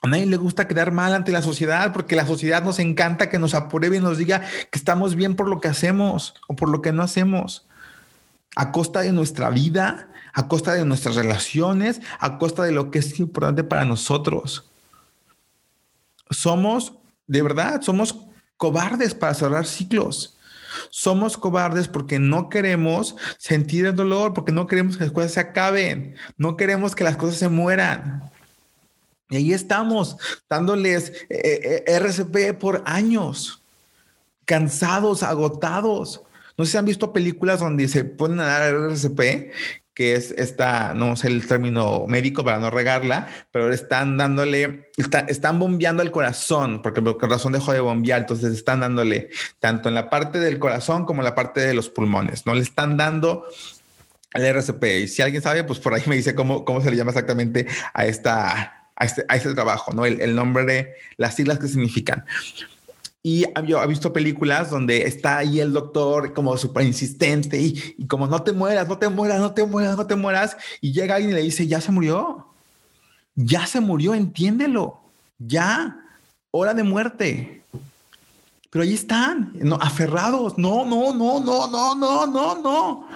A 0.02 0.08
nadie 0.08 0.26
le 0.26 0.36
gusta 0.36 0.68
quedar 0.68 0.92
mal 0.92 1.14
ante 1.14 1.32
la 1.32 1.42
sociedad 1.42 1.92
porque 1.92 2.16
la 2.16 2.26
sociedad 2.26 2.62
nos 2.62 2.78
encanta 2.78 3.28
que 3.28 3.38
nos 3.38 3.54
apruebe 3.54 3.96
y 3.96 4.00
nos 4.00 4.18
diga 4.18 4.42
que 4.70 4.78
estamos 4.78 5.16
bien 5.16 5.34
por 5.34 5.48
lo 5.48 5.60
que 5.60 5.68
hacemos 5.68 6.34
o 6.46 6.54
por 6.54 6.68
lo 6.68 6.82
que 6.82 6.92
no 6.92 7.02
hacemos. 7.02 7.64
a 8.56 8.72
costa 8.72 9.02
de 9.02 9.12
nuestra 9.12 9.50
vida, 9.50 10.08
a 10.32 10.48
costa 10.48 10.72
de 10.72 10.84
nuestras 10.84 11.14
relaciones, 11.14 12.00
a 12.18 12.38
costa 12.38 12.64
de 12.64 12.72
lo 12.72 12.90
que 12.90 12.98
es 12.98 13.20
importante 13.20 13.62
para 13.62 13.84
nosotros. 13.84 14.68
Somos, 16.30 16.92
de 17.28 17.42
verdad, 17.42 17.82
somos 17.82 18.16
cobardes 18.56 19.14
para 19.14 19.34
cerrar 19.34 19.66
ciclos. 19.66 20.36
Somos 20.90 21.36
cobardes 21.36 21.88
porque 21.88 22.18
no 22.18 22.48
queremos 22.48 23.16
sentir 23.38 23.86
el 23.86 23.96
dolor, 23.96 24.34
porque 24.34 24.52
no 24.52 24.66
queremos 24.66 24.96
que 24.96 25.04
las 25.04 25.12
cosas 25.12 25.32
se 25.32 25.40
acaben, 25.40 26.16
no 26.36 26.56
queremos 26.56 26.94
que 26.94 27.04
las 27.04 27.16
cosas 27.16 27.38
se 27.38 27.48
mueran. 27.48 28.30
Y 29.30 29.36
ahí 29.36 29.52
estamos, 29.52 30.16
dándoles 30.48 31.12
eh, 31.28 31.84
eh, 31.86 31.96
RCP 31.96 32.58
por 32.58 32.82
años, 32.86 33.62
cansados, 34.44 35.22
agotados. 35.22 36.22
No 36.56 36.64
sé 36.64 36.72
si 36.72 36.78
han 36.78 36.86
visto 36.86 37.12
películas 37.12 37.60
donde 37.60 37.88
se 37.88 38.04
ponen 38.04 38.40
a 38.40 38.46
dar 38.46 38.74
RCP, 38.74 39.52
que 39.98 40.14
es 40.14 40.30
esta, 40.30 40.94
no 40.94 41.16
sé 41.16 41.26
el 41.26 41.46
término 41.46 42.06
médico 42.06 42.44
para 42.44 42.58
no 42.58 42.70
regarla, 42.70 43.28
pero 43.50 43.72
están 43.72 44.16
dándole, 44.16 44.90
están 45.26 45.58
bombeando 45.58 46.02
el 46.02 46.12
corazón, 46.12 46.82
porque 46.82 47.00
el 47.00 47.16
corazón 47.16 47.52
dejó 47.52 47.72
de 47.72 47.80
bombear, 47.80 48.20
entonces 48.20 48.54
están 48.54 48.80
dándole 48.80 49.28
tanto 49.58 49.88
en 49.88 49.96
la 49.96 50.08
parte 50.08 50.38
del 50.38 50.58
corazón 50.58 51.04
como 51.04 51.20
en 51.20 51.24
la 51.24 51.34
parte 51.34 51.60
de 51.60 51.74
los 51.74 51.90
pulmones, 51.90 52.46
¿no? 52.46 52.54
Le 52.54 52.62
están 52.62 52.96
dando 52.96 53.44
el 54.32 54.44
RCP. 54.44 54.84
Y 55.02 55.08
si 55.08 55.20
alguien 55.20 55.42
sabe, 55.42 55.64
pues 55.64 55.80
por 55.80 55.92
ahí 55.92 56.02
me 56.06 56.16
dice 56.16 56.34
cómo, 56.34 56.64
cómo 56.64 56.80
se 56.80 56.90
le 56.90 56.96
llama 56.96 57.10
exactamente 57.10 57.66
a 57.92 58.06
esta, 58.06 58.77
a 58.98 59.04
este, 59.04 59.24
a 59.28 59.36
este 59.36 59.54
trabajo, 59.54 59.92
¿no? 59.92 60.04
El, 60.04 60.20
el 60.20 60.34
nombre, 60.34 60.94
las 61.16 61.34
siglas 61.34 61.58
que 61.58 61.68
significan. 61.68 62.24
Y 63.22 63.44
yo 63.66 63.82
he 63.82 63.86
visto 63.86 64.12
películas 64.12 64.70
donde 64.70 65.02
está 65.02 65.38
ahí 65.38 65.60
el 65.60 65.72
doctor 65.72 66.32
como 66.32 66.56
súper 66.56 66.86
insistente 66.86 67.60
y, 67.60 68.06
como 68.06 68.26
no 68.26 68.42
te 68.42 68.52
mueras, 68.52 68.88
no 68.88 68.98
te 68.98 69.08
mueras, 69.08 69.40
no 69.40 69.52
te 69.52 69.64
mueras, 69.66 69.96
no 69.96 70.06
te 70.06 70.16
mueras. 70.16 70.56
Y 70.80 70.92
llega 70.92 71.16
alguien 71.16 71.32
y 71.32 71.34
le 71.34 71.42
dice, 71.42 71.66
ya 71.66 71.80
se 71.80 71.92
murió. 71.92 72.46
Ya 73.34 73.66
se 73.66 73.80
murió, 73.80 74.14
entiéndelo. 74.14 75.00
Ya, 75.38 75.96
hora 76.50 76.74
de 76.74 76.82
muerte. 76.82 77.62
Pero 78.70 78.82
ahí 78.82 78.94
están, 78.94 79.52
no, 79.54 79.76
aferrados. 79.76 80.56
No, 80.56 80.84
no, 80.84 81.12
no, 81.12 81.40
no, 81.40 81.68
no, 81.68 81.94
no, 81.94 82.26
no, 82.26 82.62
no. 82.62 83.08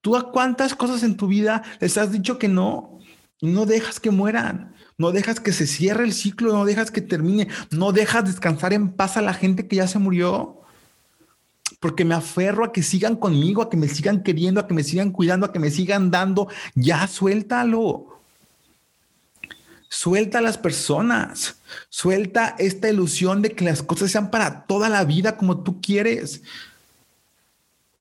¿Tú 0.00 0.16
a 0.16 0.30
cuántas 0.30 0.74
cosas 0.74 1.02
en 1.02 1.16
tu 1.16 1.26
vida 1.28 1.62
les 1.80 1.96
has 1.98 2.12
dicho 2.12 2.38
que 2.38 2.48
no? 2.48 2.98
No 3.40 3.64
dejas 3.64 4.00
que 4.00 4.10
mueran 4.10 4.74
no 5.00 5.12
dejas 5.12 5.40
que 5.40 5.54
se 5.54 5.66
cierre 5.66 6.04
el 6.04 6.12
ciclo, 6.12 6.52
no 6.52 6.66
dejas 6.66 6.90
que 6.90 7.00
termine, 7.00 7.48
no 7.70 7.90
dejas 7.90 8.26
descansar 8.26 8.74
en 8.74 8.90
paz 8.90 9.16
a 9.16 9.22
la 9.22 9.32
gente 9.32 9.66
que 9.66 9.76
ya 9.76 9.88
se 9.88 9.98
murió. 9.98 10.60
Porque 11.80 12.04
me 12.04 12.14
aferro 12.14 12.66
a 12.66 12.70
que 12.72 12.82
sigan 12.82 13.16
conmigo, 13.16 13.62
a 13.62 13.70
que 13.70 13.78
me 13.78 13.88
sigan 13.88 14.22
queriendo, 14.22 14.60
a 14.60 14.66
que 14.66 14.74
me 14.74 14.84
sigan 14.84 15.10
cuidando, 15.10 15.46
a 15.46 15.52
que 15.54 15.58
me 15.58 15.70
sigan 15.70 16.10
dando. 16.10 16.48
Ya 16.74 17.06
suéltalo. 17.06 18.20
Suelta 19.88 20.36
a 20.36 20.42
las 20.42 20.58
personas. 20.58 21.56
Suelta 21.88 22.54
esta 22.58 22.90
ilusión 22.90 23.40
de 23.40 23.52
que 23.52 23.64
las 23.64 23.82
cosas 23.82 24.10
sean 24.10 24.30
para 24.30 24.66
toda 24.66 24.90
la 24.90 25.04
vida 25.04 25.38
como 25.38 25.62
tú 25.62 25.80
quieres. 25.80 26.42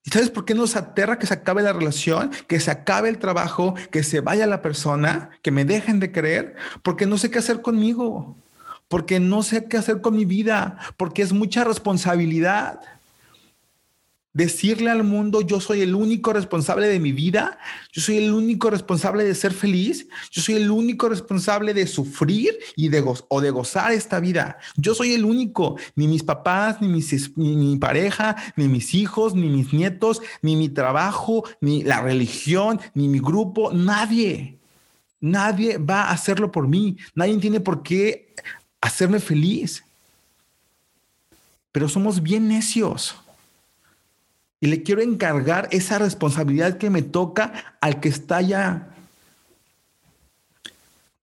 ¿Y 0.03 0.11
sabes 0.11 0.29
por 0.29 0.45
qué 0.45 0.55
nos 0.55 0.75
aterra 0.75 1.19
que 1.19 1.27
se 1.27 1.33
acabe 1.33 1.61
la 1.61 1.73
relación, 1.73 2.31
que 2.47 2.59
se 2.59 2.71
acabe 2.71 3.09
el 3.09 3.19
trabajo, 3.19 3.75
que 3.91 4.03
se 4.03 4.21
vaya 4.21 4.47
la 4.47 4.61
persona, 4.61 5.29
que 5.41 5.51
me 5.51 5.65
dejen 5.65 5.99
de 5.99 6.11
creer? 6.11 6.55
Porque 6.83 7.05
no 7.05 7.17
sé 7.17 7.29
qué 7.29 7.39
hacer 7.39 7.61
conmigo, 7.61 8.37
porque 8.87 9.19
no 9.19 9.43
sé 9.43 9.65
qué 9.65 9.77
hacer 9.77 10.01
con 10.01 10.15
mi 10.15 10.25
vida, 10.25 10.77
porque 10.97 11.21
es 11.21 11.33
mucha 11.33 11.63
responsabilidad. 11.63 12.79
Decirle 14.39 14.89
al 14.89 15.03
mundo, 15.03 15.41
yo 15.41 15.59
soy 15.59 15.81
el 15.81 15.93
único 15.93 16.31
responsable 16.31 16.87
de 16.87 16.97
mi 16.97 17.11
vida, 17.11 17.59
yo 17.91 18.01
soy 18.01 18.19
el 18.19 18.31
único 18.31 18.69
responsable 18.69 19.25
de 19.25 19.35
ser 19.35 19.51
feliz, 19.51 20.07
yo 20.31 20.41
soy 20.41 20.55
el 20.55 20.71
único 20.71 21.09
responsable 21.09 21.73
de 21.73 21.85
sufrir 21.85 22.57
y 22.77 22.87
de 22.87 23.03
o 23.27 23.41
de 23.41 23.51
gozar 23.51 23.91
esta 23.91 24.21
vida. 24.21 24.57
Yo 24.77 24.95
soy 24.95 25.11
el 25.11 25.25
único, 25.25 25.75
ni 25.97 26.07
mis 26.07 26.23
papás, 26.23 26.81
ni, 26.81 26.87
mis, 26.87 27.37
ni 27.37 27.57
mi 27.57 27.75
pareja, 27.75 28.37
ni 28.55 28.69
mis 28.69 28.93
hijos, 28.93 29.35
ni 29.35 29.49
mis 29.49 29.73
nietos, 29.73 30.21
ni 30.41 30.55
mi 30.55 30.69
trabajo, 30.69 31.43
ni 31.59 31.83
la 31.83 31.99
religión, 31.99 32.79
ni 32.93 33.09
mi 33.09 33.19
grupo, 33.19 33.73
nadie. 33.73 34.57
Nadie 35.19 35.77
va 35.79 36.03
a 36.03 36.11
hacerlo 36.11 36.49
por 36.49 36.65
mí. 36.65 36.95
Nadie 37.13 37.37
tiene 37.39 37.59
por 37.59 37.83
qué 37.83 38.33
hacerme 38.79 39.19
feliz. 39.19 39.83
Pero 41.73 41.89
somos 41.89 42.23
bien 42.23 42.47
necios. 42.47 43.17
Y 44.61 44.67
le 44.67 44.83
quiero 44.83 45.01
encargar 45.01 45.67
esa 45.71 45.99
responsabilidad 45.99 46.77
que 46.77 46.89
me 46.89 47.01
toca 47.01 47.77
al 47.79 47.99
que 47.99 48.09
está 48.09 48.37
allá. 48.37 48.89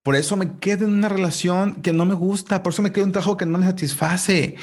Por 0.07 0.15
eso 0.15 0.37
me 0.37 0.57
quedo 0.59 0.85
en 0.85 0.93
una 0.93 1.09
relación 1.09 1.81
que 1.81 1.91
no 1.91 2.05
me 2.05 2.13
gusta, 2.13 2.63
por 2.63 2.71
eso 2.71 2.81
me 2.81 2.93
quedo 2.93 3.03
en 3.03 3.09
un 3.09 3.11
trabajo 3.11 3.35
que 3.35 3.45
no 3.45 3.57
me 3.57 3.65
satisface, 3.65 4.55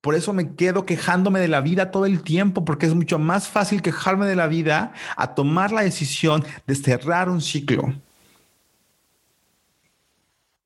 por 0.00 0.16
eso 0.16 0.32
me 0.32 0.56
quedo 0.56 0.86
quejándome 0.86 1.38
de 1.38 1.46
la 1.46 1.60
vida 1.60 1.92
todo 1.92 2.04
el 2.04 2.22
tiempo, 2.22 2.64
porque 2.64 2.86
es 2.86 2.94
mucho 2.94 3.16
más 3.20 3.46
fácil 3.46 3.80
quejarme 3.80 4.26
de 4.26 4.34
la 4.34 4.48
vida 4.48 4.92
a 5.16 5.36
tomar 5.36 5.70
la 5.70 5.82
decisión 5.82 6.44
de 6.66 6.74
cerrar 6.74 7.30
un 7.30 7.40
ciclo, 7.40 7.94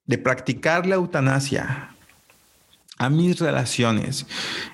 de 0.06 0.16
practicar 0.16 0.86
la 0.86 0.94
eutanasia 0.94 1.90
a 2.96 3.10
mis 3.10 3.38
relaciones 3.38 4.26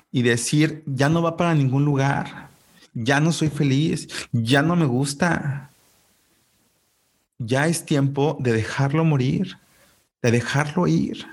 y 0.09 0.21
decir, 0.21 0.83
ya 0.85 1.09
no 1.09 1.21
va 1.21 1.35
para 1.35 1.53
ningún 1.53 1.83
lugar 1.83 2.48
ya 2.93 3.19
no 3.19 3.31
soy 3.31 3.49
feliz, 3.49 4.07
ya 4.31 4.61
no 4.61 4.75
me 4.75 4.85
gusta. 4.85 5.71
Ya 7.37 7.67
es 7.67 7.85
tiempo 7.85 8.37
de 8.39 8.53
dejarlo 8.53 9.05
morir, 9.05 9.57
de 10.21 10.31
dejarlo 10.31 10.87
ir. 10.87 11.25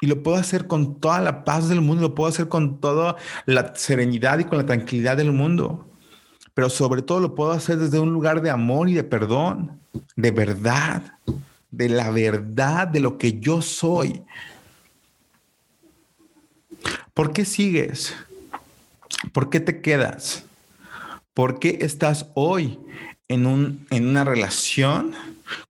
Y 0.00 0.06
lo 0.06 0.22
puedo 0.22 0.36
hacer 0.36 0.66
con 0.66 1.00
toda 1.00 1.20
la 1.20 1.44
paz 1.44 1.68
del 1.68 1.80
mundo, 1.80 2.02
lo 2.02 2.14
puedo 2.14 2.28
hacer 2.28 2.48
con 2.48 2.80
toda 2.80 3.16
la 3.46 3.74
serenidad 3.74 4.38
y 4.38 4.44
con 4.44 4.58
la 4.58 4.66
tranquilidad 4.66 5.16
del 5.16 5.32
mundo. 5.32 5.86
Pero 6.54 6.70
sobre 6.70 7.02
todo 7.02 7.20
lo 7.20 7.34
puedo 7.34 7.52
hacer 7.52 7.78
desde 7.78 7.98
un 7.98 8.12
lugar 8.12 8.42
de 8.42 8.50
amor 8.50 8.88
y 8.88 8.94
de 8.94 9.04
perdón, 9.04 9.80
de 10.16 10.30
verdad, 10.30 11.02
de 11.70 11.88
la 11.88 12.10
verdad 12.10 12.88
de 12.88 13.00
lo 13.00 13.18
que 13.18 13.38
yo 13.38 13.62
soy. 13.62 14.22
¿Por 17.14 17.32
qué 17.32 17.44
sigues? 17.44 18.14
¿Por 19.32 19.50
qué 19.50 19.60
te 19.60 19.80
quedas? 19.80 20.44
¿Por 21.34 21.58
qué 21.58 21.78
estás 21.82 22.26
hoy 22.34 22.78
en, 23.28 23.46
un, 23.46 23.86
en 23.90 24.08
una 24.08 24.24
relación 24.24 25.14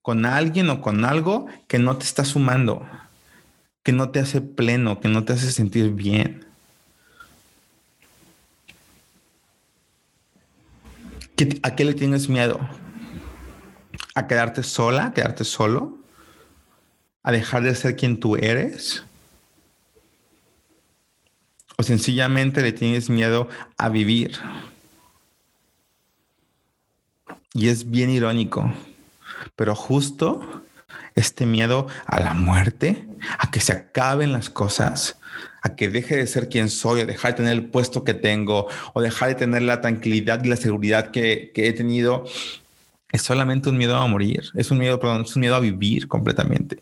con 0.03 0.27
alguien 0.27 0.71
o 0.71 0.81
con 0.81 1.05
algo 1.05 1.47
que 1.67 1.79
no 1.79 1.97
te 1.97 2.05
está 2.05 2.25
sumando, 2.25 2.87
que 3.83 3.93
no 3.93 4.11
te 4.11 4.21
hace 4.21 4.41
pleno, 4.41 5.01
que 5.01 5.09
no 5.09 5.25
te 5.25 5.35
hace 5.35 5.51
sentir 5.51 5.91
bien? 5.91 6.47
¿A 11.63 11.77
qué 11.77 11.85
le 11.85 11.95
tienes 11.95 12.29
miedo? 12.29 12.59
¿A 14.15 14.27
quedarte 14.27 14.65
sola? 14.65 15.07
¿A 15.07 15.15
quedarte 15.15 15.45
solo? 15.45 15.99
¿A 17.23 17.31
dejar 17.31 17.63
de 17.63 17.75
ser 17.75 17.95
quien 17.95 18.19
tú 18.19 18.37
eres? 18.37 19.05
O 21.79 21.85
sencillamente 21.85 22.61
le 22.61 22.73
tienes 22.73 23.09
miedo 23.09 23.49
a 23.77 23.89
vivir. 23.89 24.33
Y 27.55 27.69
es 27.69 27.89
bien 27.89 28.11
irónico, 28.11 28.73
pero 29.55 29.77
justo 29.77 30.65
este 31.15 31.47
miedo 31.47 31.87
a 32.07 32.21
la 32.21 32.35
muerte, 32.35 33.07
a 33.39 33.51
que 33.51 33.61
se 33.61 33.73
acaben 33.73 34.33
las 34.33 34.51
cosas, 34.51 35.19
a 35.63 35.77
que 35.77 35.89
deje 35.89 36.17
de 36.17 36.27
ser 36.27 36.49
quien 36.49 36.69
soy, 36.69 37.03
a 37.03 37.07
dejar 37.07 37.33
de 37.33 37.37
tener 37.39 37.53
el 37.53 37.67
puesto 37.67 38.03
que 38.03 38.15
tengo, 38.15 38.67
o 38.93 39.01
dejar 39.01 39.29
de 39.29 39.35
tener 39.37 39.63
la 39.63 39.81
tranquilidad 39.81 40.43
y 40.43 40.49
la 40.49 40.57
seguridad 40.57 41.13
que, 41.13 41.53
he 41.55 41.73
tenido, 41.73 42.25
es 43.13 43.23
solamente 43.23 43.69
un 43.69 43.79
miedo 43.79 43.97
a 43.97 44.07
morir, 44.09 44.43
es 44.55 44.71
un 44.73 44.79
miedo, 44.79 44.99
perdón, 44.99 45.23
es 45.23 45.37
un 45.37 45.41
miedo 45.41 45.55
a 45.55 45.61
vivir 45.61 46.09
completamente 46.09 46.81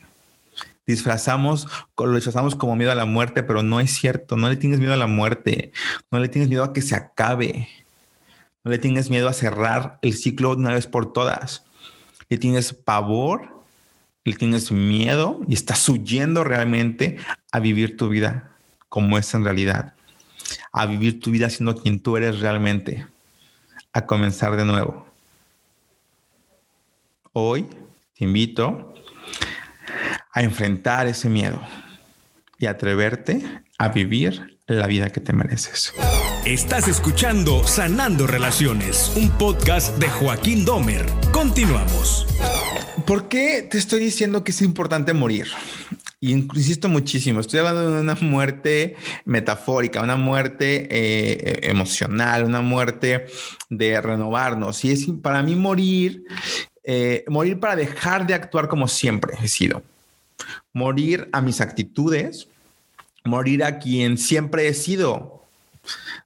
disfrazamos, 0.87 1.67
lo 1.99 2.15
disfrazamos 2.15 2.55
como 2.55 2.77
miedo 2.77 2.93
a 2.93 2.95
la 2.95 3.05
muerte, 3.05 3.43
pero 3.43 3.63
no 3.63 3.81
es 3.81 3.93
cierto. 3.93 4.37
No 4.37 4.49
le 4.49 4.57
tienes 4.57 4.79
miedo 4.79 4.93
a 4.93 4.97
la 4.97 5.07
muerte. 5.07 5.73
No 6.11 6.19
le 6.21 6.29
tienes 6.29 6.49
miedo 6.49 6.65
a 6.65 6.73
que 6.73 6.83
se 6.83 6.95
acabe. 6.95 7.69
No 8.65 8.71
le 8.71 8.79
tienes 8.79 9.11
miedo 9.11 9.29
a 9.29 9.33
cerrar 9.33 9.99
el 10.03 10.15
ciclo 10.15 10.53
una 10.53 10.73
vez 10.73 10.87
por 10.87 11.13
todas. 11.13 11.65
Le 12.29 12.39
tienes 12.39 12.73
pavor, 12.73 13.65
le 14.25 14.33
tienes 14.35 14.73
miedo 14.73 15.41
y 15.47 15.55
estás 15.55 15.89
huyendo 15.89 16.45
realmente 16.45 17.19
a 17.53 17.61
vivir 17.61 17.97
tu 17.97 18.09
vida 18.09 18.53
como 18.89 19.19
es 19.19 19.33
en 19.35 19.45
realidad. 19.45 19.95
A 20.73 20.87
vivir 20.87 21.21
tu 21.21 21.31
vida 21.31 21.51
siendo 21.51 21.77
quien 21.77 22.01
tú 22.01 22.17
eres 22.17 22.41
realmente. 22.41 23.07
A 23.93 24.07
comenzar 24.07 24.57
de 24.57 24.65
nuevo. 24.65 25.07
Hoy 27.33 27.67
te 28.17 28.25
invito 28.25 28.95
a 30.37 30.43
enfrentar 30.43 31.07
ese 31.07 31.31
miedo 31.31 31.59
y 32.59 32.67
atreverte 32.67 33.43
a 33.79 33.89
vivir 33.89 34.61
la 34.67 34.87
vida 34.87 35.09
que 35.09 35.21
te 35.21 35.33
mereces. 35.33 35.95
Estás 36.45 36.89
escuchando 36.89 37.67
Sanando 37.67 38.27
Relaciones, 38.27 39.13
un 39.17 39.31
podcast 39.31 39.97
de 39.97 40.11
Joaquín 40.11 40.67
Domer. 40.67 41.07
Continuamos. 41.33 42.27
¿Por 43.07 43.29
qué 43.29 43.67
te 43.69 43.79
estoy 43.79 44.01
diciendo 44.01 44.45
que 44.45 44.51
es 44.51 44.61
importante 44.61 45.15
morir? 45.15 45.47
Y 46.21 46.33
insisto 46.33 46.91
muchísimo, 46.91 47.41
estoy 47.41 47.61
hablando 47.61 47.93
de 47.93 48.01
una 48.03 48.17
muerte 48.17 48.97
metafórica, 49.25 50.03
una 50.03 50.17
muerte 50.17 50.87
eh, 50.91 51.61
emocional, 51.63 52.45
una 52.45 52.61
muerte 52.61 53.25
de 53.71 54.03
renovarnos. 54.03 54.85
Y 54.85 54.91
es 54.91 55.07
para 55.23 55.43
mí 55.43 55.55
morir, 55.55 56.25
eh, 56.85 57.25
morir 57.27 57.59
para 57.59 57.75
dejar 57.75 58.27
de 58.27 58.35
actuar 58.35 58.69
como 58.69 58.87
siempre 58.87 59.33
he 59.43 59.49
sido. 59.49 59.83
Morir 60.77 61.31
a 61.33 61.41
mis 61.41 61.63
actitudes, 61.63 62.49
morir 63.25 63.65
a 63.65 63.79
quien 63.79 64.19
siempre 64.19 64.69
he 64.69 64.75
sido. 64.75 65.43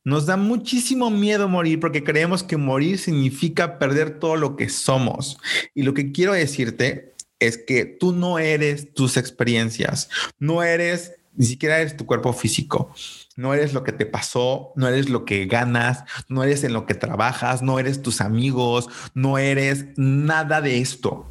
Nos 0.03 0.27
da 0.27 0.37
muchísimo 0.37 1.09
miedo 1.09 1.49
morir 1.49 1.79
porque 1.79 2.03
creemos 2.03 2.43
que 2.43 2.57
morir 2.57 2.99
significa 2.99 3.79
perder 3.79 4.19
todo 4.19 4.35
lo 4.35 4.57
que 4.57 4.69
somos. 4.69 5.39
Y 5.73 5.85
lo 5.85 5.95
que 5.95 6.11
quiero 6.11 6.33
decirte 6.33 7.15
es 7.39 7.59
que 7.59 7.85
tú 7.85 8.13
no 8.13 8.41
eres 8.41 8.93
tus 8.93 9.17
experiencias, 9.17 10.09
no 10.41 10.65
eres, 10.65 11.13
ni 11.37 11.47
siquiera 11.47 11.79
eres 11.79 11.97
tu 11.97 12.05
cuerpo 12.05 12.33
físico. 12.33 12.93
No 13.37 13.55
eres 13.55 13.73
lo 13.73 13.85
que 13.85 13.93
te 13.93 14.05
pasó, 14.05 14.73
no 14.75 14.89
eres 14.89 15.11
lo 15.11 15.25
que 15.25 15.47
ganas, 15.47 16.03
no 16.29 16.43
eres 16.43 16.65
en 16.65 16.73
lo 16.73 16.87
que 16.87 16.95
trabajas, 16.95 17.63
no 17.63 17.79
eres 17.79 18.03
tus 18.03 18.21
amigos, 18.21 18.89
no 19.15 19.39
eres 19.39 19.87
nada 19.97 20.61
de 20.61 20.81
esto 20.81 21.25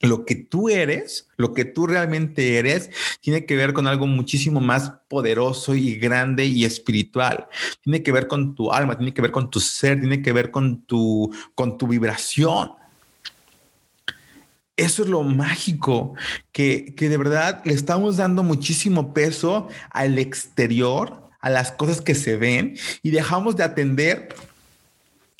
lo 0.00 0.24
que 0.24 0.36
tú 0.36 0.68
eres, 0.68 1.28
lo 1.36 1.54
que 1.54 1.64
tú 1.64 1.86
realmente 1.86 2.58
eres, 2.58 2.90
tiene 3.20 3.46
que 3.46 3.56
ver 3.56 3.72
con 3.72 3.86
algo 3.86 4.06
muchísimo 4.06 4.60
más 4.60 4.92
poderoso 5.08 5.74
y 5.74 5.96
grande 5.96 6.46
y 6.46 6.64
espiritual. 6.64 7.48
Tiene 7.82 8.02
que 8.02 8.12
ver 8.12 8.28
con 8.28 8.54
tu 8.54 8.70
alma, 8.70 8.96
tiene 8.96 9.12
que 9.12 9.22
ver 9.22 9.32
con 9.32 9.50
tu 9.50 9.60
ser, 9.60 9.98
tiene 9.98 10.22
que 10.22 10.32
ver 10.32 10.50
con 10.50 10.82
tu, 10.82 11.34
con 11.54 11.78
tu 11.78 11.88
vibración. 11.88 12.72
Eso 14.76 15.02
es 15.02 15.08
lo 15.08 15.24
mágico, 15.24 16.14
que, 16.52 16.94
que 16.94 17.08
de 17.08 17.16
verdad 17.16 17.62
le 17.64 17.74
estamos 17.74 18.16
dando 18.16 18.44
muchísimo 18.44 19.12
peso 19.12 19.68
al 19.90 20.20
exterior, 20.20 21.28
a 21.40 21.50
las 21.50 21.72
cosas 21.72 22.00
que 22.00 22.14
se 22.14 22.36
ven 22.36 22.76
y 23.02 23.10
dejamos 23.10 23.56
de 23.56 23.64
atender 23.64 24.28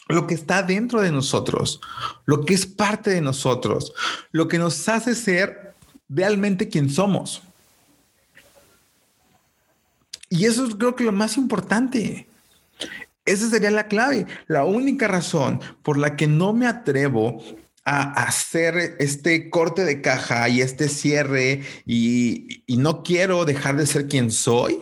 lo 0.09 0.27
que 0.27 0.35
está 0.35 0.63
dentro 0.63 1.01
de 1.01 1.13
nosotros, 1.13 1.81
lo 2.25 2.45
que 2.45 2.55
es 2.55 2.67
parte 2.67 3.11
de 3.11 3.21
nosotros, 3.21 3.93
lo 4.33 4.49
que 4.49 4.59
nos 4.59 4.89
hace 4.89 5.15
ser 5.15 5.75
realmente 6.09 6.69
quien 6.69 6.91
somos. 6.91 7.43
Y 10.31 10.45
eso 10.45 10.67
es 10.67 10.75
creo 10.75 10.95
que 10.95 11.05
lo 11.05 11.13
más 11.13 11.37
importante. 11.37 12.29
Esa 13.25 13.49
sería 13.51 13.71
la 13.71 13.89
clave. 13.89 14.27
La 14.47 14.65
única 14.65 15.09
razón 15.09 15.61
por 15.83 15.99
la 15.99 16.17
que 16.17 16.27
no 16.27 16.53
me 16.53 16.67
atrevo 16.67 17.43
a 17.91 18.13
hacer 18.25 18.97
este 18.99 19.49
corte 19.49 19.87
de 19.87 20.03
caja 20.03 20.47
y 20.51 20.61
este 20.61 20.91
cierre 20.91 21.63
y, 21.87 22.63
no 22.69 23.03
quiero 23.03 23.45
dejar 23.45 23.77
de 23.77 23.87
ser 23.87 24.07
quien 24.07 24.31
soy, 24.31 24.79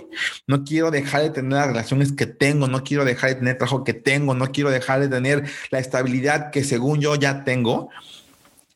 no 0.46 0.64
quiero 0.64 0.90
dejar 0.90 1.22
de 1.22 1.30
tener 1.30 1.52
las 1.52 1.68
relaciones 1.68 2.12
que 2.12 2.26
tengo, 2.26 2.66
no 2.66 2.82
quiero 2.84 3.04
dejar 3.04 3.30
de 3.30 3.36
tener 3.36 3.58
trabajo 3.58 3.84
que 3.84 3.94
tengo, 3.94 4.34
no 4.34 4.52
quiero 4.52 4.70
dejar 4.70 5.00
de 5.00 5.08
tener 5.08 5.44
la 5.70 5.78
estabilidad 5.78 6.50
que 6.50 6.62
según 6.62 7.00
yo 7.00 7.14
ya 7.14 7.44
tengo, 7.44 7.88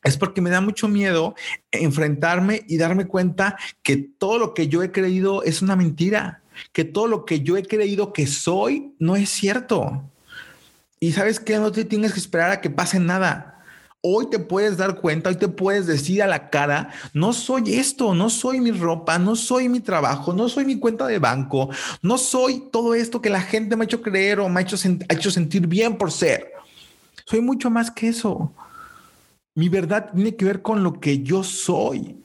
es 0.03 0.17
porque 0.17 0.41
me 0.41 0.49
da 0.49 0.61
mucho 0.61 0.87
miedo 0.87 1.35
enfrentarme 1.71 2.63
y 2.67 2.77
darme 2.77 3.05
cuenta 3.05 3.57
que 3.83 3.97
todo 3.97 4.39
lo 4.39 4.53
que 4.53 4.69
yo 4.69 4.81
he 4.81 4.91
creído 4.91 5.43
es 5.43 5.61
una 5.61 5.75
mentira, 5.75 6.41
que 6.71 6.85
todo 6.85 7.07
lo 7.07 7.25
que 7.25 7.41
yo 7.41 7.57
he 7.57 7.63
creído 7.63 8.13
que 8.13 8.27
soy 8.27 8.95
no 8.97 9.15
es 9.15 9.29
cierto. 9.29 10.09
Y 10.99 11.11
sabes 11.11 11.39
que 11.39 11.57
no 11.57 11.71
te 11.71 11.85
tienes 11.85 12.13
que 12.13 12.19
esperar 12.19 12.51
a 12.51 12.61
que 12.61 12.69
pase 12.69 12.99
nada 12.99 13.50
Hoy 14.03 14.31
te 14.31 14.39
puedes 14.39 14.77
dar 14.77 14.99
cuenta, 14.99 15.29
hoy 15.29 15.35
te 15.35 15.47
puedes 15.47 15.85
decir 15.85 16.23
a 16.23 16.27
la 16.27 16.49
cara, 16.49 16.89
no 17.13 17.33
soy 17.33 17.75
esto, 17.75 18.15
no 18.15 18.31
soy 18.31 18.59
mi 18.59 18.71
ropa, 18.71 19.19
no 19.19 19.35
soy 19.35 19.69
mi 19.69 19.79
trabajo, 19.79 20.33
no 20.33 20.49
soy 20.49 20.65
mi 20.65 20.79
cuenta 20.79 21.05
de 21.05 21.19
banco, 21.19 21.69
no 22.01 22.17
soy 22.17 22.63
todo 22.71 22.95
esto 22.95 23.21
que 23.21 23.29
la 23.29 23.41
gente 23.41 23.75
me 23.75 23.83
ha 23.83 23.85
hecho 23.85 24.01
creer 24.01 24.39
o 24.39 24.49
me 24.49 24.59
ha 24.59 24.63
hecho, 24.63 24.75
ha 25.07 25.13
hecho 25.13 25.29
sentir 25.29 25.67
bien 25.67 25.99
por 25.99 26.11
ser. 26.11 26.51
Soy 27.25 27.41
mucho 27.41 27.69
más 27.69 27.91
que 27.91 28.07
eso. 28.07 28.51
Mi 29.53 29.69
verdad 29.69 30.09
tiene 30.15 30.35
que 30.35 30.45
ver 30.45 30.63
con 30.63 30.83
lo 30.83 30.99
que 30.99 31.21
yo 31.21 31.43
soy. 31.43 32.23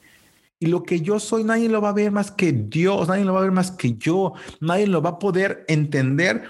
Y 0.59 0.65
lo 0.65 0.81
que 0.81 1.01
yo 1.01 1.19
soy, 1.19 1.43
nadie 1.43 1.69
lo 1.69 1.79
va 1.79 1.89
a 1.89 1.93
ver 1.93 2.11
más 2.11 2.31
que 2.31 2.53
Dios, 2.53 3.07
nadie 3.07 3.23
lo 3.23 3.33
va 3.33 3.39
a 3.41 3.43
ver 3.43 3.51
más 3.51 3.69
que 3.69 3.93
yo, 3.93 4.33
nadie 4.61 4.87
lo 4.87 5.03
va 5.03 5.11
a 5.11 5.19
poder 5.19 5.63
entender 5.67 6.49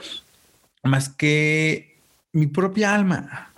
más 0.83 1.09
que 1.09 1.99
mi 2.31 2.47
propia 2.47 2.95
alma 2.95 3.51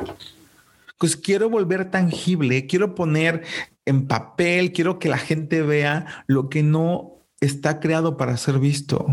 pues 0.99 1.15
quiero 1.15 1.49
volver 1.49 1.89
tangible, 1.89 2.67
quiero 2.67 2.93
poner 2.93 3.43
en 3.85 4.05
papel, 4.05 4.73
quiero 4.73 4.99
que 4.99 5.09
la 5.09 5.17
gente 5.17 5.61
vea 5.61 6.25
lo 6.27 6.49
que 6.49 6.61
no 6.61 7.13
está 7.39 7.79
creado 7.79 8.17
para 8.17 8.35
ser 8.37 8.59
visto. 8.59 9.07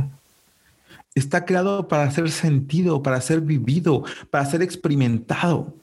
Está 1.15 1.47
creado 1.47 1.89
para 1.89 2.11
ser 2.11 2.31
sentido, 2.31 3.03
para 3.03 3.21
ser 3.21 3.41
vivido, 3.41 4.05
para 4.31 4.45
ser 4.45 4.63
experimentado. 4.63 5.75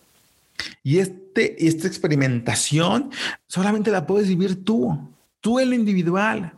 Y 0.83 0.99
este, 0.99 1.65
esta 1.65 1.87
experimentación 1.87 3.09
solamente 3.47 3.89
la 3.89 4.05
puedes 4.05 4.27
vivir 4.27 4.63
tú, 4.63 5.09
tú 5.39 5.57
en 5.57 5.69
lo 5.69 5.75
individual, 5.75 6.51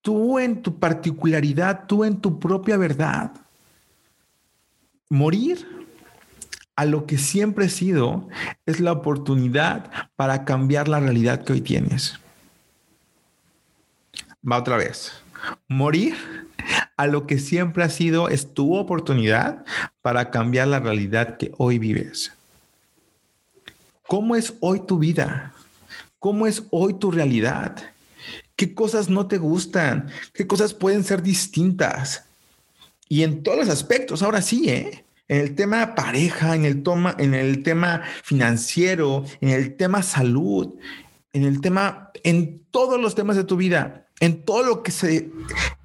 tú 0.00 0.38
en 0.38 0.62
tu 0.62 0.78
particularidad, 0.78 1.84
tú 1.86 2.04
en 2.04 2.20
tu 2.20 2.38
propia 2.38 2.76
verdad. 2.76 3.32
Morir 5.10 5.66
a 6.82 6.84
lo 6.84 7.06
que 7.06 7.16
siempre 7.16 7.66
he 7.66 7.68
sido 7.68 8.28
es 8.66 8.80
la 8.80 8.90
oportunidad 8.90 9.88
para 10.16 10.44
cambiar 10.44 10.88
la 10.88 10.98
realidad 10.98 11.44
que 11.44 11.52
hoy 11.52 11.60
tienes. 11.60 12.18
Va 14.44 14.58
otra 14.58 14.76
vez. 14.76 15.12
Morir 15.68 16.16
a 16.96 17.06
lo 17.06 17.28
que 17.28 17.38
siempre 17.38 17.84
ha 17.84 17.88
sido 17.88 18.28
es 18.28 18.52
tu 18.52 18.74
oportunidad 18.74 19.64
para 20.02 20.30
cambiar 20.30 20.66
la 20.66 20.80
realidad 20.80 21.36
que 21.36 21.52
hoy 21.56 21.78
vives. 21.78 22.32
¿Cómo 24.08 24.34
es 24.34 24.54
hoy 24.58 24.80
tu 24.80 24.98
vida? 24.98 25.54
¿Cómo 26.18 26.48
es 26.48 26.64
hoy 26.70 26.94
tu 26.94 27.12
realidad? 27.12 27.76
¿Qué 28.56 28.74
cosas 28.74 29.08
no 29.08 29.28
te 29.28 29.38
gustan? 29.38 30.08
¿Qué 30.34 30.48
cosas 30.48 30.74
pueden 30.74 31.04
ser 31.04 31.22
distintas? 31.22 32.24
Y 33.08 33.22
en 33.22 33.44
todos 33.44 33.58
los 33.58 33.68
aspectos, 33.68 34.20
ahora 34.20 34.42
sí, 34.42 34.68
¿eh? 34.68 35.01
En 35.32 35.40
el 35.40 35.54
tema 35.54 35.94
pareja, 35.94 36.54
en 36.54 36.66
el, 36.66 37.62
tema 37.62 38.02
financiero, 38.22 39.24
en 39.40 39.48
el 39.48 39.78
tema 39.78 40.02
salud, 40.02 40.74
en 41.32 41.44
el 41.44 41.62
tema, 41.62 42.10
en 42.22 42.60
todos 42.70 43.00
los 43.00 43.14
temas 43.14 43.36
de 43.36 43.44
tu 43.44 43.56
vida, 43.56 44.08
en 44.20 44.42
todo 44.44 44.62
lo 44.62 44.82
que 44.82 44.90
se, 44.90 45.30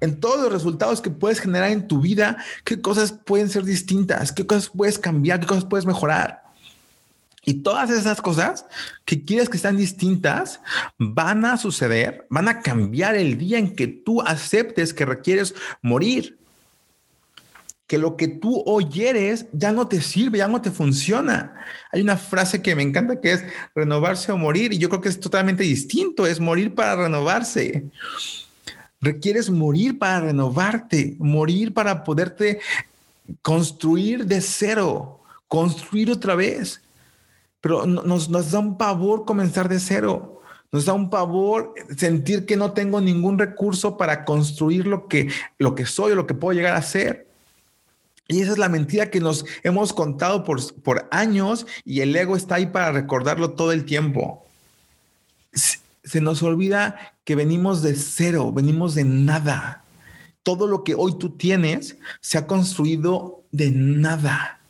en 0.02 0.20
todos 0.20 0.42
los 0.42 0.52
resultados 0.52 1.00
que 1.00 1.08
puedes 1.08 1.40
generar 1.40 1.70
en 1.70 1.88
tu 1.88 2.02
vida, 2.02 2.36
qué 2.62 2.82
cosas 2.82 3.12
pueden 3.12 3.48
ser 3.48 3.64
distintas, 3.64 4.32
qué 4.32 4.46
cosas 4.46 4.68
puedes 4.68 4.98
cambiar, 4.98 5.40
qué 5.40 5.46
cosas 5.46 5.64
puedes 5.64 5.86
mejorar. 5.86 6.42
Y 7.46 7.62
todas 7.62 7.88
esas 7.88 8.20
cosas 8.20 8.66
que 9.06 9.24
quieres 9.24 9.48
que 9.48 9.56
sean 9.56 9.78
distintas 9.78 10.60
van 10.98 11.46
a 11.46 11.56
suceder, 11.56 12.26
van 12.28 12.48
a 12.48 12.60
cambiar 12.60 13.16
el 13.16 13.38
día 13.38 13.56
en 13.56 13.74
que 13.74 13.86
tú 13.86 14.20
aceptes 14.20 14.92
que 14.92 15.06
requieres 15.06 15.54
morir 15.80 16.37
que 17.88 17.96
lo 17.96 18.16
que 18.16 18.28
tú 18.28 18.62
oyeres 18.66 19.46
ya 19.50 19.72
no 19.72 19.88
te 19.88 20.02
sirve, 20.02 20.38
ya 20.38 20.46
no 20.46 20.60
te 20.60 20.70
funciona. 20.70 21.54
Hay 21.90 22.02
una 22.02 22.18
frase 22.18 22.60
que 22.60 22.76
me 22.76 22.82
encanta 22.82 23.18
que 23.18 23.32
es 23.32 23.44
renovarse 23.74 24.30
o 24.30 24.36
morir 24.36 24.74
y 24.74 24.78
yo 24.78 24.90
creo 24.90 25.00
que 25.00 25.08
es 25.08 25.18
totalmente 25.18 25.62
distinto, 25.64 26.26
es 26.26 26.38
morir 26.38 26.74
para 26.74 26.96
renovarse. 26.96 27.86
Requieres 29.00 29.48
morir 29.48 29.98
para 29.98 30.20
renovarte, 30.20 31.16
morir 31.18 31.72
para 31.72 32.04
poderte 32.04 32.60
construir 33.40 34.26
de 34.26 34.42
cero, 34.42 35.20
construir 35.48 36.10
otra 36.10 36.34
vez. 36.34 36.82
Pero 37.62 37.86
nos, 37.86 38.28
nos 38.28 38.50
da 38.50 38.58
un 38.58 38.76
pavor 38.76 39.24
comenzar 39.24 39.66
de 39.66 39.80
cero. 39.80 40.42
Nos 40.70 40.84
da 40.84 40.92
un 40.92 41.08
pavor 41.08 41.72
sentir 41.96 42.44
que 42.44 42.58
no 42.58 42.72
tengo 42.72 43.00
ningún 43.00 43.38
recurso 43.38 43.96
para 43.96 44.26
construir 44.26 44.86
lo 44.86 45.08
que, 45.08 45.30
lo 45.56 45.74
que 45.74 45.86
soy 45.86 46.12
o 46.12 46.16
lo 46.16 46.26
que 46.26 46.34
puedo 46.34 46.54
llegar 46.54 46.74
a 46.74 46.82
ser. 46.82 47.27
Y 48.28 48.42
esa 48.42 48.52
es 48.52 48.58
la 48.58 48.68
mentira 48.68 49.10
que 49.10 49.20
nos 49.20 49.46
hemos 49.62 49.94
contado 49.94 50.44
por, 50.44 50.74
por 50.82 51.08
años 51.10 51.66
y 51.86 52.02
el 52.02 52.14
ego 52.14 52.36
está 52.36 52.56
ahí 52.56 52.66
para 52.66 52.92
recordarlo 52.92 53.52
todo 53.52 53.72
el 53.72 53.86
tiempo. 53.86 54.46
Se 56.04 56.20
nos 56.20 56.42
olvida 56.42 57.14
que 57.24 57.34
venimos 57.34 57.82
de 57.82 57.94
cero, 57.94 58.52
venimos 58.52 58.94
de 58.94 59.04
nada. 59.04 59.82
Todo 60.42 60.66
lo 60.66 60.84
que 60.84 60.94
hoy 60.94 61.16
tú 61.18 61.30
tienes 61.30 61.96
se 62.20 62.36
ha 62.36 62.46
construido 62.46 63.42
de 63.50 63.70
nada. 63.70 64.60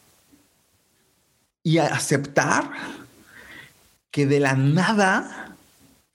Y 1.64 1.78
aceptar 1.78 2.70
que 4.12 4.24
de 4.24 4.38
la 4.38 4.54
nada, 4.54 5.56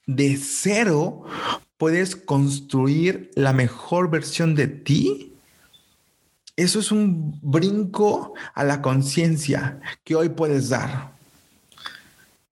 de 0.06 0.38
cero, 0.38 1.24
puedes 1.76 2.16
construir 2.16 3.30
la 3.34 3.52
mejor 3.52 4.10
versión 4.10 4.54
de 4.54 4.66
ti 4.66 5.33
Eso 6.56 6.78
es 6.78 6.92
un 6.92 7.38
brinco 7.42 8.34
a 8.54 8.62
la 8.62 8.80
conciencia 8.80 9.80
que 10.04 10.14
hoy 10.14 10.28
puedes 10.28 10.68
dar. 10.68 11.14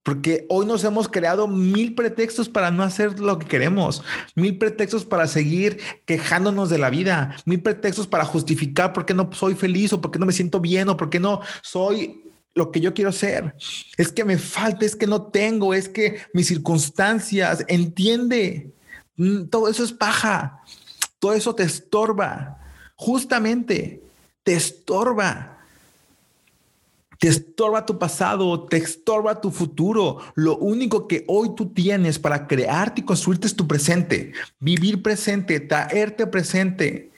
Porque 0.03 0.47
hoy 0.49 0.67
nos 0.67 0.83
hemos 0.83 1.09
creado 1.09 1.47
mil 1.47 1.95
pretextos 1.95 2.49
para 2.49 2.73
no 2.73 2.83
hacer 2.83 3.21
lo 3.21 3.39
que 3.39 3.47
queremos, 3.47 4.03
mil 4.35 4.59
pretextos 4.59 5.05
para 5.05 5.29
seguir 5.29 5.79
quejándonos 6.05 6.71
de 6.71 6.79
la 6.79 6.91
vida, 6.91 7.37
mil 7.45 7.63
pretextos 7.63 8.09
para 8.09 8.25
justificar 8.25 8.93
por 8.93 9.07
qué 9.07 9.15
no 9.15 9.31
soy 9.33 9.55
feliz 9.55 9.93
o 9.93 10.01
por 10.01 10.11
qué 10.11 10.19
no 10.19 10.27
me 10.27 10.33
siento 10.33 10.59
bien 10.59 10.89
o 10.89 10.97
por 10.97 11.09
qué 11.09 11.21
no 11.21 11.41
soy 11.63 12.25
lo 12.55 12.73
que 12.73 12.81
yo 12.81 12.95
quiero 12.95 13.13
ser. 13.13 13.55
Es 13.97 14.11
que 14.11 14.25
me 14.25 14.39
falta, 14.39 14.85
es 14.85 14.97
que 14.97 15.07
no 15.07 15.23
tengo, 15.23 15.73
es 15.73 15.89
que 15.89 16.21
mis 16.35 16.49
circunstancias, 16.49 17.65
entiende, 17.69 18.73
mm, 19.17 19.45
todo 19.45 19.69
eso 19.69 19.85
es 19.85 19.93
paja, 19.93 20.61
todo 21.21 21.33
eso 21.33 21.55
te 21.55 21.63
estorba, 21.63 22.62
justamente 23.03 24.01
te 24.45 24.55
estorba. 24.55 25.59
Te 27.19 27.29
estorba 27.29 27.87
tu 27.87 27.99
pasado, 27.99 28.65
te 28.65 28.77
estorba 28.79 29.41
tu 29.41 29.51
futuro. 29.51 30.19
Lo 30.35 30.57
único 30.57 31.07
que 31.07 31.25
hoy 31.29 31.55
tú 31.55 31.67
tienes 31.67 32.19
para 32.19 32.47
crearte 32.49 33.01
y 33.01 33.05
construirte 33.05 33.47
es 33.47 33.55
tu 33.55 33.67
presente. 33.69 34.33
Vivir 34.59 35.03
presente, 35.03 35.61
traerte 35.61 36.27
presente. 36.27 37.11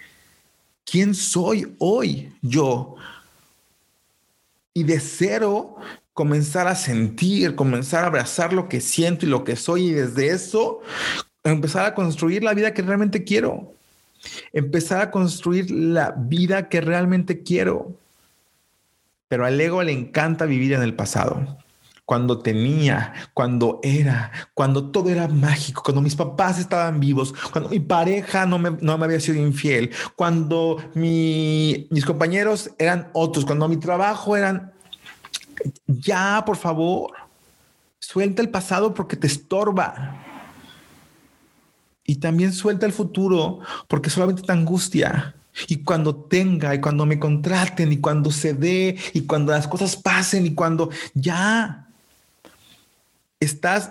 ¿Quién 0.84 1.14
soy 1.14 1.74
hoy 1.78 2.32
yo? 2.42 2.96
Y 4.74 4.82
de 4.82 5.00
cero 5.00 5.76
comenzar 6.12 6.66
a 6.66 6.74
sentir, 6.74 7.56
comenzar 7.56 8.04
a 8.04 8.08
abrazar 8.08 8.52
lo 8.52 8.68
que 8.68 8.80
siento 8.80 9.24
y 9.24 9.30
lo 9.30 9.42
que 9.42 9.56
soy 9.56 9.88
y 9.88 9.92
desde 9.92 10.28
eso 10.28 10.80
empezar 11.42 11.86
a 11.86 11.94
construir 11.94 12.42
la 12.42 12.54
vida 12.54 12.74
que 12.74 12.82
realmente 12.82 13.24
quiero. 13.24 13.74
Empezar 14.52 15.00
a 15.00 15.10
construir 15.10 15.70
la 15.70 16.14
vida 16.16 16.68
que 16.68 16.80
realmente 16.80 17.42
quiero 17.42 17.98
pero 19.34 19.46
al 19.46 19.60
ego 19.60 19.82
le 19.82 19.90
encanta 19.90 20.44
vivir 20.44 20.74
en 20.74 20.82
el 20.82 20.94
pasado. 20.94 21.58
Cuando 22.04 22.38
tenía, 22.38 23.14
cuando 23.34 23.80
era, 23.82 24.30
cuando 24.54 24.92
todo 24.92 25.10
era 25.10 25.26
mágico, 25.26 25.82
cuando 25.82 26.02
mis 26.02 26.14
papás 26.14 26.60
estaban 26.60 27.00
vivos, 27.00 27.34
cuando 27.50 27.70
mi 27.70 27.80
pareja 27.80 28.46
no 28.46 28.60
me, 28.60 28.70
no 28.80 28.96
me 28.96 29.06
había 29.06 29.18
sido 29.18 29.40
infiel, 29.40 29.90
cuando 30.14 30.76
mis 30.94 32.04
compañeros 32.06 32.70
eran 32.78 33.08
otros, 33.12 33.44
cuando 33.44 33.66
mi 33.66 33.78
trabajo 33.78 34.36
eran... 34.36 34.72
Ya, 35.86 36.44
por 36.46 36.56
favor, 36.56 37.12
suelta 37.98 38.40
el 38.40 38.50
pasado 38.50 38.94
porque 38.94 39.16
te 39.16 39.26
estorba. 39.26 40.22
Y 42.04 42.16
también 42.16 42.52
suelta 42.52 42.86
el 42.86 42.92
futuro 42.92 43.60
porque 43.88 44.10
solamente 44.10 44.42
te 44.42 44.52
angustia. 44.52 45.34
Y 45.68 45.78
cuando 45.78 46.14
tenga, 46.14 46.74
y 46.74 46.80
cuando 46.80 47.06
me 47.06 47.18
contraten, 47.18 47.92
y 47.92 47.98
cuando 47.98 48.30
se 48.30 48.54
dé, 48.54 48.96
y 49.12 49.22
cuando 49.22 49.52
las 49.52 49.68
cosas 49.68 49.96
pasen, 49.96 50.46
y 50.46 50.54
cuando 50.54 50.90
ya 51.14 51.86
estás 53.38 53.90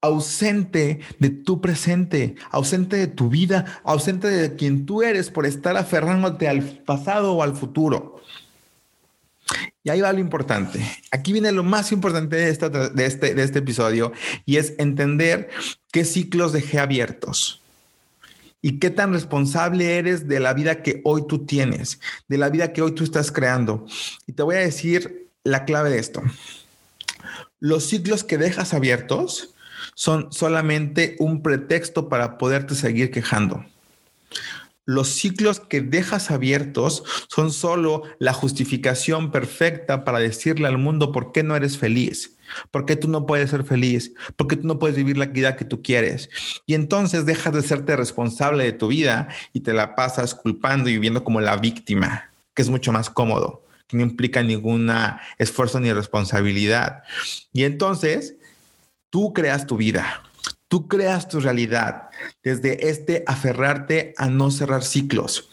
ausente 0.00 1.00
de 1.18 1.30
tu 1.30 1.60
presente, 1.60 2.36
ausente 2.50 2.96
de 2.96 3.06
tu 3.06 3.28
vida, 3.28 3.80
ausente 3.82 4.28
de 4.28 4.54
quien 4.56 4.86
tú 4.86 5.02
eres 5.02 5.30
por 5.30 5.46
estar 5.46 5.76
aferrándote 5.76 6.48
al 6.48 6.62
pasado 6.62 7.32
o 7.32 7.42
al 7.42 7.56
futuro. 7.56 8.15
Y 9.82 9.90
ahí 9.90 10.00
va 10.00 10.12
lo 10.12 10.18
importante. 10.18 10.80
Aquí 11.10 11.32
viene 11.32 11.52
lo 11.52 11.62
más 11.62 11.92
importante 11.92 12.36
de, 12.36 12.90
de, 12.94 13.06
este, 13.06 13.34
de 13.34 13.42
este 13.42 13.58
episodio 13.60 14.12
y 14.44 14.56
es 14.56 14.74
entender 14.78 15.48
qué 15.92 16.04
ciclos 16.04 16.52
dejé 16.52 16.78
abiertos 16.78 17.62
y 18.60 18.80
qué 18.80 18.90
tan 18.90 19.12
responsable 19.12 19.96
eres 19.96 20.26
de 20.26 20.40
la 20.40 20.52
vida 20.52 20.82
que 20.82 21.00
hoy 21.04 21.26
tú 21.28 21.46
tienes, 21.46 22.00
de 22.26 22.38
la 22.38 22.48
vida 22.48 22.72
que 22.72 22.82
hoy 22.82 22.92
tú 22.92 23.04
estás 23.04 23.30
creando. 23.30 23.86
Y 24.26 24.32
te 24.32 24.42
voy 24.42 24.56
a 24.56 24.60
decir 24.60 25.30
la 25.44 25.64
clave 25.64 25.90
de 25.90 25.98
esto. 25.98 26.22
Los 27.60 27.84
ciclos 27.84 28.24
que 28.24 28.38
dejas 28.38 28.74
abiertos 28.74 29.54
son 29.94 30.32
solamente 30.32 31.16
un 31.20 31.42
pretexto 31.42 32.08
para 32.08 32.38
poderte 32.38 32.74
seguir 32.74 33.10
quejando. 33.10 33.64
Los 34.86 35.08
ciclos 35.08 35.58
que 35.58 35.80
dejas 35.80 36.30
abiertos 36.30 37.02
son 37.28 37.52
solo 37.52 38.04
la 38.20 38.32
justificación 38.32 39.32
perfecta 39.32 40.04
para 40.04 40.20
decirle 40.20 40.68
al 40.68 40.78
mundo 40.78 41.10
por 41.10 41.32
qué 41.32 41.42
no 41.42 41.56
eres 41.56 41.76
feliz. 41.76 42.36
¿Por 42.70 42.86
qué 42.86 42.94
tú 42.94 43.08
no 43.08 43.26
puedes 43.26 43.50
ser 43.50 43.64
feliz? 43.64 44.12
¿Por 44.36 44.46
qué 44.46 44.56
tú 44.56 44.68
no 44.68 44.78
puedes 44.78 44.96
vivir 44.96 45.18
la 45.18 45.26
vida 45.26 45.56
que 45.56 45.64
tú 45.64 45.82
quieres? 45.82 46.30
Y 46.66 46.74
entonces 46.74 47.26
dejas 47.26 47.52
de 47.52 47.62
serte 47.62 47.96
responsable 47.96 48.62
de 48.62 48.72
tu 48.72 48.86
vida 48.86 49.28
y 49.52 49.60
te 49.60 49.72
la 49.72 49.96
pasas 49.96 50.36
culpando 50.36 50.88
y 50.88 50.92
viviendo 50.92 51.24
como 51.24 51.40
la 51.40 51.56
víctima, 51.56 52.30
que 52.54 52.62
es 52.62 52.70
mucho 52.70 52.92
más 52.92 53.10
cómodo, 53.10 53.64
que 53.88 53.96
no 53.96 54.04
implica 54.04 54.44
ningún 54.44 54.88
esfuerzo 55.38 55.80
ni 55.80 55.92
responsabilidad. 55.92 57.02
Y 57.52 57.64
entonces 57.64 58.36
tú 59.10 59.32
creas 59.32 59.66
tu 59.66 59.76
vida, 59.76 60.22
tú 60.68 60.88
creas 60.88 61.28
tu 61.28 61.40
realidad 61.40 62.10
desde 62.42 62.88
este 62.88 63.24
aferrarte 63.26 64.14
a 64.16 64.28
no 64.28 64.50
cerrar 64.50 64.82
ciclos 64.82 65.50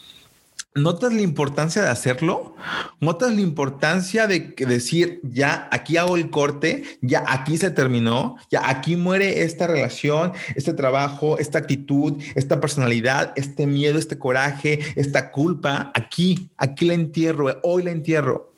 ¿Notas 0.75 1.13
la 1.13 1.21
importancia 1.21 1.83
de 1.83 1.89
hacerlo? 1.89 2.55
¿Notas 2.99 3.31
la 3.31 3.41
importancia 3.41 4.25
de 4.25 4.55
decir, 4.57 5.19
ya 5.21 5.69
aquí 5.71 5.97
hago 5.97 6.17
el 6.17 6.31
corte, 6.31 6.83
ya 7.01 7.23
aquí 7.27 7.57
se 7.57 7.69
terminó, 7.69 8.37
ya 8.49 8.67
aquí 8.67 8.95
muere 8.95 9.43
esta 9.43 9.67
relación, 9.67 10.33
este 10.55 10.73
trabajo, 10.73 11.37
esta 11.37 11.59
actitud, 11.59 12.19
esta 12.33 12.59
personalidad, 12.59 13.33
este 13.35 13.67
miedo, 13.67 13.99
este 13.99 14.17
coraje, 14.17 14.79
esta 14.95 15.29
culpa? 15.29 15.91
Aquí, 15.93 16.49
aquí 16.57 16.85
la 16.85 16.95
entierro, 16.95 17.55
hoy 17.61 17.83
la 17.83 17.91
entierro. 17.91 18.51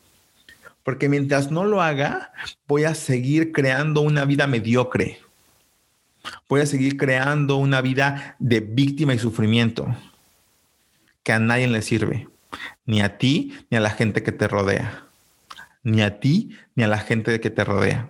Porque 0.84 1.10
mientras 1.10 1.52
no 1.52 1.66
lo 1.66 1.82
haga, 1.82 2.32
voy 2.66 2.86
a 2.86 2.96
seguir 2.96 3.52
creando 3.52 4.00
una 4.00 4.24
vida 4.24 4.48
mediocre. 4.48 5.25
Voy 6.48 6.62
a 6.62 6.66
seguir 6.66 6.98
creando 6.98 7.58
una 7.58 7.82
vida 7.82 8.36
de 8.40 8.60
víctima 8.60 9.14
y 9.14 9.20
sufrimiento 9.20 9.96
que 11.24 11.34
a 11.34 11.40
nadie 11.40 11.68
le 11.68 11.82
sirve, 11.82 12.28
ni 12.86 13.02
a 13.02 13.18
ti 13.18 13.54
ni 13.70 13.78
a 13.78 13.82
la 13.82 13.90
gente 13.90 14.24
que 14.24 14.32
te 14.32 14.48
rodea, 14.48 15.08
ni 15.84 16.02
a 16.02 16.20
ti 16.20 16.52
ni 16.76 16.84
a 16.84 16.88
la 16.88 17.00
gente 17.00 17.40
que 17.40 17.50
te 17.50 17.64
rodea. 17.64 18.10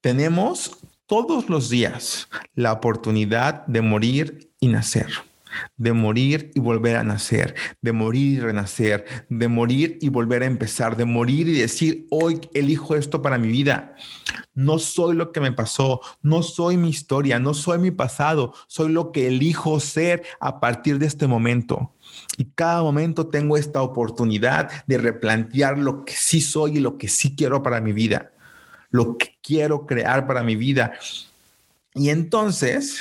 Tenemos 0.00 0.78
todos 1.06 1.48
los 1.48 1.70
días 1.70 2.28
la 2.54 2.72
oportunidad 2.72 3.66
de 3.66 3.82
morir 3.82 4.50
y 4.60 4.68
nacer 4.68 5.27
de 5.76 5.92
morir 5.92 6.50
y 6.54 6.60
volver 6.60 6.96
a 6.96 7.04
nacer, 7.04 7.54
de 7.82 7.92
morir 7.92 8.38
y 8.38 8.40
renacer, 8.40 9.04
de 9.28 9.48
morir 9.48 9.98
y 10.00 10.08
volver 10.08 10.42
a 10.42 10.46
empezar, 10.46 10.96
de 10.96 11.04
morir 11.04 11.48
y 11.48 11.58
decir, 11.58 12.06
hoy 12.10 12.40
elijo 12.54 12.96
esto 12.96 13.22
para 13.22 13.38
mi 13.38 13.48
vida. 13.48 13.94
No 14.54 14.78
soy 14.78 15.16
lo 15.16 15.32
que 15.32 15.40
me 15.40 15.52
pasó, 15.52 16.00
no 16.22 16.42
soy 16.42 16.76
mi 16.76 16.88
historia, 16.88 17.38
no 17.38 17.54
soy 17.54 17.78
mi 17.78 17.90
pasado, 17.90 18.54
soy 18.66 18.90
lo 18.92 19.12
que 19.12 19.28
elijo 19.28 19.80
ser 19.80 20.22
a 20.40 20.60
partir 20.60 20.98
de 20.98 21.06
este 21.06 21.26
momento. 21.26 21.92
Y 22.36 22.46
cada 22.46 22.82
momento 22.82 23.28
tengo 23.28 23.56
esta 23.56 23.82
oportunidad 23.82 24.70
de 24.86 24.98
replantear 24.98 25.78
lo 25.78 26.04
que 26.04 26.14
sí 26.14 26.40
soy 26.40 26.78
y 26.78 26.80
lo 26.80 26.98
que 26.98 27.08
sí 27.08 27.36
quiero 27.36 27.62
para 27.62 27.80
mi 27.80 27.92
vida, 27.92 28.32
lo 28.90 29.16
que 29.16 29.36
quiero 29.42 29.86
crear 29.86 30.26
para 30.26 30.42
mi 30.42 30.56
vida. 30.56 30.92
Y 31.94 32.10
entonces 32.10 32.98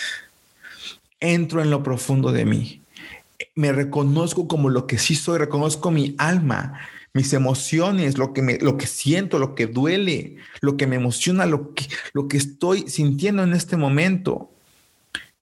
entro 1.20 1.62
en 1.62 1.70
lo 1.70 1.84
profundo 1.84 2.32
de 2.32 2.46
mí. 2.46 2.82
Me 3.56 3.72
reconozco 3.72 4.48
como 4.48 4.70
lo 4.70 4.88
que 4.88 4.98
sí 4.98 5.16
soy, 5.16 5.38
reconozco 5.38 5.92
mi 5.92 6.16
alma, 6.18 6.80
mis 7.14 7.34
emociones, 7.34 8.18
lo 8.18 8.34
que, 8.34 8.42
me, 8.42 8.58
lo 8.60 8.78
que 8.78 8.88
siento, 8.88 9.40
lo 9.40 9.56
que 9.56 9.68
duele, 9.68 10.38
lo 10.62 10.78
que 10.78 10.88
me 10.88 10.96
emociona, 10.96 11.46
lo 11.46 11.74
que, 11.74 11.88
lo 12.14 12.28
que 12.28 12.38
estoy 12.38 12.88
sintiendo 12.88 13.44
en 13.44 13.54
este 13.54 13.78
momento. 13.78 14.52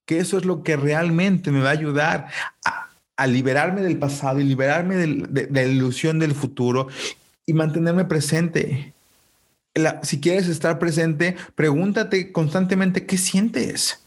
Que 0.06 0.20
eso 0.20 0.38
es 0.38 0.46
lo 0.46 0.64
que 0.64 0.78
realmente 0.78 1.52
me 1.52 1.62
va 1.62 1.70
a 1.70 1.74
ayudar 1.74 2.28
a, 2.64 3.28
liberarme 3.28 3.82
del 3.82 3.98
pasado 3.98 4.42
y 4.42 4.44
liberarme 4.44 4.96
de, 4.96 5.48
la 5.50 5.64
ilusión 5.64 6.20
del 6.20 6.36
futuro 6.36 6.88
y 7.46 7.54
mantenerme 7.54 8.06
presente. 8.06 8.94
si 10.04 10.20
quieres 10.20 10.48
estar 10.48 10.80
presente, 10.80 11.36
pregúntate 11.56 12.32
constantemente 12.32 13.06
qué 13.06 13.18
sientes. 13.18 14.05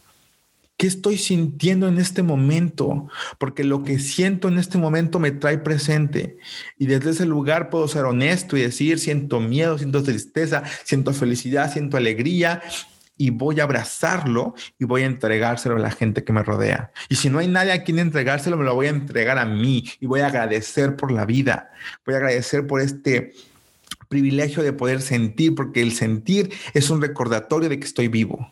¿Qué 0.79 0.87
estoy 0.87 1.17
sintiendo 1.17 1.89
en 1.89 1.97
este 1.97 2.23
momento? 2.23 3.09
Porque 3.37 3.65
lo 3.65 3.83
que 3.83 3.99
siento 3.99 4.47
en 4.47 4.57
este 4.57 4.77
momento 4.77 5.19
me 5.19 5.31
trae 5.31 5.57
presente. 5.57 6.37
Y 6.77 6.85
desde 6.85 7.09
ese 7.09 7.25
lugar 7.25 7.69
puedo 7.69 7.85
ser 7.89 8.05
honesto 8.05 8.55
y 8.55 8.61
decir, 8.61 8.97
siento 8.97 9.41
miedo, 9.41 9.77
siento 9.77 10.01
tristeza, 10.03 10.63
siento 10.85 11.11
felicidad, 11.11 11.69
siento 11.69 11.97
alegría. 11.97 12.61
Y 13.17 13.31
voy 13.31 13.59
a 13.59 13.63
abrazarlo 13.63 14.55
y 14.79 14.85
voy 14.85 15.01
a 15.01 15.07
entregárselo 15.07 15.75
a 15.75 15.79
la 15.79 15.91
gente 15.91 16.23
que 16.23 16.31
me 16.31 16.43
rodea. 16.43 16.93
Y 17.09 17.15
si 17.15 17.29
no 17.29 17.39
hay 17.39 17.49
nadie 17.49 17.73
a 17.73 17.83
quien 17.83 17.99
entregárselo, 17.99 18.55
me 18.55 18.63
lo 18.63 18.73
voy 18.73 18.85
a 18.85 18.91
entregar 18.91 19.37
a 19.37 19.43
mí 19.43 19.83
y 19.99 20.05
voy 20.05 20.21
a 20.21 20.27
agradecer 20.27 20.95
por 20.95 21.11
la 21.11 21.25
vida. 21.25 21.71
Voy 22.05 22.15
a 22.15 22.19
agradecer 22.19 22.65
por 22.67 22.79
este 22.79 23.33
privilegio 24.07 24.63
de 24.63 24.71
poder 24.71 25.01
sentir, 25.01 25.55
porque 25.55 25.81
el 25.81 25.91
sentir 25.91 26.53
es 26.73 26.89
un 26.89 27.01
recordatorio 27.01 27.67
de 27.67 27.77
que 27.77 27.85
estoy 27.85 28.07
vivo, 28.07 28.49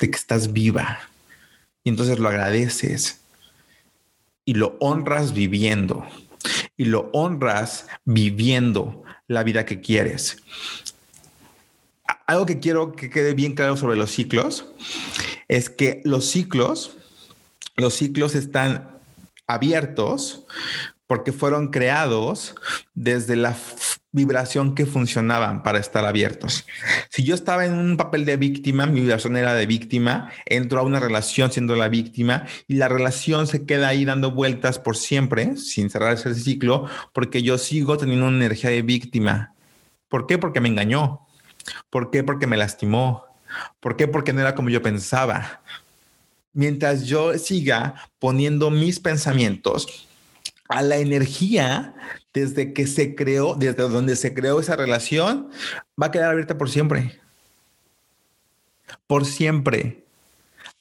de 0.00 0.10
que 0.10 0.16
estás 0.16 0.54
viva 0.54 1.09
y 1.84 1.90
entonces 1.90 2.18
lo 2.18 2.28
agradeces. 2.28 3.16
y 4.46 4.54
lo 4.54 4.76
honras 4.80 5.32
viviendo. 5.32 6.04
Y 6.76 6.86
lo 6.86 7.10
honras 7.12 7.86
viviendo 8.04 9.04
la 9.28 9.44
vida 9.44 9.64
que 9.64 9.80
quieres. 9.80 10.38
Algo 12.26 12.46
que 12.46 12.58
quiero 12.58 12.92
que 12.92 13.10
quede 13.10 13.34
bien 13.34 13.54
claro 13.54 13.76
sobre 13.76 13.96
los 13.96 14.10
ciclos 14.10 14.66
es 15.46 15.70
que 15.70 16.00
los 16.04 16.30
ciclos, 16.30 16.96
los 17.76 17.94
ciclos 17.94 18.34
están 18.34 18.98
abiertos 19.46 20.46
porque 21.06 21.32
fueron 21.32 21.68
creados 21.68 22.54
desde 22.94 23.36
la 23.36 23.56
vibración 24.12 24.74
que 24.74 24.86
funcionaban 24.86 25.62
para 25.62 25.78
estar 25.78 26.04
abiertos. 26.04 26.66
Si 27.10 27.22
yo 27.22 27.34
estaba 27.34 27.64
en 27.64 27.74
un 27.74 27.96
papel 27.96 28.24
de 28.24 28.36
víctima, 28.36 28.86
mi 28.86 29.00
vibración 29.00 29.36
era 29.36 29.54
de 29.54 29.66
víctima, 29.66 30.30
entro 30.46 30.80
a 30.80 30.82
una 30.82 31.00
relación 31.00 31.52
siendo 31.52 31.76
la 31.76 31.88
víctima 31.88 32.46
y 32.66 32.74
la 32.74 32.88
relación 32.88 33.46
se 33.46 33.64
queda 33.64 33.88
ahí 33.88 34.04
dando 34.04 34.32
vueltas 34.32 34.78
por 34.78 34.96
siempre, 34.96 35.56
sin 35.56 35.90
cerrar 35.90 36.14
ese 36.14 36.34
ciclo, 36.34 36.88
porque 37.12 37.42
yo 37.42 37.58
sigo 37.58 37.96
teniendo 37.98 38.26
una 38.26 38.36
energía 38.36 38.70
de 38.70 38.82
víctima. 38.82 39.54
¿Por 40.08 40.26
qué? 40.26 40.38
Porque 40.38 40.60
me 40.60 40.68
engañó. 40.68 41.26
¿Por 41.88 42.10
qué? 42.10 42.24
Porque 42.24 42.46
me 42.46 42.56
lastimó. 42.56 43.26
¿Por 43.78 43.96
qué? 43.96 44.08
Porque 44.08 44.32
no 44.32 44.40
era 44.40 44.54
como 44.54 44.70
yo 44.70 44.82
pensaba. 44.82 45.62
Mientras 46.52 47.04
yo 47.04 47.38
siga 47.38 47.94
poniendo 48.18 48.70
mis 48.70 48.98
pensamientos 48.98 50.08
a 50.68 50.82
la 50.82 50.96
energía 50.96 51.94
desde 52.32 52.72
que 52.72 52.86
se 52.86 53.14
creó, 53.14 53.54
desde 53.54 53.88
donde 53.88 54.16
se 54.16 54.34
creó 54.34 54.60
esa 54.60 54.76
relación, 54.76 55.48
va 56.00 56.06
a 56.06 56.10
quedar 56.10 56.30
abierta 56.30 56.58
por 56.58 56.70
siempre. 56.70 57.20
Por 59.06 59.24
siempre. 59.26 60.04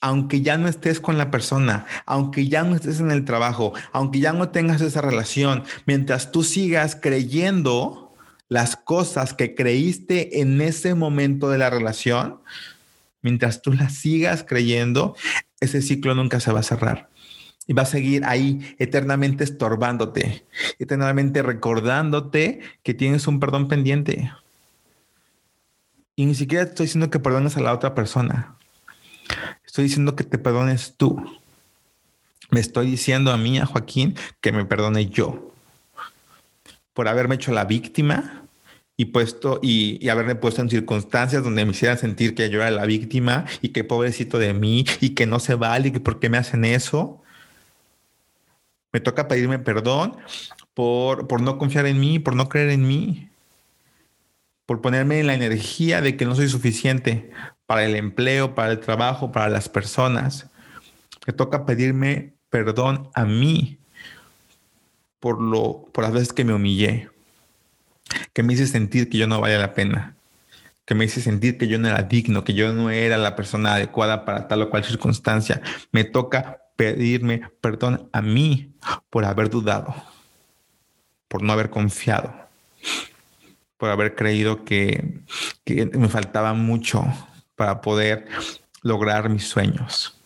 Aunque 0.02 0.42
ya 0.42 0.58
no 0.58 0.68
estés 0.68 1.00
con 1.00 1.18
la 1.18 1.30
persona, 1.32 1.86
aunque 2.06 2.48
ya 2.48 2.64
no 2.64 2.76
estés 2.76 3.00
en 3.00 3.12
el 3.12 3.26
trabajo, 3.26 3.74
aunque 3.92 4.20
ya 4.20 4.32
no 4.32 4.50
tengas 4.50 4.82
esa 4.82 5.02
relación, 5.02 5.64
mientras 5.86 6.32
tú 6.32 6.44
sigas 6.44 6.96
creyendo 6.96 8.14
las 8.48 8.76
cosas 8.78 9.34
que 9.34 9.56
creíste 9.56 10.40
en 10.40 10.62
ese 10.62 10.96
momento 10.96 11.50
de 11.50 11.58
la 11.58 11.70
relación, 11.70 12.40
mientras 13.22 13.62
tú 13.62 13.74
las 13.74 13.94
sigas 13.94 14.46
creyendo, 14.48 15.16
ese 15.60 15.82
ciclo 15.82 16.16
nunca 16.16 16.40
se 16.40 16.54
va 16.54 16.62
a 16.62 16.64
cerrar 16.64 17.10
y 17.70 17.74
va 17.74 17.84
a 17.84 17.86
seguir 17.86 18.26
ahí 18.26 18.76
eternamente 18.80 19.44
estorbándote, 19.44 20.44
eternamente 20.80 21.44
recordándote 21.44 22.62
que 22.82 22.96
tienes 22.96 23.28
un 23.28 23.40
perdón 23.40 23.68
pendiente. 23.68 24.34
Y 26.16 26.26
ni 26.26 26.34
siquiera 26.34 26.64
estoy 26.64 26.88
diciendo 26.88 27.12
que 27.12 27.20
perdones 27.20 27.58
a 27.58 27.62
la 27.62 27.72
otra 27.72 27.94
persona. 27.94 28.56
Estoy 29.64 29.84
diciendo 29.84 30.16
que 30.16 30.24
te 30.24 30.40
perdones 30.40 30.96
tú. 30.98 31.24
Me 32.50 32.60
estoy 32.60 32.90
diciendo 32.90 33.32
a 33.32 33.38
mí, 33.38 33.60
a 33.60 33.68
Joaquín, 33.68 34.16
que 34.42 34.52
me 34.52 34.66
perdone 34.66 35.06
yo 35.06 35.54
por 36.94 37.08
haberme 37.08 37.36
hecho 37.36 37.52
la 37.52 37.66
víctima 37.66 38.46
y 38.98 39.06
puesto 39.06 39.60
y, 39.62 40.04
y, 40.04 40.10
haberme 40.10 40.34
puesto 40.34 40.64
en 40.64 40.72
circunstancias 40.72 41.44
donde 41.44 41.66
me 41.66 41.72
hicieran 41.72 42.00
sentir 42.00 42.34
que 42.34 42.50
yo 42.50 42.62
era 42.62 42.72
la 42.72 42.88
víctima 42.88 43.46
y 43.62 43.70
que 43.70 43.84
pobrecito 43.84 44.40
de 44.40 44.56
mí 44.56 44.86
y 45.02 45.12
que 45.12 45.28
no 45.28 45.40
se 45.40 45.54
vale 45.54 45.90
y 45.90 45.92
que 45.92 46.00
por 46.00 46.20
qué 46.20 46.30
me 46.30 46.40
hacen 46.40 46.66
eso 46.66 47.19
me 48.92 49.00
toca 49.00 49.28
pedirme 49.28 49.60
perdón 49.60 50.18
por, 50.74 51.28
por 51.28 51.42
no 51.42 51.58
confiar 51.58 51.86
en 51.86 52.00
mí, 52.00 52.20
por 52.20 52.36
no 52.36 52.50
creer 52.50 52.70
en 52.70 52.88
mí, 52.88 53.30
por 54.66 54.82
ponerme 54.82 55.20
en 55.20 55.28
la 55.28 55.34
energía 55.34 56.02
de 56.02 56.16
que 56.16 56.26
no 56.26 56.36
soy 56.36 56.48
suficiente 56.48 57.32
para 57.66 57.86
el 57.86 57.96
empleo, 57.96 58.56
para 58.56 58.72
el 58.72 58.80
trabajo, 58.80 59.32
para 59.32 59.50
las 59.50 59.70
personas. 59.70 60.50
Me 61.26 61.34
toca 61.34 61.66
pedirme 61.66 62.34
perdón 62.50 63.10
a 63.14 63.26
mí 63.26 63.80
por, 65.20 65.42
lo, 65.42 65.86
por 65.92 66.04
las 66.04 66.14
veces 66.14 66.34
que 66.34 66.46
me 66.46 66.54
humillé, 66.54 67.10
que 68.34 68.44
me 68.44 68.54
hice 68.54 68.68
sentir 68.68 69.10
que 69.10 69.18
yo 69.18 69.28
no 69.28 69.42
valía 69.42 69.60
la 69.60 69.74
pena, 69.74 70.16
que 70.86 70.96
me 70.96 71.06
hice 71.06 71.22
sentir 71.22 71.58
que 71.58 71.68
yo 71.68 71.78
no 71.78 71.88
era 71.88 72.04
digno, 72.04 72.44
que 72.44 72.54
yo 72.54 72.74
no 72.74 72.90
era 72.90 73.18
la 73.18 73.36
persona 73.36 73.76
adecuada 73.76 74.26
para 74.26 74.48
tal 74.48 74.64
o 74.64 74.70
cual 74.70 74.84
circunstancia. 74.84 75.62
Me 75.92 76.04
toca 76.04 76.62
pedirme 76.80 77.42
perdón 77.60 78.08
a 78.14 78.22
mí 78.22 78.72
por 79.10 79.26
haber 79.26 79.50
dudado, 79.50 79.94
por 81.28 81.44
no 81.44 81.52
haber 81.52 81.70
confiado, 81.70 82.34
por 83.76 83.90
haber 83.90 84.16
creído 84.16 84.64
que, 84.64 85.20
me 85.66 86.08
faltaba 86.08 86.54
mucho 86.54 87.04
para 87.58 87.82
poder 87.82 88.30
lograr 88.82 89.28
mis 89.28 89.46
sueños. 89.46 90.18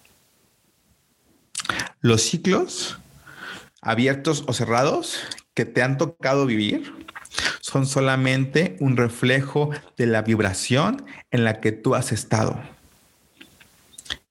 Los 2.02 2.22
ciclos 2.22 3.00
abiertos 3.82 4.44
o 4.46 4.54
cerrados 4.54 5.22
que 5.56 5.66
te 5.66 5.82
han 5.82 5.98
tocado 5.98 6.46
vivir 6.46 6.94
son 7.62 7.88
solamente 7.88 8.78
un 8.80 8.96
reflejo 8.96 9.72
de 9.98 10.06
la 10.06 10.22
vibración 10.22 11.04
en 11.32 11.46
la 11.46 11.60
que 11.62 11.72
tú 11.72 11.96
has 11.96 12.12
estado. 12.12 12.62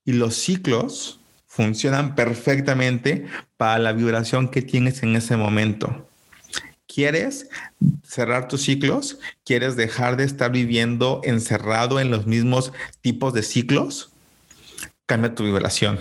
Y 0.05 0.13
los 0.13 0.37
ciclos 0.37 1.19
funcionan 1.53 2.15
perfectamente 2.15 3.27
para 3.59 3.79
la 3.79 3.93
vibración 3.93 4.49
que 4.49 4.63
tienes 4.63 5.03
en 5.03 5.15
ese 5.17 5.37
momento. 5.37 6.09
¿Quieres 6.87 7.51
cerrar 8.03 8.49
tus 8.49 8.63
ciclos? 8.63 9.19
¿Quieres 9.45 9.77
dejar 9.77 10.17
de 10.17 10.25
estar 10.25 10.51
viviendo 10.51 11.21
encerrado 11.25 12.01
en 12.01 12.11
los 12.11 12.27
mismos 12.27 12.73
tipos 13.03 13.35
de 13.35 13.43
ciclos? 13.43 14.13
Cambia 15.05 15.35
tu 15.35 15.45
vibración. 15.45 15.99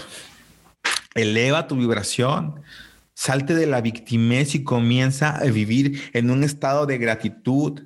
Eleva 1.15 1.67
tu 1.67 1.75
vibración. 1.75 2.61
Salte 3.13 3.53
de 3.53 3.67
la 3.67 3.81
victimez 3.81 4.55
y 4.55 4.63
comienza 4.63 5.35
a 5.35 5.43
vivir 5.43 6.01
en 6.13 6.31
un 6.31 6.45
estado 6.45 6.85
de 6.85 6.97
gratitud, 6.97 7.81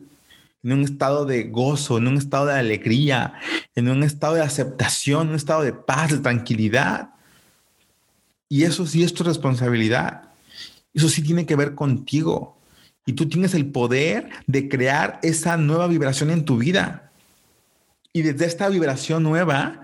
en 0.63 0.71
un 0.71 0.83
estado 0.83 1.25
de 1.25 1.45
gozo, 1.45 1.97
en 1.97 2.09
un 2.09 2.17
estado 2.17 2.45
de 2.45 2.59
alegría, 2.59 3.33
en 3.73 3.89
un 3.89 4.03
estado 4.03 4.35
de 4.35 4.43
aceptación, 4.43 5.23
en 5.23 5.29
un 5.29 5.35
estado 5.35 5.63
de 5.63 5.73
paz, 5.73 6.11
de 6.11 6.19
tranquilidad. 6.19 7.14
Y 8.49 8.63
eso 8.63 8.85
sí 8.85 9.03
es 9.03 9.13
tu 9.13 9.23
responsabilidad. 9.23 10.23
Eso 10.93 11.09
sí 11.09 11.21
tiene 11.21 11.45
que 11.45 11.55
ver 11.55 11.75
contigo. 11.75 12.57
Y 13.05 13.13
tú 13.13 13.27
tienes 13.27 13.53
el 13.53 13.67
poder 13.67 14.29
de 14.47 14.67
crear 14.69 15.19
esa 15.23 15.57
nueva 15.57 15.87
vibración 15.87 16.31
en 16.31 16.45
tu 16.45 16.57
vida. 16.57 17.11
Y 18.13 18.21
desde 18.21 18.45
esta 18.45 18.69
vibración 18.69 19.23
nueva, 19.23 19.81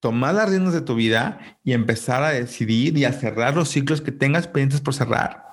tomar 0.00 0.34
las 0.34 0.50
riendas 0.50 0.74
de 0.74 0.82
tu 0.82 0.94
vida 0.94 1.56
y 1.64 1.72
empezar 1.72 2.22
a 2.22 2.30
decidir 2.30 2.96
y 2.98 3.04
a 3.04 3.12
cerrar 3.12 3.54
los 3.54 3.70
ciclos 3.70 4.00
que 4.00 4.12
tengas 4.12 4.46
pendientes 4.46 4.80
por 4.80 4.94
cerrar. 4.94 5.44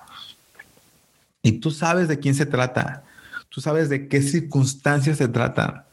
Y 1.42 1.52
tú 1.52 1.70
sabes 1.70 2.08
de 2.08 2.18
quién 2.18 2.34
se 2.34 2.46
trata. 2.46 3.02
Tú 3.48 3.60
sabes 3.60 3.88
de 3.88 4.08
qué 4.08 4.22
circunstancias 4.22 5.18
se 5.18 5.28
trata. 5.28 5.86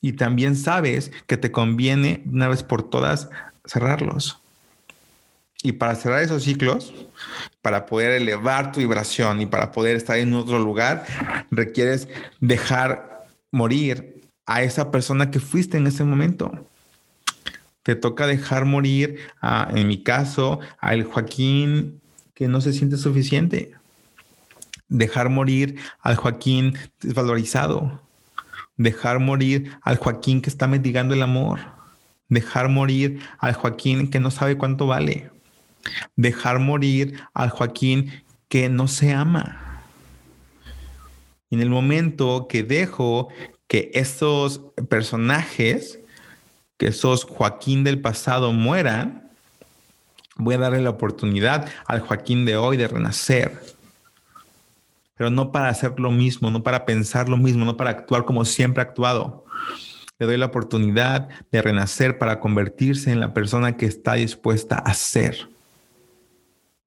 Y 0.00 0.14
también 0.14 0.56
sabes 0.56 1.12
que 1.26 1.36
te 1.36 1.52
conviene 1.52 2.22
una 2.26 2.48
vez 2.48 2.62
por 2.62 2.88
todas 2.88 3.30
cerrarlos. 3.66 4.40
Y 5.62 5.72
para 5.72 5.96
cerrar 5.96 6.22
esos 6.22 6.44
ciclos, 6.44 6.94
para 7.62 7.86
poder 7.86 8.12
elevar 8.12 8.70
tu 8.70 8.78
vibración 8.78 9.40
y 9.40 9.46
para 9.46 9.72
poder 9.72 9.96
estar 9.96 10.16
en 10.18 10.32
otro 10.34 10.60
lugar, 10.60 11.04
requieres 11.50 12.08
dejar 12.40 13.26
morir 13.50 14.22
a 14.46 14.62
esa 14.62 14.92
persona 14.92 15.32
que 15.32 15.40
fuiste 15.40 15.76
en 15.76 15.88
ese 15.88 16.04
momento. 16.04 16.68
Te 17.82 17.96
toca 17.96 18.28
dejar 18.28 18.66
morir, 18.66 19.18
a, 19.40 19.68
en 19.74 19.88
mi 19.88 20.02
caso, 20.02 20.60
a 20.78 20.94
el 20.94 21.04
Joaquín 21.04 22.00
que 22.34 22.46
no 22.46 22.60
se 22.60 22.72
siente 22.72 22.96
suficiente. 22.96 23.72
Dejar 24.88 25.28
morir 25.28 25.76
al 26.00 26.14
Joaquín 26.14 26.74
desvalorizado. 27.00 28.00
Dejar 28.76 29.18
morir 29.18 29.72
al 29.82 29.96
Joaquín 29.96 30.40
que 30.40 30.50
está 30.50 30.68
mendigando 30.68 31.14
el 31.14 31.22
amor. 31.22 31.58
Dejar 32.28 32.68
morir 32.68 33.20
al 33.38 33.54
Joaquín 33.54 34.08
que 34.08 34.20
no 34.20 34.30
sabe 34.30 34.56
cuánto 34.56 34.86
vale 34.86 35.30
dejar 36.16 36.58
morir 36.58 37.20
al 37.34 37.50
Joaquín 37.50 38.24
que 38.48 38.68
no 38.68 38.88
se 38.88 39.12
ama. 39.12 39.82
En 41.50 41.60
el 41.60 41.70
momento 41.70 42.46
que 42.48 42.62
dejo 42.62 43.28
que 43.66 43.90
esos 43.94 44.62
personajes, 44.88 46.00
que 46.76 46.88
esos 46.88 47.24
Joaquín 47.24 47.84
del 47.84 48.00
pasado 48.00 48.52
mueran, 48.52 49.30
voy 50.36 50.54
a 50.54 50.58
darle 50.58 50.80
la 50.80 50.90
oportunidad 50.90 51.68
al 51.86 52.00
Joaquín 52.00 52.44
de 52.44 52.56
hoy 52.56 52.76
de 52.76 52.88
renacer. 52.88 53.60
Pero 55.16 55.30
no 55.30 55.50
para 55.52 55.68
hacer 55.68 55.98
lo 55.98 56.10
mismo, 56.10 56.50
no 56.50 56.62
para 56.62 56.86
pensar 56.86 57.28
lo 57.28 57.36
mismo, 57.36 57.64
no 57.64 57.76
para 57.76 57.90
actuar 57.90 58.24
como 58.24 58.44
siempre 58.44 58.82
ha 58.82 58.86
actuado. 58.86 59.44
Le 60.18 60.26
doy 60.26 60.36
la 60.36 60.46
oportunidad 60.46 61.28
de 61.50 61.62
renacer 61.62 62.18
para 62.18 62.40
convertirse 62.40 63.10
en 63.10 63.20
la 63.20 63.34
persona 63.34 63.76
que 63.76 63.86
está 63.86 64.14
dispuesta 64.14 64.76
a 64.76 64.94
ser. 64.94 65.48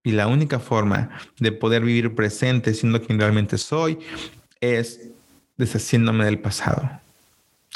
Y 0.03 0.11
la 0.11 0.27
única 0.27 0.59
forma 0.59 1.09
de 1.39 1.51
poder 1.51 1.83
vivir 1.83 2.15
presente 2.15 2.73
siendo 2.73 3.01
quien 3.01 3.19
realmente 3.19 3.57
soy 3.57 3.99
es 4.59 5.09
deshaciéndome 5.57 6.25
del 6.25 6.39
pasado, 6.39 6.89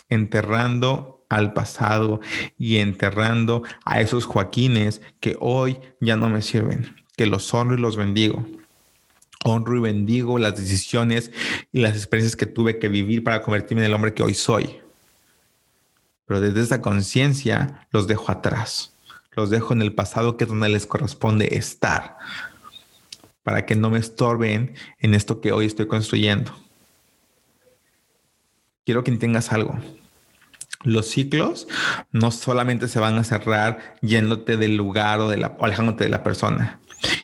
enterrando 0.10 1.24
al 1.30 1.54
pasado 1.54 2.20
y 2.58 2.78
enterrando 2.78 3.64
a 3.84 4.02
esos 4.02 4.26
Joaquines 4.26 5.02
que 5.20 5.38
hoy 5.40 5.78
ya 6.00 6.16
no 6.16 6.30
me 6.30 6.42
sirven, 6.42 6.96
que 7.16 7.26
los 7.26 7.54
honro 7.54 7.76
y 7.76 7.82
los 7.82 7.96
bendigo. 7.96 8.46
Honro 9.44 9.78
y 9.78 9.82
bendigo 9.82 10.40
las 10.40 10.56
decisiones 10.56 11.32
y 11.72 11.82
las 11.82 11.96
experiencias 11.96 12.36
que 12.36 12.48
tuve 12.48 12.80
que 12.80 12.90
vivir 12.90 13.24
para 13.24 13.44
convertirme 13.44 13.84
en 13.84 13.88
el 13.88 13.94
hombre 13.94 14.14
que 14.16 14.24
hoy 14.24 14.34
soy. 14.34 14.80
Pero 16.26 16.42
desde 16.42 16.62
esa 16.62 16.82
conciencia 16.82 17.88
los 17.92 18.08
dejo 18.08 18.32
atrás. 18.32 18.95
Los 19.36 19.50
dejo 19.50 19.74
en 19.74 19.82
el 19.82 19.94
pasado 19.94 20.38
que 20.38 20.46
es 20.46 20.50
donde 20.50 20.70
les 20.70 20.86
corresponde 20.86 21.58
estar. 21.58 22.18
Para 23.44 23.66
que 23.66 23.76
no 23.76 23.90
me 23.90 24.00
estorben 24.00 24.76
en 25.00 25.14
esto 25.14 25.42
que 25.42 25.52
hoy 25.52 25.66
estoy 25.66 25.88
construyendo. 25.88 26.52
Quiero 28.86 29.04
que 29.04 29.12
tengas 29.14 29.52
algo. 29.52 29.80
Los 30.84 31.08
ciclos 31.08 31.68
no 32.12 32.32
solamente 32.32 32.88
se 32.88 33.00
van 33.00 33.18
a 33.18 33.24
cerrar 33.24 33.96
yéndote 34.02 34.58
del 34.58 34.78
lugar 34.78 35.20
o, 35.20 35.30
de 35.30 35.38
la, 35.38 35.58
alejándote 35.60 36.04
de 36.04 36.12
la 36.12 36.24
persona 36.24 36.80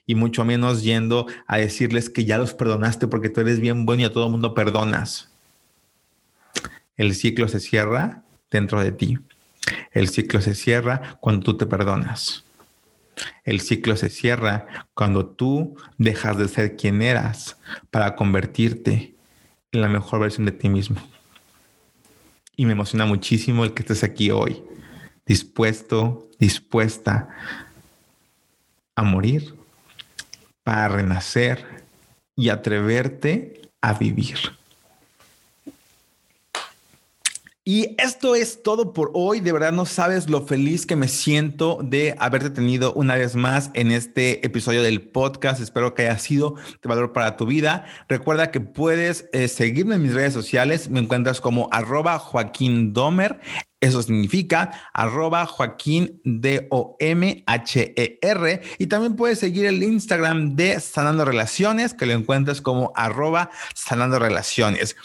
y 0.05 0.15
mucho 0.15 0.45
menos 0.45 0.83
yendo 0.83 1.27
a 1.47 1.57
decirles 1.57 2.09
que 2.09 2.25
ya 2.25 2.37
los 2.37 2.53
perdonaste 2.53 3.07
porque 3.07 3.29
tú 3.29 3.41
eres 3.41 3.59
bien 3.59 3.85
bueno 3.85 4.01
y 4.01 4.05
a 4.05 4.11
todo 4.11 4.25
el 4.25 4.31
mundo 4.31 4.53
perdonas. 4.53 5.29
El 6.97 7.15
ciclo 7.15 7.47
se 7.47 7.59
cierra 7.59 8.23
dentro 8.49 8.81
de 8.81 8.91
ti. 8.91 9.19
El 9.91 10.09
ciclo 10.09 10.41
se 10.41 10.55
cierra 10.55 11.17
cuando 11.19 11.43
tú 11.43 11.57
te 11.57 11.65
perdonas. 11.65 12.45
El 13.43 13.61
ciclo 13.61 13.95
se 13.95 14.09
cierra 14.09 14.87
cuando 14.93 15.25
tú 15.25 15.75
dejas 15.97 16.37
de 16.37 16.47
ser 16.47 16.75
quien 16.75 17.01
eras 17.01 17.57
para 17.89 18.15
convertirte 18.15 19.15
en 19.71 19.81
la 19.81 19.87
mejor 19.87 20.21
versión 20.21 20.45
de 20.45 20.51
ti 20.51 20.69
mismo. 20.69 21.01
Y 22.55 22.65
me 22.65 22.73
emociona 22.73 23.05
muchísimo 23.05 23.63
el 23.63 23.73
que 23.73 23.83
estés 23.83 24.03
aquí 24.03 24.31
hoy, 24.31 24.63
dispuesto, 25.25 26.29
dispuesta 26.39 27.29
a 28.95 29.03
morir 29.03 29.55
para 30.63 30.87
renacer 30.89 31.65
y 32.35 32.49
atreverte 32.49 33.61
a 33.81 33.93
vivir. 33.93 34.37
Y 37.73 37.95
esto 37.97 38.35
es 38.35 38.63
todo 38.63 38.91
por 38.91 39.11
hoy. 39.13 39.39
De 39.39 39.53
verdad 39.53 39.71
no 39.71 39.85
sabes 39.85 40.29
lo 40.29 40.45
feliz 40.45 40.85
que 40.85 40.97
me 40.97 41.07
siento 41.07 41.79
de 41.81 42.15
haberte 42.19 42.49
tenido 42.49 42.91
una 42.95 43.15
vez 43.15 43.37
más 43.37 43.71
en 43.75 43.91
este 43.91 44.45
episodio 44.45 44.83
del 44.83 44.99
podcast. 45.01 45.61
Espero 45.61 45.93
que 45.93 46.01
haya 46.01 46.19
sido 46.19 46.55
de 46.55 46.89
valor 46.89 47.13
para 47.13 47.37
tu 47.37 47.45
vida. 47.45 47.85
Recuerda 48.09 48.51
que 48.51 48.59
puedes 48.59 49.29
eh, 49.31 49.47
seguirme 49.47 49.95
en 49.95 50.01
mis 50.01 50.13
redes 50.13 50.33
sociales. 50.33 50.89
Me 50.89 50.99
encuentras 50.99 51.39
como 51.39 51.69
arroba 51.71 52.19
Joaquín 52.19 52.91
Domer. 52.91 53.39
Eso 53.79 54.03
significa 54.03 54.71
arroba 54.93 55.45
Joaquín 55.45 56.19
D-O-M-H-E-R. 56.25 56.61
Y 58.79 58.87
también 58.87 59.15
puedes 59.15 59.39
seguir 59.39 59.65
el 59.65 59.81
Instagram 59.81 60.57
de 60.57 60.77
Sanando 60.81 61.23
Relaciones, 61.23 61.93
que 61.93 62.05
lo 62.05 62.11
encuentras 62.11 62.59
como 62.59 62.91
arroba 62.97 63.49
Sanando 63.73 64.19
Relaciones. 64.19 64.97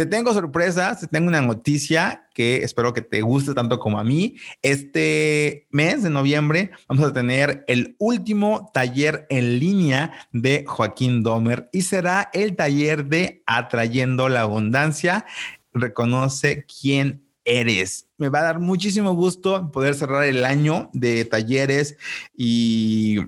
Te 0.00 0.06
tengo 0.06 0.32
sorpresas, 0.32 1.00
te 1.00 1.08
tengo 1.08 1.28
una 1.28 1.42
noticia 1.42 2.26
que 2.32 2.62
espero 2.62 2.94
que 2.94 3.02
te 3.02 3.20
guste 3.20 3.52
tanto 3.52 3.78
como 3.78 3.98
a 3.98 4.02
mí. 4.02 4.36
Este 4.62 5.66
mes 5.68 6.02
de 6.02 6.08
noviembre 6.08 6.70
vamos 6.88 7.04
a 7.04 7.12
tener 7.12 7.66
el 7.68 7.96
último 7.98 8.70
taller 8.72 9.26
en 9.28 9.58
línea 9.58 10.26
de 10.32 10.64
Joaquín 10.66 11.22
Domer 11.22 11.68
y 11.70 11.82
será 11.82 12.30
el 12.32 12.56
taller 12.56 13.04
de 13.04 13.42
Atrayendo 13.44 14.30
la 14.30 14.40
Abundancia. 14.40 15.26
Reconoce 15.74 16.64
quién 16.64 17.22
eres. 17.44 18.06
Me 18.16 18.30
va 18.30 18.38
a 18.38 18.44
dar 18.44 18.58
muchísimo 18.58 19.12
gusto 19.12 19.70
poder 19.70 19.94
cerrar 19.94 20.24
el 20.24 20.46
año 20.46 20.88
de 20.94 21.26
talleres 21.26 21.98
y 22.34 23.18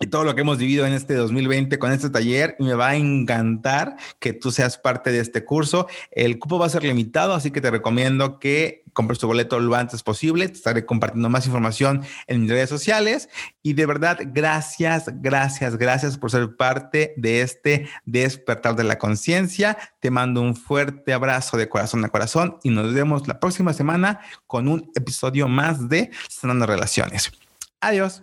y 0.00 0.06
todo 0.06 0.24
lo 0.24 0.34
que 0.34 0.42
hemos 0.42 0.58
vivido 0.58 0.86
en 0.86 0.92
este 0.92 1.14
2020 1.14 1.78
con 1.78 1.92
este 1.92 2.10
taller. 2.10 2.56
Me 2.58 2.74
va 2.74 2.88
a 2.88 2.96
encantar 2.96 3.96
que 4.20 4.32
tú 4.32 4.50
seas 4.50 4.78
parte 4.78 5.10
de 5.10 5.20
este 5.20 5.44
curso. 5.44 5.88
El 6.10 6.38
cupo 6.38 6.58
va 6.58 6.66
a 6.66 6.70
ser 6.70 6.84
limitado, 6.84 7.34
así 7.34 7.50
que 7.50 7.60
te 7.60 7.70
recomiendo 7.70 8.38
que 8.38 8.84
compres 8.92 9.18
tu 9.18 9.26
boleto 9.26 9.60
lo 9.60 9.74
antes 9.74 10.02
posible. 10.02 10.48
Te 10.48 10.54
estaré 10.54 10.86
compartiendo 10.86 11.28
más 11.28 11.46
información 11.46 12.02
en 12.26 12.42
mis 12.42 12.50
redes 12.50 12.68
sociales. 12.68 13.28
Y 13.62 13.74
de 13.74 13.86
verdad, 13.86 14.18
gracias, 14.26 15.10
gracias, 15.20 15.76
gracias 15.76 16.16
por 16.16 16.30
ser 16.30 16.56
parte 16.56 17.14
de 17.16 17.42
este 17.42 17.88
despertar 18.04 18.76
de 18.76 18.84
la 18.84 18.98
conciencia. 18.98 19.76
Te 20.00 20.10
mando 20.10 20.40
un 20.40 20.54
fuerte 20.54 21.12
abrazo 21.12 21.56
de 21.56 21.68
corazón 21.68 22.04
a 22.04 22.08
corazón 22.08 22.58
y 22.62 22.70
nos 22.70 22.94
vemos 22.94 23.26
la 23.26 23.40
próxima 23.40 23.72
semana 23.72 24.20
con 24.46 24.68
un 24.68 24.90
episodio 24.94 25.48
más 25.48 25.88
de 25.88 26.10
Sanando 26.28 26.66
Relaciones. 26.66 27.30
Adiós. 27.80 28.22